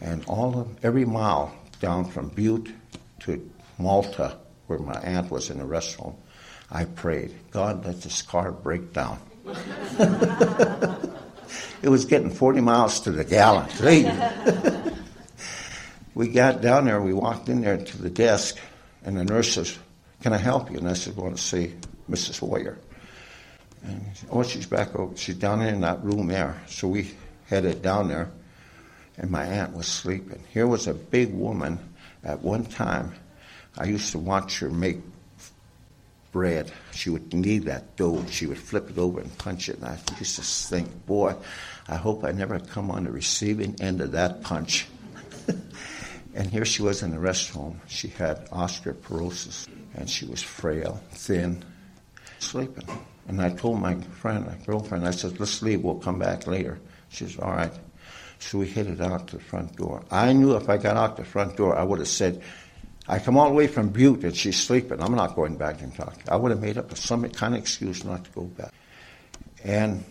And 0.01 0.25
all 0.25 0.59
of, 0.59 0.83
every 0.83 1.05
mile 1.05 1.55
down 1.81 2.07
from 2.07 2.31
Butte 2.31 2.71
to 3.21 3.51
Malta, 3.79 4.39
where 4.69 4.79
my 4.79 4.99
aunt 5.01 5.31
was 5.31 5.51
in 5.51 5.59
the 5.59 5.67
rest 5.67 5.97
home, 5.97 6.17
I 6.71 6.85
prayed, 6.85 7.35
God, 7.51 7.85
let 7.85 8.01
this 8.03 8.23
car 8.23 8.53
break 8.53 8.93
down. 8.93 9.21
it 11.83 11.89
was 11.89 12.05
getting 12.07 12.31
40 12.31 12.61
miles 12.61 13.01
to 13.01 13.13
the 13.13 13.25
gallon. 13.25 13.69
we 16.15 16.29
got 16.29 16.61
down 16.63 16.87
there, 16.87 17.01
we 17.01 17.13
walked 17.13 17.49
in 17.49 17.61
there 17.61 17.77
to 17.77 18.03
the 18.03 18.11
desk, 18.11 18.57
and 19.05 19.17
the 19.17 19.25
nurse 19.25 19.55
says, 19.55 19.79
Can 20.23 20.33
I 20.33 20.39
help 20.39 20.71
you? 20.71 20.79
And 20.79 20.89
I 20.89 20.95
said, 20.95 21.15
I 21.19 21.21
want 21.21 21.37
to 21.37 21.43
see 21.43 21.75
Mrs. 22.09 22.41
Warrior. 22.43 22.79
And 23.83 24.03
said, 24.15 24.29
oh, 24.33 24.43
she's 24.43 24.67
back 24.67 24.95
over. 24.97 25.17
She's 25.17 25.37
down 25.37 25.61
in 25.61 25.83
that 25.83 26.03
room 26.03 26.29
there. 26.29 26.61
So 26.67 26.89
we 26.89 27.11
headed 27.47 27.83
down 27.83 28.09
there, 28.09 28.31
and 29.19 29.31
my 29.31 29.45
aunt 29.45 29.77
was 29.77 29.87
sleeping. 29.87 30.43
Here 30.53 30.67
was 30.67 30.87
a 30.87 30.95
big 30.95 31.35
woman. 31.35 31.79
At 32.23 32.41
one 32.41 32.65
time, 32.65 33.13
I 33.77 33.85
used 33.85 34.13
to 34.13 34.19
watch 34.19 34.61
her 34.61 34.71
make 34.71 35.01
bread. 36.35 36.73
She 36.91 37.11
would 37.11 37.33
knead 37.33 37.67
that 37.67 37.95
dough 37.95 38.27
she 38.27 38.47
would 38.47 38.59
flip 38.59 38.91
it 38.91 38.99
over 38.99 39.21
and 39.21 39.39
punch 39.39 39.69
it. 39.69 39.77
And 39.77 39.85
I 39.85 39.99
used 40.19 40.35
to 40.35 40.43
think, 40.43 41.07
boy, 41.07 41.37
I 41.87 41.95
hope 41.95 42.25
I 42.25 42.33
never 42.33 42.59
come 42.59 42.91
on 42.91 43.05
the 43.05 43.13
receiving 43.13 43.77
end 43.81 44.01
of 44.01 44.13
that 44.13 44.43
punch. 44.43 44.89
and 46.35 46.51
here 46.51 46.65
she 46.65 46.83
was 46.83 47.05
in 47.05 47.13
the 47.13 47.21
rest 47.21 47.51
home. 47.51 47.81
She 47.87 48.09
had 48.09 48.51
osteoporosis 48.51 49.69
and 49.95 50.11
she 50.11 50.27
was 50.27 50.43
frail, 50.43 51.01
thin, 51.13 51.65
sleeping. 52.41 52.89
And 53.29 53.41
I 53.41 53.51
told 53.51 53.81
my 53.81 53.95
friend, 53.95 54.45
my 54.45 54.57
girlfriend, 54.67 55.07
I 55.07 55.13
said, 55.13 55.39
let's 55.39 55.63
leave, 55.63 55.83
we'll 55.85 56.01
come 56.01 56.19
back 56.19 56.49
later. 56.49 56.81
She 57.11 57.29
said, 57.29 57.45
all 57.45 57.53
right. 57.53 57.73
So 58.41 58.59
we 58.59 58.69
headed 58.69 59.01
out 59.01 59.29
to 59.29 59.37
the 59.37 59.43
front 59.43 59.77
door. 59.77 60.03
I 60.11 60.33
knew 60.33 60.57
if 60.57 60.69
I 60.69 60.79
got 60.79 60.97
out 60.97 61.17
the 61.17 61.25
front 61.25 61.57
door, 61.57 61.77
I 61.77 61.85
would 61.85 62.01
have 62.01 62.09
said, 62.09 62.43
I 63.07 63.19
come 63.19 63.37
all 63.37 63.49
the 63.49 63.55
way 63.55 63.67
from 63.67 63.91
Butte 63.91 64.25
and 64.25 64.37
she's 64.37 64.59
sleeping. 64.59 65.03
I'm 65.03 65.15
not 65.15 65.37
going 65.37 65.57
back 65.57 65.83
and 65.83 65.95
talk. 65.95 66.17
I 66.29 66.37
would 66.37 66.51
have 66.51 66.61
made 66.61 66.79
up 66.79 66.97
some 66.97 67.29
kind 67.29 67.55
of 67.55 67.61
excuse 67.61 68.05
not 68.05 68.25
to 68.25 68.31
go 68.31 68.43
back. 68.43 68.73
And 69.63 70.05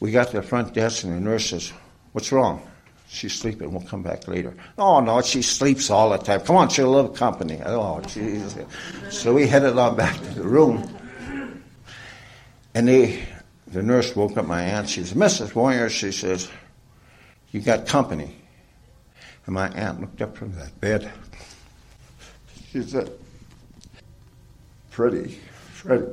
we 0.00 0.10
got 0.10 0.28
to 0.30 0.36
the 0.36 0.42
front 0.42 0.74
desk 0.74 1.04
and 1.04 1.12
the 1.12 1.20
nurse 1.20 1.50
says, 1.50 1.72
What's 2.12 2.32
wrong? 2.32 2.66
She's 3.08 3.34
sleeping. 3.34 3.72
We'll 3.72 3.82
come 3.82 4.02
back 4.02 4.28
later. 4.28 4.54
Oh, 4.78 5.00
no, 5.00 5.20
she 5.20 5.42
sleeps 5.42 5.90
all 5.90 6.10
the 6.10 6.18
time. 6.18 6.40
Come 6.40 6.56
on, 6.56 6.68
she'll 6.68 6.90
love 6.90 7.14
company. 7.14 7.60
Oh, 7.64 8.00
jeez. 8.04 8.66
So 9.12 9.34
we 9.34 9.46
headed 9.46 9.76
on 9.78 9.96
back 9.96 10.16
to 10.16 10.34
the 10.34 10.42
room. 10.44 10.88
And 12.74 12.86
they, 12.86 13.24
the 13.66 13.82
nurse 13.82 14.14
woke 14.14 14.36
up 14.36 14.46
my 14.46 14.62
aunt. 14.62 14.88
She 14.88 15.00
says, 15.00 15.14
Mrs. 15.14 15.54
Warrior, 15.54 15.90
she 15.90 16.12
says, 16.12 16.48
You 17.50 17.60
got 17.60 17.86
company. 17.86 18.36
And 19.50 19.56
my 19.56 19.68
aunt 19.70 20.00
looked 20.00 20.22
up 20.22 20.36
from 20.36 20.52
that 20.52 20.80
bed. 20.80 21.10
She 22.70 22.82
said, 22.82 23.10
Freddie, 24.90 25.40
Freddie, 25.72 26.12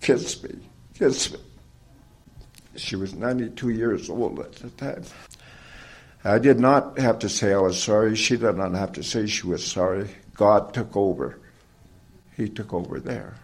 kiss 0.00 0.42
me, 0.42 0.54
kiss 0.94 1.30
me. 1.30 1.40
She 2.76 2.96
was 2.96 3.12
92 3.12 3.68
years 3.68 4.08
old 4.08 4.40
at 4.40 4.54
the 4.54 4.70
time. 4.70 5.04
I 6.24 6.38
did 6.38 6.58
not 6.58 6.98
have 6.98 7.18
to 7.18 7.28
say 7.28 7.52
I 7.52 7.58
was 7.58 7.82
sorry. 7.82 8.16
She 8.16 8.38
did 8.38 8.56
not 8.56 8.72
have 8.72 8.92
to 8.92 9.02
say 9.02 9.26
she 9.26 9.46
was 9.46 9.62
sorry. 9.62 10.08
God 10.32 10.72
took 10.72 10.96
over. 10.96 11.38
He 12.34 12.48
took 12.48 12.72
over 12.72 12.98
there. 12.98 13.34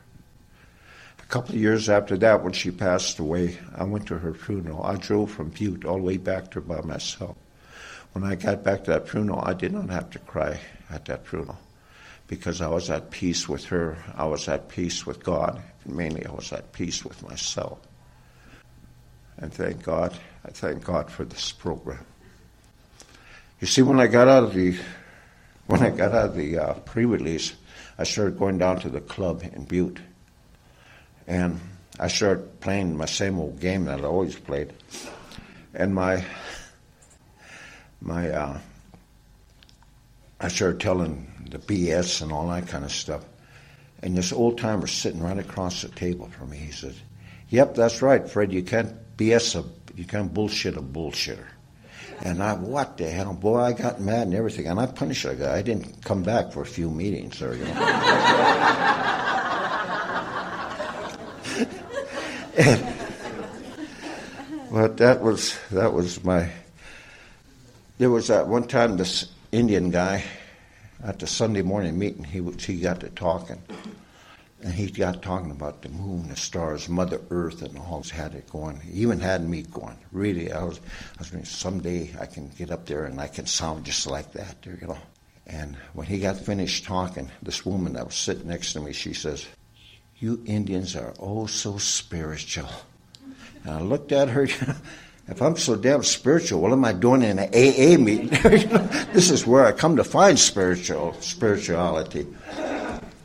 A 1.18 1.27
couple 1.27 1.57
of 1.57 1.61
years 1.61 1.91
after 1.91 2.16
that, 2.16 2.43
when 2.43 2.55
she 2.55 2.71
passed 2.71 3.18
away, 3.18 3.59
I 3.77 3.85
went 3.85 4.07
to 4.07 4.16
her 4.16 4.33
funeral. 4.33 4.83
I 4.83 4.97
drove 4.97 5.31
from 5.31 5.51
Butte 5.51 5.85
all 5.85 5.99
the 5.99 6.05
way 6.05 6.16
back 6.16 6.53
to 6.53 6.55
her 6.55 6.61
by 6.62 6.81
myself. 6.81 7.37
When 8.13 8.25
I 8.25 8.35
got 8.35 8.65
back 8.65 8.85
to 8.85 8.93
that 8.93 9.09
funeral, 9.09 9.43
I 9.45 9.53
did 9.53 9.73
not 9.73 9.89
have 9.91 10.11
to 10.11 10.19
cry 10.19 10.59
at 10.91 11.05
that 11.07 11.27
funeral 11.27 11.59
because 12.27 12.61
I 12.61 12.69
was 12.69 12.91
at 12.91 13.11
peace 13.11 13.49
with 13.49 13.65
her. 13.67 13.97
I 14.15 14.25
was 14.25 14.49
at 14.49 14.69
peace 14.69 15.07
with 15.07 15.23
God. 15.23 15.63
Mainly, 15.87 16.27
I 16.27 16.33
was 16.33 16.53
at 16.53 16.73
peace 16.73 17.05
with 17.05 17.23
myself. 17.29 17.79
And 19.39 19.53
thank 19.53 19.83
God, 19.83 20.17
I 20.45 20.51
thank 20.51 20.85
God 20.85 21.11
for 21.11 21.25
this 21.25 21.53
program. 21.53 22.05
You 23.61 23.67
see, 23.67 23.83
when 23.83 24.01
I 24.01 24.07
got 24.07 24.29
out 24.29 24.45
of 24.45 24.55
the 24.55 24.77
when 25.67 25.83
I 25.83 25.91
got 25.91 26.13
out 26.13 26.31
of 26.31 26.35
the 26.35 26.59
uh, 26.59 26.75
pre-release, 26.75 27.55
I 27.97 28.05
started 28.05 28.39
going 28.39 28.59
down 28.59 28.81
to 28.81 28.89
the 28.89 29.01
club 29.01 29.43
in 29.43 29.65
Butte, 29.65 30.01
and 31.27 31.61
I 31.99 32.09
started 32.09 32.61
playing 32.61 32.97
my 32.97 33.07
same 33.07 33.39
old 33.39 33.61
game 33.61 33.85
that 33.85 34.01
I 34.01 34.05
always 34.05 34.35
played. 34.35 34.73
And 35.75 35.95
my 35.95 36.25
my 38.01 38.31
uh, 38.31 38.59
I 40.41 40.49
started 40.49 40.81
telling 40.81 41.31
the 41.51 41.59
BS 41.59 42.23
and 42.23 42.33
all 42.33 42.49
that 42.49 42.69
kind 42.69 42.85
of 42.85 42.93
stuff. 42.93 43.25
And 44.03 44.17
this 44.17 44.33
old 44.33 44.59
timer 44.59 44.87
sitting 44.87 45.21
right 45.21 45.39
across 45.39 45.83
the 45.83 45.89
table 45.89 46.29
from 46.29 46.51
me, 46.51 46.57
he 46.57 46.73
said, 46.73 46.95
"Yep, 47.51 47.75
that's 47.75 48.01
right, 48.01 48.29
Fred. 48.29 48.53
You 48.53 48.63
can't 48.63 48.95
BS 49.17 49.57
a 49.57 49.65
you 49.95 50.05
can't 50.05 50.33
bullshit 50.33 50.77
a 50.77 50.83
bullshitter." 50.83 51.47
And 52.23 52.43
I, 52.43 52.55
what 52.55 52.97
the 52.97 53.11
hell, 53.11 53.35
boy! 53.35 53.61
I 53.61 53.73
got 53.73 54.01
mad 54.01 54.29
and 54.29 54.35
everything, 54.35 54.67
and 54.67 54.81
I 54.81 54.87
punished 54.87 55.25
that 55.25 55.39
guy. 55.39 55.57
I 55.57 55.63
didn't 55.63 56.05
come 56.05 56.23
back 56.23 56.53
for 56.53 56.63
a 56.63 56.67
few 56.67 56.91
meetings, 56.91 57.43
or 57.43 57.55
you 57.55 57.65
know. 57.65 57.75
but 64.71 64.97
that 64.97 65.21
was 65.21 65.59
that 65.71 65.93
was 65.93 66.25
my 66.25 66.51
there 68.01 68.09
was 68.09 68.29
that 68.29 68.49
one 68.49 68.67
time 68.67 68.97
this 68.97 69.31
Indian 69.53 69.91
guy 69.91 70.25
at 71.05 71.19
the 71.19 71.27
Sunday 71.27 71.61
morning 71.61 71.99
meeting, 71.99 72.25
he 72.25 72.41
he 72.59 72.81
got 72.81 73.01
to 73.01 73.11
talking, 73.11 73.63
and 74.63 74.73
he 74.73 74.91
got 74.91 75.21
talking 75.21 75.51
about 75.51 75.83
the 75.83 75.91
moon, 75.91 76.29
the 76.29 76.37
stars, 76.37 76.89
Mother 76.89 77.21
Earth, 77.29 77.61
and 77.61 77.77
all. 77.77 78.03
Had 78.11 78.35
it 78.35 78.49
going. 78.49 78.81
He 78.81 79.03
even 79.03 79.21
had 79.21 79.47
me 79.47 79.65
going. 79.71 79.99
Really, 80.13 80.51
I 80.51 80.65
was 80.65 80.79
I 80.79 81.19
was 81.19 81.29
thinking 81.29 81.45
someday 81.45 82.11
I 82.19 82.25
can 82.25 82.49
get 82.57 82.71
up 82.71 82.87
there 82.87 83.05
and 83.05 83.21
I 83.21 83.29
can 83.29 83.45
sound 83.45 83.85
just 83.85 84.07
like 84.07 84.33
that, 84.33 84.57
you 84.65 84.79
know. 84.87 84.99
And 85.47 85.77
when 85.93 86.07
he 86.07 86.21
got 86.21 86.39
finished 86.39 86.85
talking, 86.87 87.31
this 87.43 87.67
woman 87.67 87.93
that 87.93 88.07
was 88.07 88.15
sitting 88.15 88.49
next 88.49 88.73
to 88.73 88.81
me, 88.81 88.95
she 88.95 89.13
says, 89.13 89.47
"You 90.19 90.43
Indians 90.47 90.97
are 90.97 91.13
oh 91.21 91.45
so 91.45 91.77
spiritual." 91.77 92.71
And 93.63 93.75
I 93.75 93.83
looked 93.83 94.11
at 94.11 94.31
her. 94.31 94.49
If 95.31 95.41
I'm 95.41 95.57
so 95.57 95.76
damn 95.76 96.03
spiritual, 96.03 96.61
what 96.61 96.72
am 96.72 96.85
I 96.85 96.93
doing 96.93 97.22
in 97.22 97.39
an 97.39 97.49
AA 97.55 97.97
meeting? 97.97 98.28
this 99.12 99.31
is 99.31 99.47
where 99.47 99.64
I 99.64 99.70
come 99.70 99.97
to 99.97 100.05
find 100.05 100.37
spiritual 100.39 101.14
spirituality. 101.20 102.26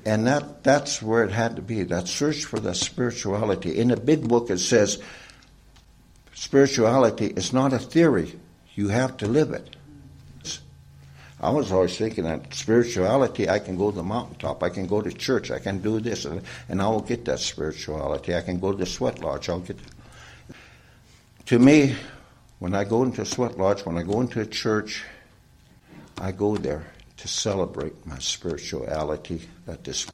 And 0.05 0.27
that, 0.27 0.63
that's 0.63 1.01
where 1.01 1.23
it 1.23 1.31
had 1.31 1.55
to 1.55 1.63
be, 1.63 1.81
that 1.83 2.07
search 2.07 2.45
for 2.45 2.59
that 2.59 2.75
spirituality. 2.75 3.79
In 3.79 3.87
the 3.87 3.97
big 3.97 4.27
book 4.27 4.51
it 4.51 4.59
says 4.59 5.01
spirituality 6.35 7.25
is 7.25 7.51
not 7.51 7.73
a 7.73 7.79
theory. 7.79 8.39
You 8.75 8.89
have 8.89 9.17
to 9.17 9.27
live 9.27 9.51
it. 9.51 9.75
I 11.41 11.49
was 11.49 11.71
always 11.71 11.97
thinking 11.97 12.23
that 12.25 12.53
spirituality, 12.53 13.49
I 13.49 13.59
can 13.59 13.77
go 13.77 13.89
to 13.89 13.97
the 13.97 14.03
mountaintop, 14.03 14.63
I 14.63 14.69
can 14.69 14.87
go 14.87 15.01
to 15.01 15.11
church, 15.11 15.51
I 15.51 15.59
can 15.59 15.79
do 15.79 15.99
this, 15.99 16.25
and, 16.25 16.41
and 16.69 16.81
I 16.81 16.87
will 16.87 17.01
get 17.01 17.25
that 17.25 17.39
spirituality. 17.39 18.35
I 18.35 18.41
can 18.41 18.59
go 18.59 18.71
to 18.71 18.77
the 18.77 18.85
sweat 18.85 19.19
lodge, 19.19 19.49
I'll 19.49 19.59
get. 19.59 19.77
To 21.47 21.59
me, 21.59 21.95
when 22.57 22.73
I 22.73 22.85
go 22.85 23.03
into 23.03 23.21
a 23.21 23.25
sweat 23.25 23.55
lodge, 23.55 23.85
when 23.85 23.99
I 23.99 24.01
go 24.01 24.19
into 24.19 24.41
a 24.41 24.47
church, 24.47 25.03
I 26.17 26.31
go 26.31 26.57
there 26.57 26.87
to 27.17 27.27
celebrate 27.27 28.03
my 28.03 28.17
spirituality. 28.17 29.47
That 29.67 29.83
this, 29.83 30.07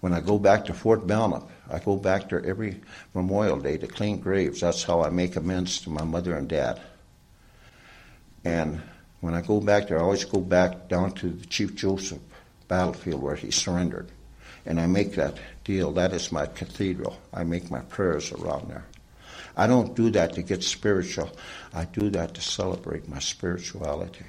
when 0.00 0.14
I 0.14 0.20
go 0.20 0.38
back 0.38 0.64
to 0.64 0.72
Fort 0.72 1.06
Belknap, 1.06 1.42
I 1.70 1.78
go 1.78 1.96
back 1.96 2.30
there 2.30 2.42
every 2.42 2.80
Memorial 3.12 3.58
Day 3.58 3.76
to 3.76 3.86
clean 3.86 4.18
graves. 4.18 4.62
That's 4.62 4.82
how 4.82 5.02
I 5.02 5.10
make 5.10 5.36
amends 5.36 5.82
to 5.82 5.90
my 5.90 6.04
mother 6.04 6.34
and 6.34 6.48
dad. 6.48 6.80
And 8.42 8.80
when 9.20 9.34
I 9.34 9.42
go 9.42 9.60
back 9.60 9.88
there, 9.88 9.98
I 9.98 10.02
always 10.02 10.24
go 10.24 10.40
back 10.40 10.88
down 10.88 11.12
to 11.16 11.28
the 11.28 11.46
Chief 11.46 11.74
Joseph 11.74 12.22
battlefield 12.66 13.20
where 13.20 13.36
he 13.36 13.50
surrendered. 13.50 14.08
And 14.64 14.80
I 14.80 14.86
make 14.86 15.16
that 15.16 15.36
deal. 15.64 15.92
That 15.92 16.14
is 16.14 16.32
my 16.32 16.46
cathedral. 16.46 17.18
I 17.30 17.44
make 17.44 17.70
my 17.70 17.80
prayers 17.80 18.32
around 18.32 18.70
there. 18.70 18.86
I 19.60 19.66
don't 19.66 19.94
do 19.94 20.10
that 20.10 20.32
to 20.34 20.42
get 20.42 20.62
spiritual. 20.62 21.30
I 21.74 21.84
do 21.84 22.10
that 22.10 22.34
to 22.34 22.40
celebrate 22.40 23.08
my 23.08 23.18
spirituality. 23.18 24.24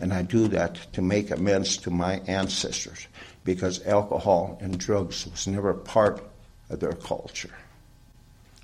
And 0.00 0.12
I 0.12 0.22
do 0.22 0.48
that 0.48 0.74
to 0.94 1.02
make 1.02 1.30
amends 1.30 1.76
to 1.78 1.90
my 1.90 2.20
ancestors 2.26 3.06
because 3.44 3.86
alcohol 3.86 4.58
and 4.60 4.78
drugs 4.78 5.26
was 5.26 5.46
never 5.46 5.72
part 5.74 6.22
of 6.68 6.80
their 6.80 6.92
culture. 6.92 7.54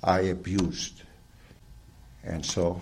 I 0.03 0.19
abused. 0.21 1.03
And 2.23 2.45
so 2.45 2.81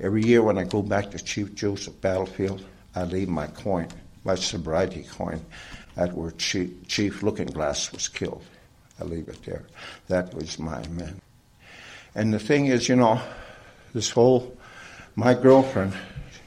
Every 0.00 0.24
year 0.24 0.42
when 0.42 0.58
I 0.58 0.64
go 0.64 0.82
back 0.82 1.10
to 1.10 1.18
Chief 1.18 1.54
Joseph 1.54 2.00
Battlefield, 2.00 2.64
I 2.94 3.04
leave 3.04 3.28
my 3.28 3.46
coin, 3.46 3.88
my 4.24 4.34
sobriety 4.34 5.04
coin, 5.04 5.44
at 5.96 6.12
where 6.12 6.32
Chief, 6.32 7.22
Looking 7.22 7.46
Glass 7.46 7.92
was 7.92 8.08
killed. 8.08 8.42
I 9.00 9.04
leave 9.04 9.28
it 9.28 9.42
there. 9.44 9.64
That 10.08 10.34
was 10.34 10.58
my 10.58 10.86
man. 10.88 11.20
And 12.14 12.32
the 12.32 12.38
thing 12.38 12.66
is, 12.66 12.88
you 12.88 12.96
know, 12.96 13.20
this 13.94 14.10
whole, 14.10 14.56
my 15.16 15.32
girlfriend, 15.34 15.94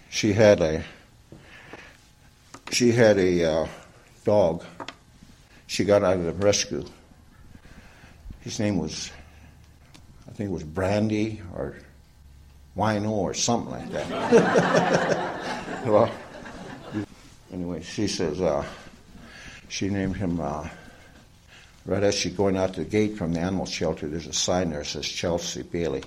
she 0.09 0.34
had 0.34 0.61
a, 0.61 0.84
she 2.72 2.91
had 2.91 3.18
a 3.18 3.43
uh, 3.43 3.68
dog. 4.24 4.63
She 5.66 5.84
got 5.84 6.03
out 6.03 6.18
of 6.18 6.26
the 6.26 6.34
rescue. 6.34 6.86
His 8.41 8.59
name 8.59 8.78
was, 8.78 9.09
I 10.28 10.32
think 10.34 10.51
it 10.51 10.53
was 10.53 10.63
Brandy 10.63 11.41
or 11.55 11.76
wino 12.78 13.09
or 13.09 13.34
something 13.34 13.72
like 13.72 13.91
that. 13.91 14.09
well, 15.88 16.11
anyway, 17.51 17.82
she 17.82 18.07
says 18.07 18.39
uh, 18.39 18.63
she 19.68 19.89
named 19.89 20.16
him. 20.16 20.39
Uh, 20.39 20.68
right 21.86 22.04
as 22.04 22.16
she's 22.16 22.34
going 22.34 22.58
out 22.58 22.74
the 22.74 22.84
gate 22.84 23.18
from 23.18 23.34
the 23.34 23.40
animal 23.40 23.66
shelter, 23.66 24.08
there's 24.08 24.28
a 24.28 24.34
sign 24.34 24.72
there 24.72 24.80
that 24.80 24.86
says 24.86 25.08
Chelsea 25.08 25.64
Bailey. 25.64 26.04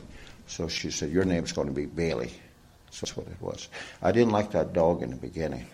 So 0.46 0.68
she 0.68 0.90
said, 0.90 1.10
"Your 1.10 1.24
name's 1.24 1.52
going 1.52 1.68
to 1.68 1.74
be 1.74 1.86
Bailey." 1.86 2.30
So 2.90 3.06
that's 3.06 3.16
what 3.16 3.26
it 3.26 3.40
was. 3.40 3.68
I 4.02 4.12
didn't 4.12 4.32
like 4.32 4.52
that 4.52 4.72
dog 4.72 5.02
in 5.02 5.10
the 5.10 5.16
beginning, 5.16 5.66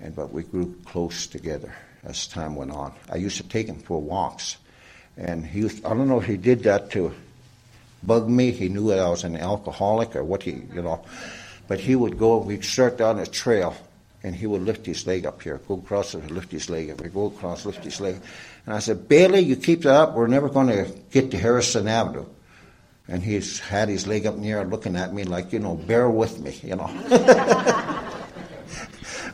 and 0.00 0.16
but 0.16 0.32
we 0.32 0.42
grew 0.42 0.74
close 0.84 1.26
together 1.26 1.74
as 2.02 2.26
time 2.26 2.54
went 2.56 2.70
on. 2.70 2.92
I 3.10 3.16
used 3.16 3.36
to 3.38 3.42
take 3.42 3.66
him 3.66 3.78
for 3.78 4.00
walks, 4.00 4.56
and 5.16 5.44
he 5.44 5.60
used, 5.60 5.84
I 5.84 5.90
don't 5.90 6.08
know 6.08 6.20
if 6.20 6.26
he 6.26 6.36
did 6.36 6.62
that 6.62 6.90
to 6.92 7.12
bug 8.02 8.28
me. 8.28 8.52
He 8.52 8.68
knew 8.68 8.88
that 8.88 9.00
I 9.00 9.08
was 9.08 9.24
an 9.24 9.36
alcoholic 9.36 10.16
or 10.16 10.24
what 10.24 10.42
he, 10.42 10.62
you 10.72 10.82
know. 10.82 11.04
But 11.68 11.80
he 11.80 11.96
would 11.96 12.18
go, 12.18 12.38
we'd 12.38 12.64
start 12.64 12.96
down 12.96 13.18
a 13.18 13.26
trail, 13.26 13.76
and 14.22 14.34
he 14.34 14.46
would 14.46 14.62
lift 14.62 14.86
his 14.86 15.06
leg 15.06 15.26
up 15.26 15.42
here, 15.42 15.60
go 15.66 15.74
across 15.74 16.14
and 16.14 16.30
lift 16.30 16.52
his 16.52 16.70
leg 16.70 16.90
up, 16.90 17.02
go 17.12 17.26
across, 17.26 17.66
lift 17.66 17.84
his 17.84 18.00
leg. 18.00 18.16
And 18.66 18.74
I 18.74 18.80
said, 18.80 19.08
Bailey, 19.08 19.40
you 19.40 19.56
keep 19.56 19.82
that 19.82 19.94
up, 19.94 20.14
we're 20.14 20.26
never 20.26 20.48
going 20.48 20.66
to 20.68 20.92
get 21.10 21.30
to 21.30 21.38
Harrison 21.38 21.88
Avenue. 21.88 22.26
And 23.08 23.22
he's 23.22 23.60
had 23.60 23.88
his 23.88 24.06
leg 24.06 24.26
up 24.26 24.34
in 24.34 24.42
the 24.42 24.50
air 24.50 24.64
looking 24.64 24.96
at 24.96 25.14
me 25.14 25.24
like, 25.24 25.52
you 25.52 25.60
know, 25.60 25.76
bear 25.76 26.10
with 26.10 26.40
me, 26.40 26.58
you 26.62 26.74
know. 26.74 26.90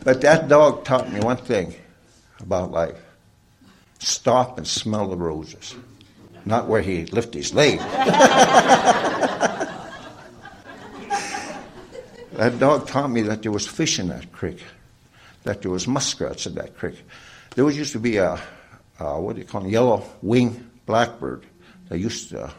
but 0.04 0.20
that 0.20 0.48
dog 0.48 0.84
taught 0.84 1.10
me 1.10 1.20
one 1.20 1.38
thing 1.38 1.74
about 2.40 2.70
life 2.70 2.96
stop 3.98 4.58
and 4.58 4.66
smell 4.66 5.08
the 5.08 5.16
roses 5.16 5.76
not 6.44 6.66
where 6.66 6.82
he 6.82 7.06
lifted 7.06 7.38
his 7.38 7.54
leg. 7.54 7.78
that 12.32 12.58
dog 12.58 12.86
taught 12.86 13.10
me 13.10 13.22
that 13.22 13.42
there 13.42 13.52
was 13.52 13.66
fish 13.66 13.98
in 13.98 14.08
that 14.08 14.32
creek, 14.32 14.62
that 15.44 15.62
there 15.62 15.70
was 15.70 15.86
muskrats 15.86 16.46
in 16.46 16.54
that 16.54 16.76
creek. 16.76 17.02
There 17.54 17.64
was 17.64 17.76
used 17.76 17.92
to 17.92 18.00
be 18.00 18.16
a, 18.16 18.40
a 19.02 19.20
what 19.20 19.34
do 19.34 19.42
you 19.42 19.46
call 19.46 19.64
it, 19.64 19.70
yellow 19.70 20.04
wing 20.22 20.70
blackbird. 20.86 21.44
They 21.88 21.98
used 21.98 22.30
to 22.30 22.44
uh, 22.44 22.50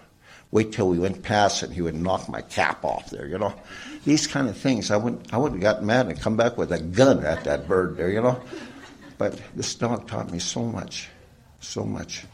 wait 0.52 0.72
till 0.72 0.88
we 0.88 1.00
went 1.00 1.24
past 1.24 1.64
and 1.64 1.74
he 1.74 1.82
would 1.82 1.96
knock 1.96 2.30
my 2.30 2.42
cap 2.42 2.86
off 2.86 3.10
there, 3.10 3.28
you 3.28 3.38
know. 3.38 3.54
These 4.06 4.28
kind 4.28 4.48
of 4.48 4.58
things. 4.58 4.92
I 4.92 4.98
wouldn't 4.98 5.34
I 5.34 5.38
would 5.38 5.54
have 5.54 5.62
gotten 5.62 5.86
mad 5.86 6.08
and 6.08 6.20
come 6.20 6.38
back 6.38 6.58
with 6.58 6.72
a 6.72 6.80
gun 6.80 7.26
at 7.26 7.44
that 7.46 7.68
bird 7.68 7.98
there, 7.98 8.10
you 8.10 8.22
know. 8.22 8.42
But 9.18 9.40
this 9.56 9.74
dog 9.76 10.08
taught 10.08 10.32
me 10.32 10.40
so 10.40 10.64
much, 10.64 11.10
so 11.60 11.84
much. 11.84 12.26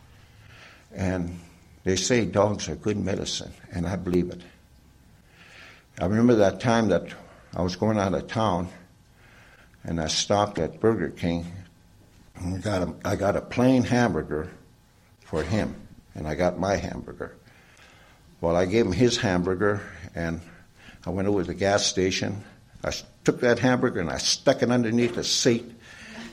And 0.93 1.39
they 1.83 1.95
say 1.95 2.25
dogs 2.25 2.67
are 2.67 2.75
good 2.75 2.97
medicine, 2.97 3.53
and 3.71 3.87
I 3.87 3.95
believe 3.95 4.29
it. 4.29 4.41
I 5.99 6.05
remember 6.05 6.35
that 6.35 6.59
time 6.59 6.89
that 6.89 7.07
I 7.55 7.61
was 7.61 7.75
going 7.75 7.97
out 7.97 8.13
of 8.13 8.27
town, 8.27 8.69
and 9.83 9.99
I 9.99 10.07
stopped 10.07 10.59
at 10.59 10.79
Burger 10.79 11.09
King, 11.09 11.45
I 12.41 12.57
got 12.57 12.81
a, 12.81 12.95
I 13.03 13.15
got 13.15 13.35
a 13.35 13.41
plain 13.41 13.83
hamburger 13.83 14.49
for 15.25 15.43
him, 15.43 15.75
and 16.15 16.27
I 16.27 16.35
got 16.35 16.57
my 16.57 16.75
hamburger. 16.77 17.35
Well, 18.39 18.55
I 18.55 18.65
gave 18.65 18.85
him 18.85 18.93
his 18.93 19.17
hamburger, 19.17 19.81
and 20.15 20.39
I 21.05 21.09
went 21.09 21.27
over 21.27 21.41
to 21.41 21.47
the 21.47 21.53
gas 21.53 21.85
station. 21.85 22.43
I 22.83 22.93
took 23.25 23.41
that 23.41 23.59
hamburger 23.59 23.99
and 23.99 24.09
I 24.09 24.17
stuck 24.17 24.63
it 24.63 24.71
underneath 24.71 25.15
the 25.15 25.23
seat, 25.25 25.69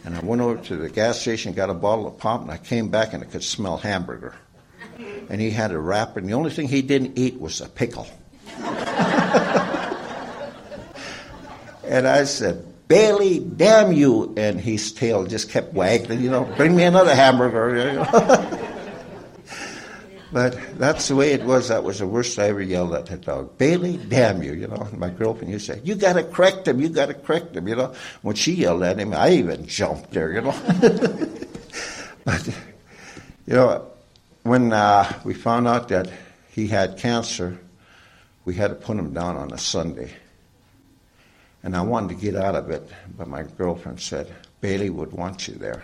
and 0.05 0.17
I 0.17 0.21
went 0.21 0.41
over 0.41 0.63
to 0.65 0.77
the 0.77 0.89
gas 0.89 1.21
station, 1.21 1.53
got 1.53 1.71
a 1.71 1.75
bottle 1.75 2.07
of 2.07 2.19
pop, 2.19 2.43
and 2.43 2.51
I 2.53 2.59
came 2.59 2.89
back 2.89 3.13
and 3.13 3.25
I 3.25 3.27
could 3.27 3.43
smell 3.43 3.77
hamburger. 3.77 4.35
And 5.29 5.41
he 5.41 5.51
had 5.51 5.73
a 5.73 5.79
wrapper, 5.79 6.21
and 6.21 6.29
the 6.29 6.35
only 6.35 6.51
thing 6.51 6.69
he 6.69 6.83
didn't 6.83 7.19
eat 7.19 7.41
was 7.41 7.61
a 7.61 7.69
pickle. 7.69 8.07
and 11.85 12.07
I 12.07 12.23
said, 12.25 12.65
Bailey, 12.89 13.41
damn 13.41 13.93
you. 13.93 14.35
And 14.37 14.61
his 14.61 14.93
tail 14.93 15.27
just 15.27 15.51
kept 15.51 15.75
wagging, 15.75 16.21
you 16.21 16.31
know, 16.31 16.45
bring 16.57 16.77
me 16.77 16.85
another 16.85 17.15
hamburger. 17.15 17.77
You 17.77 17.93
know? 17.95 18.03
but 20.33 20.59
that's 20.79 21.09
the 21.09 21.17
way 21.17 21.33
it 21.33 21.45
was. 21.45 21.69
That 21.69 21.83
was 21.83 21.99
the 21.99 22.07
worst 22.07 22.39
I 22.39 22.49
ever 22.49 22.63
yelled 22.63 22.95
at 22.95 23.07
that 23.07 23.23
dog. 23.23 23.59
Bailey, 23.59 23.97
damn 23.97 24.43
you, 24.43 24.55
you 24.55 24.69
know. 24.69 24.89
my 24.97 25.11
girlfriend 25.11 25.53
used 25.53 25.67
to 25.67 25.75
say, 25.75 25.81
you 25.83 25.97
got 25.97 26.15
to 26.15 26.23
correct 26.23 26.69
him, 26.69 26.81
you 26.81 26.89
got 26.89 27.07
to 27.07 27.15
correct 27.15 27.57
him, 27.57 27.67
you 27.67 27.77
know. 27.77 27.95
When 28.23 28.37
she 28.37 28.53
yelled 28.53 28.83
at 28.83 28.99
him, 28.99 29.15
I 29.15 29.31
even 29.31 29.67
jumped 29.67 30.13
there, 30.13 30.33
you 30.33 30.43
know. 30.43 30.53
but, 32.25 32.47
you 33.47 33.55
know, 33.55 33.87
when 34.45 34.73
uh, 34.73 35.13
we 35.25 35.35
found 35.35 35.67
out 35.67 35.89
that 35.89 36.09
he 36.53 36.69
had 36.69 36.99
cancer, 36.99 37.59
we 38.45 38.55
had 38.55 38.69
to 38.69 38.77
put 38.77 38.97
him 38.97 39.13
down 39.13 39.37
on 39.37 39.53
a 39.53 39.59
Sunday. 39.59 40.13
And 41.67 41.77
I 41.77 41.83
wanted 41.83 42.11
to 42.11 42.15
get 42.15 42.37
out 42.37 42.55
of 42.55 42.71
it, 42.71 42.89
but 43.19 43.27
my 43.27 43.43
girlfriend 43.43 44.01
said, 44.01 44.33
Bailey 44.61 44.89
would 44.89 45.11
want 45.11 45.49
you 45.49 45.55
there. 45.55 45.83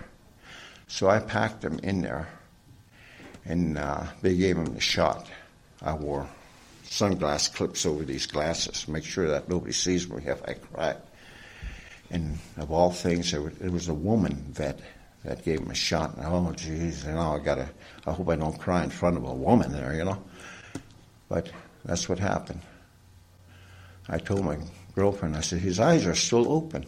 So 0.87 1.09
I 1.09 1.19
packed 1.19 1.65
him 1.65 1.81
in 1.81 2.03
there, 2.03 2.29
and 3.45 3.77
uh, 3.77 4.05
they 4.21 4.37
gave 4.37 4.57
him 4.57 4.67
the 4.67 4.81
shot. 4.81 5.27
I 5.83 5.95
wore 5.95 6.29
sunglass 6.85 7.53
clips 7.53 7.85
over 7.85 8.05
these 8.05 8.27
glasses, 8.27 8.85
to 8.85 8.93
make 8.93 9.03
sure 9.03 9.29
that 9.31 9.49
nobody 9.49 9.73
sees 9.73 10.09
me 10.09 10.23
if 10.25 10.41
I 10.49 10.53
cry. 10.53 10.95
And 12.13 12.39
of 12.59 12.71
all 12.71 12.93
things, 12.93 13.35
it 13.35 13.73
was 13.73 13.89
a 13.89 13.95
woman 13.95 14.37
vet 14.53 14.79
that 15.25 15.45
gave 15.45 15.63
him 15.63 15.71
a 15.73 15.75
shot. 15.75 16.17
And, 16.17 16.25
oh, 16.25 16.53
geez, 16.53 17.05
you 17.05 17.11
know, 17.11 17.35
I 17.35 17.41
gotta, 17.41 17.69
I 18.07 18.13
hope 18.13 18.29
I 18.29 18.37
don't 18.37 18.57
cry 18.57 18.85
in 18.85 18.91
front 18.91 19.17
of 19.17 19.25
a 19.25 19.35
woman 19.35 19.73
there, 19.73 19.95
you 19.95 20.05
know. 20.05 20.23
But 21.29 21.51
that's 21.85 22.09
what 22.09 22.21
happened. 22.21 22.61
I 24.09 24.19
told 24.19 24.45
my 24.45 24.59
girlfriend, 24.95 25.37
I 25.37 25.41
said, 25.41 25.61
his 25.61 25.81
eyes 25.81 26.07
are 26.07 26.15
still 26.15 26.51
open. 26.53 26.87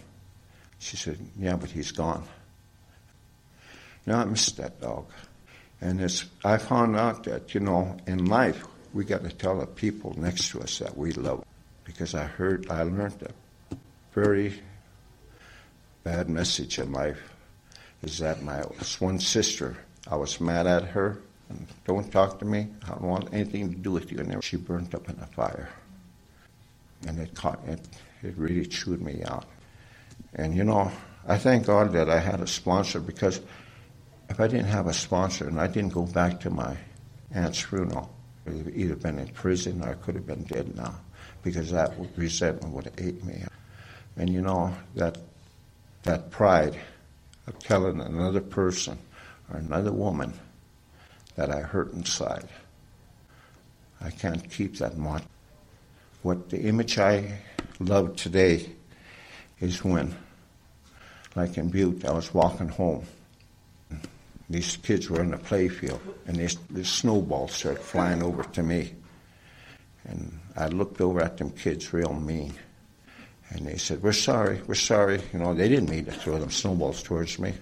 She 0.79 0.97
said, 0.97 1.19
yeah, 1.39 1.57
but 1.57 1.71
he's 1.71 1.93
gone. 1.93 2.25
You 4.07 4.13
know, 4.13 4.19
I 4.19 4.25
missed 4.25 4.57
that 4.59 4.81
dog. 4.81 5.07
And 5.81 6.01
it's, 6.01 6.25
I 6.45 6.59
found 6.59 6.97
out 6.97 7.25
that, 7.25 7.55
you 7.55 7.61
know, 7.61 7.97
in 8.07 8.27
life, 8.27 8.65
we 8.93 9.05
got 9.05 9.25
to 9.25 9.31
tell 9.31 9.59
the 9.59 9.67
people 9.67 10.15
next 10.17 10.51
to 10.51 10.61
us 10.61 10.79
that 10.79 10.97
we 10.97 11.13
love. 11.13 11.45
Because 11.85 12.15
I 12.15 12.25
heard, 12.25 12.71
I 12.71 12.83
learned 12.83 13.23
a 13.71 13.77
very 14.13 14.61
bad 16.03 16.29
message 16.29 16.79
in 16.79 16.93
life 16.93 17.35
is 18.03 18.19
that 18.19 18.43
my 18.43 18.61
one 18.99 19.19
sister, 19.19 19.77
I 20.07 20.17
was 20.17 20.41
mad 20.41 20.67
at 20.67 20.85
her, 20.85 21.19
and 21.49 21.67
don't 21.87 22.11
talk 22.13 22.39
to 22.39 22.45
me. 22.45 22.69
I 22.85 22.91
don't 22.91 23.03
want 23.03 23.33
anything 23.33 23.71
to 23.71 23.77
do 23.77 23.93
with 23.93 24.13
you. 24.13 24.19
And 24.19 24.45
she 24.45 24.57
burnt 24.57 24.95
up 24.95 25.09
in 25.09 25.19
a 25.21 25.27
fire, 25.27 25.71
and 27.07 27.19
it 27.19 27.35
caught 27.35 27.61
it. 27.67 27.81
It 28.23 28.37
really 28.37 28.67
chewed 28.67 29.03
me 29.03 29.23
out. 29.25 29.47
And 30.35 30.55
you 30.55 30.65
know, 30.65 30.91
I 31.27 31.39
thank 31.39 31.67
God 31.67 31.93
that 31.93 32.09
I 32.09 32.19
had 32.19 32.41
a 32.41 32.47
sponsor 32.47 33.01
because 33.01 33.41
if 34.29 34.41
I 34.41 34.47
didn't 34.47 34.67
have 34.67 34.87
a 34.87 34.93
sponsor 34.93 35.49
and 35.49 35.61
I 35.61 35.67
didn't 35.67 35.93
go 35.93 36.03
back 36.03 36.41
to 36.41 36.51
my 36.51 36.77
aunt's 37.33 37.61
funeral, 37.61 38.11
I'd 38.47 38.57
have 38.57 38.77
either 38.77 38.97
been 38.97 39.19
in 39.19 39.29
prison 39.29 39.83
or 39.83 39.91
I 39.91 39.95
could 39.95 40.15
have 40.15 40.27
been 40.27 40.45
dead 40.45 40.77
now 40.77 40.95
because 41.43 41.71
that 41.71 41.95
resentment 42.17 42.75
would 42.75 42.85
have 42.85 42.95
ate 42.99 43.25
me. 43.25 43.43
And 44.17 44.31
you 44.31 44.41
know, 44.41 44.75
that, 44.95 45.19
that 46.03 46.31
pride 46.31 46.79
of 47.47 47.59
telling 47.59 48.01
another 48.01 48.41
person 48.41 48.99
or 49.51 49.59
another 49.59 49.93
woman 49.93 50.33
that 51.37 51.51
I 51.51 51.61
hurt 51.61 51.93
inside, 51.93 52.49
I 54.01 54.11
can't 54.11 54.51
keep 54.51 54.79
that 54.79 54.97
much. 54.97 55.25
What 56.25 56.51
the 56.51 56.63
image 56.63 56.99
I 56.99 57.39
love 57.79 58.17
today 58.17 58.69
is 59.61 59.85
when, 59.85 60.17
like 61.37 61.57
in 61.57 61.69
Butte, 61.69 62.05
I 62.05 62.13
was 62.13 62.35
walking 62.35 62.69
home 62.69 63.07
these 64.49 64.77
kids 64.77 65.09
were 65.09 65.23
in 65.23 65.31
the 65.31 65.39
playfield, 65.39 66.01
and 66.27 66.37
this, 66.37 66.57
this 66.71 66.89
snowball 66.89 67.49
started 67.49 67.83
flying 67.83 68.23
over 68.23 68.43
to 68.43 68.63
me. 68.63 68.95
And 70.05 70.39
I 70.57 70.69
looked 70.69 71.01
over 71.01 71.21
at 71.23 71.39
them 71.39 71.51
kids 71.51 71.93
real 71.93 72.13
mean. 72.13 72.53
And 73.51 73.67
they 73.67 73.77
said, 73.77 74.03
We're 74.03 74.13
sorry, 74.13 74.61
we're 74.67 74.75
sorry. 74.75 75.23
You 75.33 75.39
know, 75.39 75.55
they 75.55 75.69
didn't 75.69 75.89
mean 75.89 76.05
to 76.05 76.13
throw 76.13 76.39
them 76.39 76.51
snowballs 76.51 77.03
towards 77.03 77.39
me, 77.39 77.55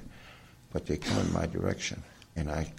but 0.73 0.87
they 0.87 0.97
come 0.97 1.19
in 1.19 1.33
my 1.33 1.47
direction. 1.47 2.03
And 2.35 2.51
I 2.51 2.73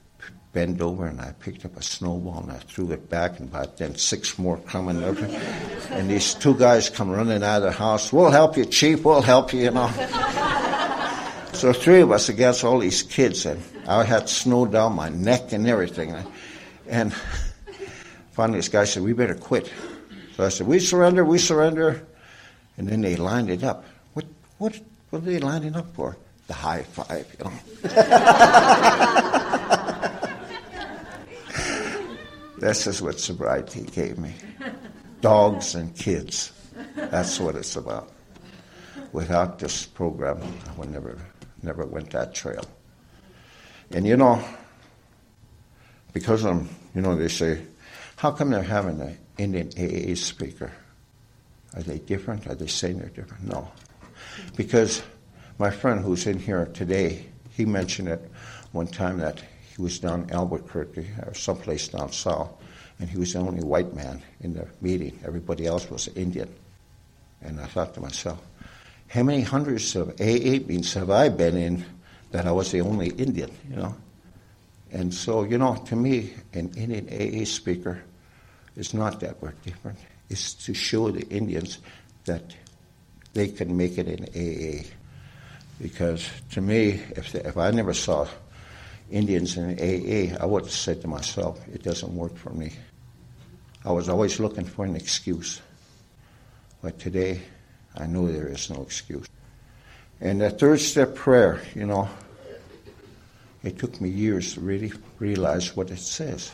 bent 0.53 0.79
over 0.81 1.07
and 1.07 1.19
I 1.19 1.33
picked 1.39 1.65
up 1.65 1.75
a 1.75 1.81
snowball 1.81 2.43
and 2.43 2.51
I 2.51 2.59
threw 2.59 2.91
it 2.91 3.09
back, 3.09 3.39
and 3.39 3.49
about 3.49 3.77
then 3.77 3.95
six 3.95 4.37
more 4.37 4.57
coming 4.59 5.03
over. 5.03 5.25
and 5.89 6.09
these 6.09 6.35
two 6.35 6.53
guys 6.53 6.89
come 6.89 7.09
running 7.09 7.43
out 7.43 7.57
of 7.57 7.63
the 7.63 7.71
house. 7.71 8.13
We'll 8.13 8.31
help 8.31 8.55
you, 8.55 8.65
Chief, 8.65 9.03
we'll 9.03 9.23
help 9.23 9.51
you, 9.51 9.61
you 9.61 9.71
know. 9.71 9.87
so 11.53 11.73
three 11.73 12.01
of 12.01 12.11
us 12.11 12.29
against 12.29 12.63
all 12.63 12.79
these 12.79 13.01
kids. 13.01 13.45
And 13.45 13.61
I 13.87 14.03
had 14.03 14.29
snow 14.29 14.65
down 14.67 14.93
my 14.93 15.09
neck 15.09 15.51
and 15.51 15.67
everything. 15.67 16.15
And 16.87 17.13
finally, 18.31 18.59
this 18.59 18.69
guy 18.69 18.85
said, 18.85 19.03
We 19.03 19.13
better 19.13 19.35
quit. 19.35 19.71
So 20.37 20.45
I 20.45 20.49
said, 20.49 20.67
We 20.67 20.79
surrender, 20.79 21.25
we 21.25 21.39
surrender. 21.39 22.05
And 22.77 22.87
then 22.87 23.01
they 23.01 23.15
lined 23.15 23.49
it 23.49 23.63
up. 23.63 23.85
What, 24.13 24.25
what, 24.57 24.79
what 25.09 25.21
are 25.23 25.25
they 25.25 25.39
lining 25.39 25.75
up 25.75 25.93
for? 25.95 26.17
The 26.47 26.53
high 26.53 26.83
five, 26.83 27.35
you 27.39 27.45
know. 27.45 29.39
this 32.64 32.88
is 32.88 33.01
what 33.01 33.20
sobriety 33.20 33.82
gave 33.82 34.18
me 34.18 34.34
dogs 35.20 35.76
and 35.76 35.93
kids. 35.95 36.53
That's 36.95 37.39
what 37.39 37.55
it's 37.55 37.76
about. 37.76 38.11
Without 39.11 39.59
this 39.59 39.86
program, 39.86 40.41
I 40.70 40.80
would 40.80 40.89
never, 40.89 41.18
never 41.61 41.86
went 41.86 42.11
that 42.11 42.34
trail. 42.34 42.66
And 43.91 44.07
you 44.07 44.16
know, 44.16 44.43
because 46.14 46.45
I'm, 46.45 46.70
you 46.95 47.01
know, 47.01 47.16
they 47.16 47.28
say, 47.28 47.61
how 48.16 48.32
come 48.32 48.51
they're 48.51 48.64
having 48.64 49.01
an 49.01 49.18
Indian 49.38 49.68
AA 49.78 50.16
speaker? 50.16 50.72
Are 51.76 51.84
they 51.84 51.99
different? 51.99 52.47
Are 52.47 52.55
they 52.55 52.68
saying 52.68 52.99
they're 52.99 53.09
different? 53.09 53.43
No. 53.43 53.72
Because 54.55 55.03
my 55.59 55.70
friend 55.70 56.03
who's 56.03 56.28
in 56.28 56.39
here 56.39 56.66
today, 56.68 57.26
he 57.51 57.66
mentioned 57.66 58.07
it 58.07 58.32
one 58.72 58.88
time 58.88 59.18
that 59.18 59.43
he 59.76 59.82
was 59.82 59.99
down 59.99 60.30
Albuquerque 60.32 61.07
or 61.26 61.34
someplace 61.34 61.88
down 61.88 62.11
south, 62.11 62.51
and 62.99 63.09
he 63.09 63.17
was 63.17 63.34
the 63.34 63.39
only 63.39 63.63
white 63.63 63.93
man 63.95 64.21
in 64.41 64.53
the 64.53 64.67
meeting. 64.82 65.19
Everybody 65.26 65.65
else 65.65 65.89
was 65.89 66.07
Indian. 66.09 66.53
And 67.41 67.59
I 67.59 67.65
thought 67.65 67.93
to 67.95 68.01
myself, 68.01 68.39
how 69.07 69.24
many 69.24 69.41
hundreds 69.41 69.95
of 69.95 70.09
AA 70.19 70.61
meetings 70.61 70.93
have 70.93 71.09
I 71.09 71.30
been 71.30 71.57
in 71.57 71.86
that 72.32 72.45
I 72.45 72.51
was 72.51 72.71
the 72.71 72.82
only 72.82 73.09
Indian, 73.09 73.51
you 73.69 73.76
know. 73.76 73.95
And 74.91 75.13
so, 75.13 75.43
you 75.43 75.57
know, 75.57 75.76
to 75.88 75.95
me, 75.95 76.34
an 76.53 76.71
Indian 76.76 77.09
AA 77.09 77.45
speaker 77.45 78.03
is 78.76 78.93
not 78.93 79.19
that 79.21 79.41
we're 79.41 79.53
different. 79.63 79.97
It's 80.30 80.53
to 80.65 80.74
show 80.74 81.09
the 81.09 81.28
Indians 81.30 81.80
that 82.26 82.55
they 83.34 83.47
can 83.47 83.76
make 83.76 83.97
it 83.97 84.07
in 84.07 84.24
AA. 84.34 84.84
Because 85.82 86.28
to 86.51 86.61
me, 86.61 87.01
if, 87.15 87.34
if 87.34 87.57
I 87.57 87.71
never 87.71 87.93
saw 87.93 88.28
Indians 89.14 89.57
in 89.57 89.78
AA, 89.78 90.36
I 90.41 90.45
would 90.45 90.64
have 90.64 90.72
said 90.72 91.01
to 91.01 91.07
myself, 91.07 91.61
it 91.72 91.84
doesn't 91.84 92.16
work 92.16 92.36
for 92.36 92.49
me. 92.49 92.74
I 93.86 93.91
was 93.91 94.09
always 94.09 94.39
looking 94.39 94.66
for 94.66 94.86
an 94.86 94.95
excuse. 94.95 95.61
But 96.82 96.97
today, 96.97 97.43
I 97.95 98.07
know 98.07 98.28
there 98.28 98.47
is 98.47 98.72
no 98.72 98.82
excuse. 98.82 99.28
And 100.20 100.41
the 100.41 100.49
third 100.49 100.80
step 100.80 101.14
prayer, 101.14 101.61
you 101.76 101.86
know, 101.86 102.09
it 103.61 103.78
took 103.78 104.01
me 104.01 104.09
years 104.09 104.55
to 104.55 104.61
really 104.61 104.91
realize 105.20 105.76
what 105.76 105.91
it 105.91 105.99
says. 105.99 106.51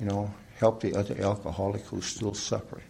You 0.00 0.06
know, 0.06 0.34
help 0.58 0.80
the 0.80 0.96
other 0.96 1.20
alcoholic 1.22 1.82
who's 1.82 2.06
still 2.06 2.34
suffering. 2.34 2.84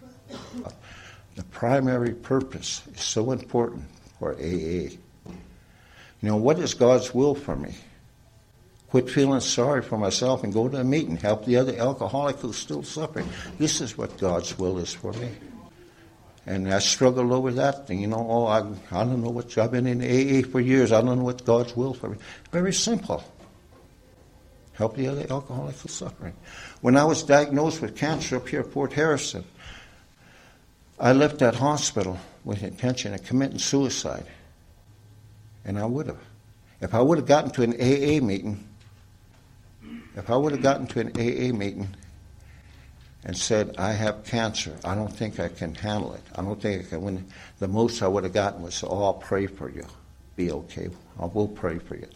The 1.35 1.45
primary 1.45 2.15
purpose 2.15 2.83
is 2.95 3.03
so 3.03 3.33
important 3.33 3.85
for 4.19 4.33
AA. 4.33 4.89
You 4.95 6.31
know, 6.31 6.37
what 6.37 6.59
is 6.59 6.73
God's 6.73 7.13
will 7.15 7.35
for 7.35 7.55
me? 7.55 7.75
Quit 8.95 9.11
feeling 9.11 9.41
sorry 9.41 9.83
for 9.83 9.99
myself 9.99 10.45
and 10.45 10.53
go 10.53 10.69
to 10.69 10.77
a 10.77 10.85
meeting, 10.85 11.17
help 11.17 11.45
the 11.45 11.57
other 11.57 11.77
alcoholic 11.77 12.37
who's 12.37 12.57
still 12.57 12.85
suffering. 12.85 13.29
This 13.59 13.81
is 13.81 13.99
what 13.99 14.17
God's 14.19 14.57
will 14.57 14.79
is 14.79 14.95
for 14.95 15.13
me. 15.15 15.31
And 16.47 16.73
I 16.73 16.79
struggled 16.79 17.33
over 17.33 17.51
that 17.51 17.89
thing, 17.89 17.99
you 17.99 18.07
know, 18.07 18.25
oh, 18.31 18.47
I, 18.47 18.61
I 18.93 19.03
don't 19.03 19.21
know 19.21 19.31
what, 19.31 19.59
I've 19.59 19.73
been 19.73 19.89
in 19.89 20.01
AA 20.01 20.49
for 20.49 20.61
years, 20.61 20.93
I 20.93 21.01
don't 21.01 21.19
know 21.19 21.25
what 21.25 21.45
God's 21.45 21.77
will 21.77 21.93
for 21.93 22.11
me. 22.11 22.19
Very 22.53 22.73
simple 22.73 23.25
help 24.75 24.95
the 24.95 25.09
other 25.09 25.27
alcoholic 25.29 25.75
who's 25.75 25.93
suffering. 25.93 26.35
When 26.81 26.97
I 26.97 27.03
was 27.03 27.25
diagnosed 27.25 27.83
with 27.83 27.97
cancer 27.97 28.37
up 28.37 28.47
here 28.47 28.61
at 28.61 28.71
Fort 28.71 28.93
Harrison, 28.93 29.43
I 31.01 31.15
left 31.15 31.41
that 31.41 31.57
hospital 31.57 32.17
with 32.45 32.63
intention 32.63 33.13
of 33.13 33.25
committing 33.25 33.59
suicide. 33.59 34.27
And 35.65 35.81
I 35.81 35.85
would 35.85 36.07
have. 36.07 36.21
If 36.81 36.95
I 36.95 37.01
would 37.01 37.19
have 37.19 37.27
gotten 37.27 37.51
to 37.51 37.63
an 37.63 37.73
AA 37.73 38.25
meeting, 38.25 38.69
if 40.17 40.31
I 40.31 40.37
would 40.37 40.53
have 40.53 40.63
gotten 40.63 40.87
to 40.89 41.01
an 41.01 41.09
AA 41.17 41.57
meeting 41.57 41.89
and 43.25 43.37
said, 43.37 43.75
I 43.79 43.93
have 43.93 44.25
cancer, 44.25 44.77
I 44.85 44.95
don't 44.95 45.13
think 45.13 45.41
I 45.41 45.49
can 45.49 45.75
handle 45.75 46.15
it. 46.15 46.23
I 46.35 46.43
don't 46.43 46.61
think 46.61 46.87
I 46.87 46.89
can 46.89 47.03
win. 47.03 47.27
The 47.59 47.69
most 47.69 48.03
I 48.03 48.09
would 48.09 48.25
have 48.25 48.35
gotten 48.35 48.63
was, 48.63 48.85
oh, 48.85 49.03
I'll 49.03 49.15
pray 49.15 49.47
for 49.47 49.71
you. 49.71 49.87
Be 50.37 50.51
okay. 50.51 50.89
I 51.19 51.27
will 51.27 51.49
pray 51.49 51.79
for 51.79 51.97
you 51.97 52.09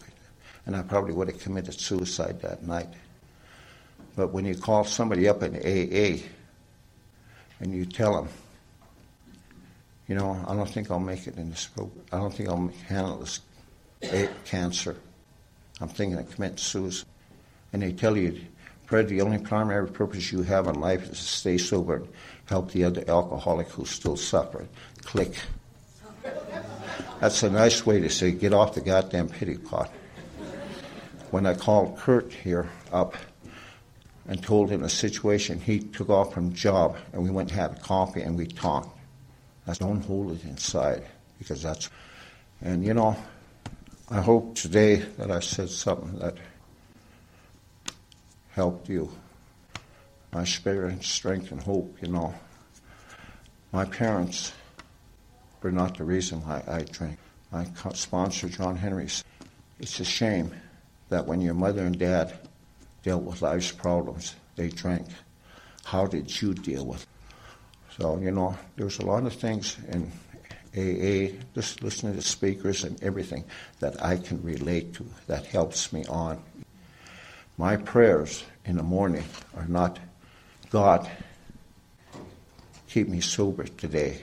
and 0.69 0.75
I 0.75 0.83
probably 0.83 1.13
would 1.13 1.27
have 1.29 1.39
committed 1.39 1.79
suicide 1.79 2.41
that 2.43 2.61
night. 2.61 2.89
But 4.15 4.31
when 4.31 4.45
you 4.45 4.53
call 4.53 4.83
somebody 4.83 5.27
up 5.27 5.41
in 5.41 5.55
AA 5.55 6.21
and 7.59 7.73
you 7.73 7.85
tell 7.85 8.13
them, 8.13 8.29
you 10.07 10.13
know, 10.13 10.43
I 10.47 10.55
don't 10.55 10.69
think 10.69 10.91
I'll 10.91 10.99
make 10.99 11.25
it 11.25 11.37
in 11.37 11.49
this 11.49 11.65
program. 11.65 12.05
I 12.11 12.17
don't 12.17 12.31
think 12.31 12.49
I'll 12.49 12.71
handle 12.87 13.17
this 13.17 13.39
cancer. 14.45 14.95
I'm 15.81 15.87
thinking 15.87 16.19
of 16.19 16.29
committing 16.29 16.57
suicide. 16.57 17.07
And 17.73 17.81
they 17.81 17.91
tell 17.91 18.17
you, 18.17 18.39
Fred, 18.85 19.07
the 19.07 19.21
only 19.21 19.37
primary 19.37 19.87
purpose 19.87 20.31
you 20.31 20.41
have 20.43 20.67
in 20.67 20.79
life 20.79 21.03
is 21.03 21.19
to 21.19 21.23
stay 21.23 21.57
sober 21.57 21.97
and 21.97 22.07
help 22.47 22.71
the 22.71 22.83
other 22.83 23.03
alcoholic 23.07 23.69
who's 23.69 23.89
still 23.89 24.17
suffering. 24.17 24.67
Click. 25.03 25.35
That's 27.19 27.43
a 27.43 27.49
nice 27.49 27.85
way 27.85 27.99
to 27.99 28.09
say, 28.09 28.31
get 28.31 28.53
off 28.53 28.73
the 28.73 28.81
goddamn 28.81 29.29
pity 29.29 29.57
pot 29.57 29.91
when 31.31 31.45
I 31.45 31.53
called 31.53 31.97
Kurt 31.97 32.33
here 32.33 32.69
up 32.91 33.15
and 34.27 34.41
told 34.41 34.69
him 34.69 34.81
the 34.81 34.89
situation, 34.89 35.59
he 35.59 35.79
took 35.79 36.09
off 36.09 36.33
from 36.33 36.53
job 36.53 36.97
and 37.13 37.23
we 37.23 37.29
went 37.29 37.51
and 37.51 37.59
had 37.59 37.81
coffee 37.81 38.21
and 38.21 38.37
we 38.37 38.47
talked. 38.47 38.97
I 39.67 39.73
don't 39.73 40.01
hold 40.01 40.31
it 40.31 40.43
inside 40.43 41.03
because 41.37 41.61
that's, 41.61 41.89
and 42.61 42.83
you 42.83 42.93
know, 42.93 43.15
I 44.09 44.21
hope 44.21 44.55
today 44.55 44.95
that 45.17 45.29
I 45.29 45.39
said 45.39 45.69
something 45.69 46.17
that 46.19 46.35
helped 48.59 48.89
you. 48.89 49.09
My 50.33 50.43
spirit, 50.43 51.01
strength, 51.01 51.53
and 51.53 51.63
hope, 51.63 51.97
you 52.01 52.09
know. 52.09 52.33
My 53.71 53.85
parents 53.85 54.51
were 55.61 55.71
not 55.71 55.97
the 55.97 56.03
reason 56.03 56.45
why 56.45 56.61
I 56.67 56.81
drank. 56.81 57.17
My 57.53 57.65
sponsor, 57.93 58.49
John 58.49 58.75
Henry, 58.75 59.07
it's 59.79 59.99
a 60.01 60.03
shame 60.03 60.53
that 61.07 61.25
when 61.25 61.39
your 61.39 61.53
mother 61.53 61.85
and 61.85 61.97
dad 61.97 62.37
dealt 63.01 63.23
with 63.23 63.41
life's 63.41 63.71
problems, 63.71 64.35
they 64.57 64.67
drank. 64.67 65.07
how 65.85 66.05
did 66.05 66.41
you 66.41 66.53
deal 66.53 66.85
with? 66.85 67.03
It? 67.03 67.97
So 67.97 68.19
you 68.19 68.31
know, 68.31 68.57
there's 68.75 68.99
a 68.99 69.05
lot 69.05 69.25
of 69.25 69.33
things 69.35 69.77
in 69.87 70.11
AA, 70.75 71.39
just 71.55 71.81
listening 71.81 72.15
to 72.15 72.21
speakers 72.21 72.83
and 72.83 73.01
everything 73.01 73.45
that 73.79 74.03
I 74.03 74.17
can 74.17 74.43
relate 74.43 74.95
to 74.95 75.05
that 75.27 75.45
helps 75.45 75.93
me 75.93 76.03
on. 76.09 76.43
My 77.59 77.75
prayers 77.75 78.45
in 78.63 78.77
the 78.77 78.83
morning 78.83 79.25
are 79.57 79.67
not, 79.67 79.99
God, 80.69 81.11
keep 82.87 83.09
me 83.09 83.19
sober 83.19 83.65
today. 83.65 84.21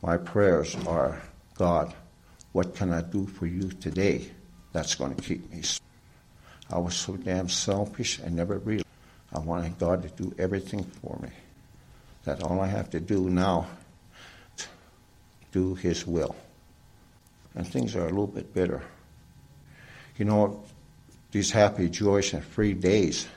My 0.00 0.16
prayers 0.16 0.74
are, 0.86 1.20
God, 1.56 1.92
what 2.52 2.74
can 2.74 2.90
I 2.90 3.02
do 3.02 3.26
for 3.26 3.44
you 3.44 3.68
today 3.68 4.30
that's 4.72 4.94
going 4.94 5.14
to 5.14 5.22
keep 5.22 5.52
me 5.52 5.60
sober? 5.60 5.84
I 6.70 6.78
was 6.78 6.94
so 6.94 7.16
damn 7.16 7.50
selfish, 7.50 8.18
I 8.24 8.30
never 8.30 8.56
realized 8.60 8.86
I 9.34 9.40
wanted 9.40 9.78
God 9.78 10.02
to 10.04 10.22
do 10.22 10.34
everything 10.38 10.84
for 10.84 11.18
me. 11.20 11.28
That 12.24 12.42
all 12.42 12.62
I 12.62 12.68
have 12.68 12.88
to 12.92 13.00
do 13.00 13.28
now 13.28 13.66
do 15.52 15.74
His 15.74 16.06
will. 16.06 16.34
And 17.54 17.68
things 17.68 17.94
are 17.94 18.06
a 18.06 18.08
little 18.08 18.26
bit 18.26 18.54
better. 18.54 18.80
You 20.16 20.24
know, 20.24 20.64
these 21.38 21.52
happy, 21.52 21.88
joyous, 21.88 22.32
and 22.32 22.42
free 22.42 22.74
days, 22.74 23.28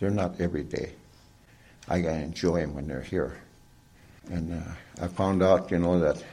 they're 0.00 0.10
not 0.10 0.40
every 0.40 0.64
day. 0.64 0.92
I 1.88 2.00
got 2.00 2.14
to 2.14 2.22
enjoy 2.22 2.58
them 2.62 2.74
when 2.74 2.88
they're 2.88 3.02
here. 3.02 3.36
And 4.32 4.52
uh, 4.52 5.04
I 5.04 5.06
found 5.06 5.40
out, 5.40 5.70
you 5.70 5.78
know, 5.78 6.00
that 6.00 6.24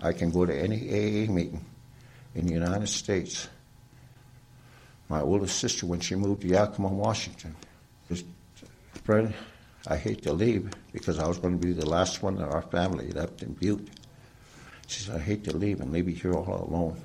I 0.00 0.14
can 0.14 0.30
go 0.30 0.46
to 0.46 0.58
any 0.58 0.88
AA 0.88 1.30
meeting 1.30 1.62
in 2.34 2.46
the 2.46 2.54
United 2.54 2.88
States. 2.88 3.48
My 5.10 5.20
oldest 5.20 5.58
sister, 5.58 5.84
when 5.84 6.00
she 6.00 6.14
moved 6.14 6.40
to 6.40 6.48
Yakima, 6.48 6.88
Washington, 6.88 7.54
was, 8.08 8.24
Fred, 9.04 9.34
I 9.88 9.98
hate 9.98 10.22
to 10.22 10.32
leave 10.32 10.70
because 10.90 11.18
I 11.18 11.28
was 11.28 11.36
going 11.36 11.60
to 11.60 11.66
be 11.66 11.74
the 11.74 11.84
last 11.84 12.22
one 12.22 12.38
in 12.38 12.44
our 12.44 12.62
family 12.62 13.10
left 13.10 13.42
in 13.42 13.52
Butte. 13.52 13.88
She 14.86 15.02
said, 15.02 15.16
I 15.16 15.18
hate 15.18 15.44
to 15.44 15.54
leave 15.54 15.82
and 15.82 15.92
leave 15.92 16.08
you 16.08 16.14
here 16.14 16.32
all 16.32 16.66
alone. 16.66 16.98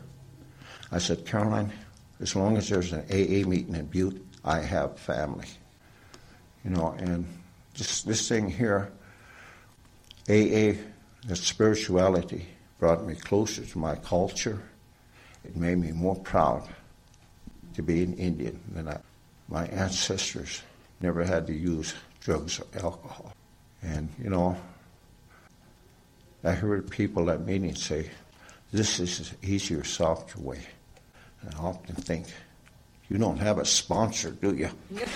I 0.89 0.99
said, 0.99 1.25
Caroline, 1.25 1.73
as 2.19 2.35
long 2.35 2.57
as 2.57 2.69
there's 2.69 2.93
an 2.93 3.01
AA 3.09 3.47
meeting 3.47 3.75
in 3.75 3.85
Butte, 3.85 4.25
I 4.43 4.59
have 4.59 4.97
family. 4.99 5.47
You 6.63 6.71
know, 6.71 6.95
and 6.97 7.25
just 7.73 8.07
this 8.07 8.27
thing 8.27 8.49
here, 8.49 8.91
AA, 10.29 10.79
the 11.27 11.35
spirituality, 11.35 12.47
brought 12.79 13.05
me 13.05 13.15
closer 13.15 13.65
to 13.65 13.77
my 13.77 13.95
culture. 13.95 14.61
It 15.43 15.55
made 15.55 15.77
me 15.77 15.91
more 15.91 16.15
proud 16.15 16.67
to 17.75 17.83
be 17.83 18.03
an 18.03 18.15
Indian 18.15 18.59
than 18.73 18.87
I. 18.87 18.99
My 19.47 19.67
ancestors 19.67 20.63
never 21.01 21.23
had 21.23 21.45
to 21.47 21.53
use 21.53 21.93
drugs 22.21 22.59
or 22.59 22.65
alcohol. 22.83 23.33
And, 23.83 24.09
you 24.21 24.29
know, 24.29 24.57
I 26.43 26.51
heard 26.53 26.89
people 26.89 27.29
at 27.29 27.45
meetings 27.45 27.83
say, 27.83 28.09
this 28.71 28.99
is 28.99 29.31
an 29.31 29.37
easier, 29.43 29.83
softer 29.83 30.39
way. 30.39 30.61
And 31.45 31.55
I 31.55 31.59
often 31.59 31.95
think, 31.95 32.27
you 33.09 33.17
don't 33.17 33.37
have 33.37 33.59
a 33.59 33.65
sponsor, 33.65 34.31
do 34.31 34.55
you? 34.55 34.69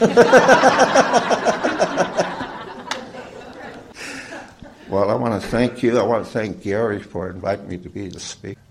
well, 4.90 5.10
I 5.10 5.16
want 5.16 5.42
to 5.42 5.48
thank 5.48 5.82
you. 5.82 5.98
I 5.98 6.04
want 6.04 6.24
to 6.24 6.32
thank 6.32 6.62
Gary 6.62 7.02
for 7.02 7.30
inviting 7.30 7.68
me 7.68 7.78
to 7.80 7.90
be 7.90 8.08
the 8.08 8.20
speaker. 8.20 8.62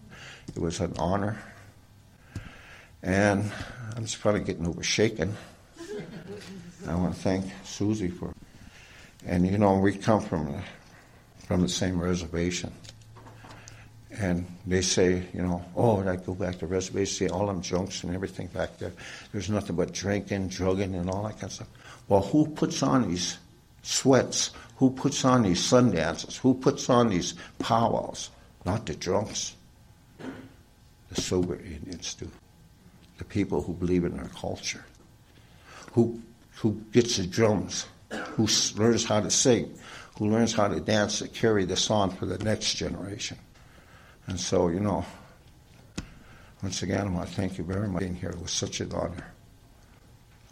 It 0.54 0.60
was 0.60 0.78
an 0.80 0.94
honor. 0.98 1.42
And 3.02 3.50
I'm 3.96 4.04
just 4.04 4.20
probably 4.20 4.42
getting 4.42 4.66
over 4.66 4.82
shaken. 4.82 5.36
I 6.86 6.94
want 6.94 7.14
to 7.14 7.20
thank 7.20 7.44
Susie 7.64 8.08
for, 8.08 8.32
and 9.26 9.46
you 9.46 9.58
know, 9.58 9.78
we 9.78 9.94
come 9.94 10.20
from 10.20 10.62
from 11.46 11.62
the 11.62 11.68
same 11.68 12.00
reservation. 12.00 12.72
And 14.18 14.46
they 14.66 14.82
say, 14.82 15.22
you 15.32 15.42
know, 15.42 15.64
oh, 15.76 16.06
I 16.06 16.16
go 16.16 16.34
back 16.34 16.58
to 16.58 16.66
reservation, 16.66 17.28
see 17.28 17.32
all 17.32 17.46
them 17.46 17.62
junks 17.62 18.02
and 18.02 18.12
everything 18.14 18.48
back 18.48 18.76
there. 18.78 18.92
There's 19.32 19.48
nothing 19.48 19.76
but 19.76 19.92
drinking, 19.92 20.48
drugging, 20.48 20.94
and 20.96 21.08
all 21.08 21.22
that 21.22 21.34
kind 21.34 21.44
of 21.44 21.52
stuff. 21.52 21.68
Well, 22.08 22.22
who 22.22 22.48
puts 22.48 22.82
on 22.82 23.08
these 23.08 23.38
sweats? 23.82 24.50
Who 24.76 24.90
puts 24.90 25.24
on 25.24 25.42
these 25.42 25.62
sun 25.62 25.92
dances? 25.92 26.36
Who 26.36 26.54
puts 26.54 26.90
on 26.90 27.10
these 27.10 27.34
powwows? 27.60 28.30
Not 28.64 28.86
the 28.86 28.94
drunks. 28.94 29.54
The 30.18 31.20
sober 31.20 31.54
Indians 31.56 32.14
do. 32.14 32.28
The 33.18 33.24
people 33.24 33.62
who 33.62 33.72
believe 33.72 34.04
in 34.04 34.16
their 34.16 34.30
culture. 34.34 34.84
Who, 35.92 36.20
who 36.56 36.80
gets 36.92 37.18
the 37.18 37.26
drums. 37.26 37.86
Who 38.10 38.48
learns 38.76 39.04
how 39.04 39.20
to 39.20 39.30
sing 39.30 39.78
who 40.18 40.28
learns 40.28 40.52
how 40.52 40.66
to 40.66 40.80
dance 40.80 41.20
to 41.20 41.28
carry 41.28 41.64
this 41.64 41.90
on 41.90 42.10
for 42.10 42.26
the 42.26 42.38
next 42.38 42.74
generation. 42.74 43.38
And 44.28 44.38
so, 44.38 44.68
you 44.68 44.80
know, 44.80 45.04
once 46.62 46.82
again, 46.82 47.06
I 47.06 47.10
want 47.10 47.28
to 47.28 47.34
thank 47.34 47.56
you 47.56 47.64
very 47.64 47.88
much 47.88 48.02
for 48.02 48.08
being 48.08 48.14
here. 48.14 48.30
It 48.30 48.40
was 48.40 48.52
such 48.52 48.80
an 48.80 48.92
honor. 48.92 49.32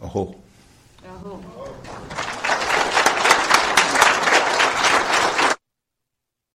Aho. 0.01 0.35
Aho. 1.07 2.05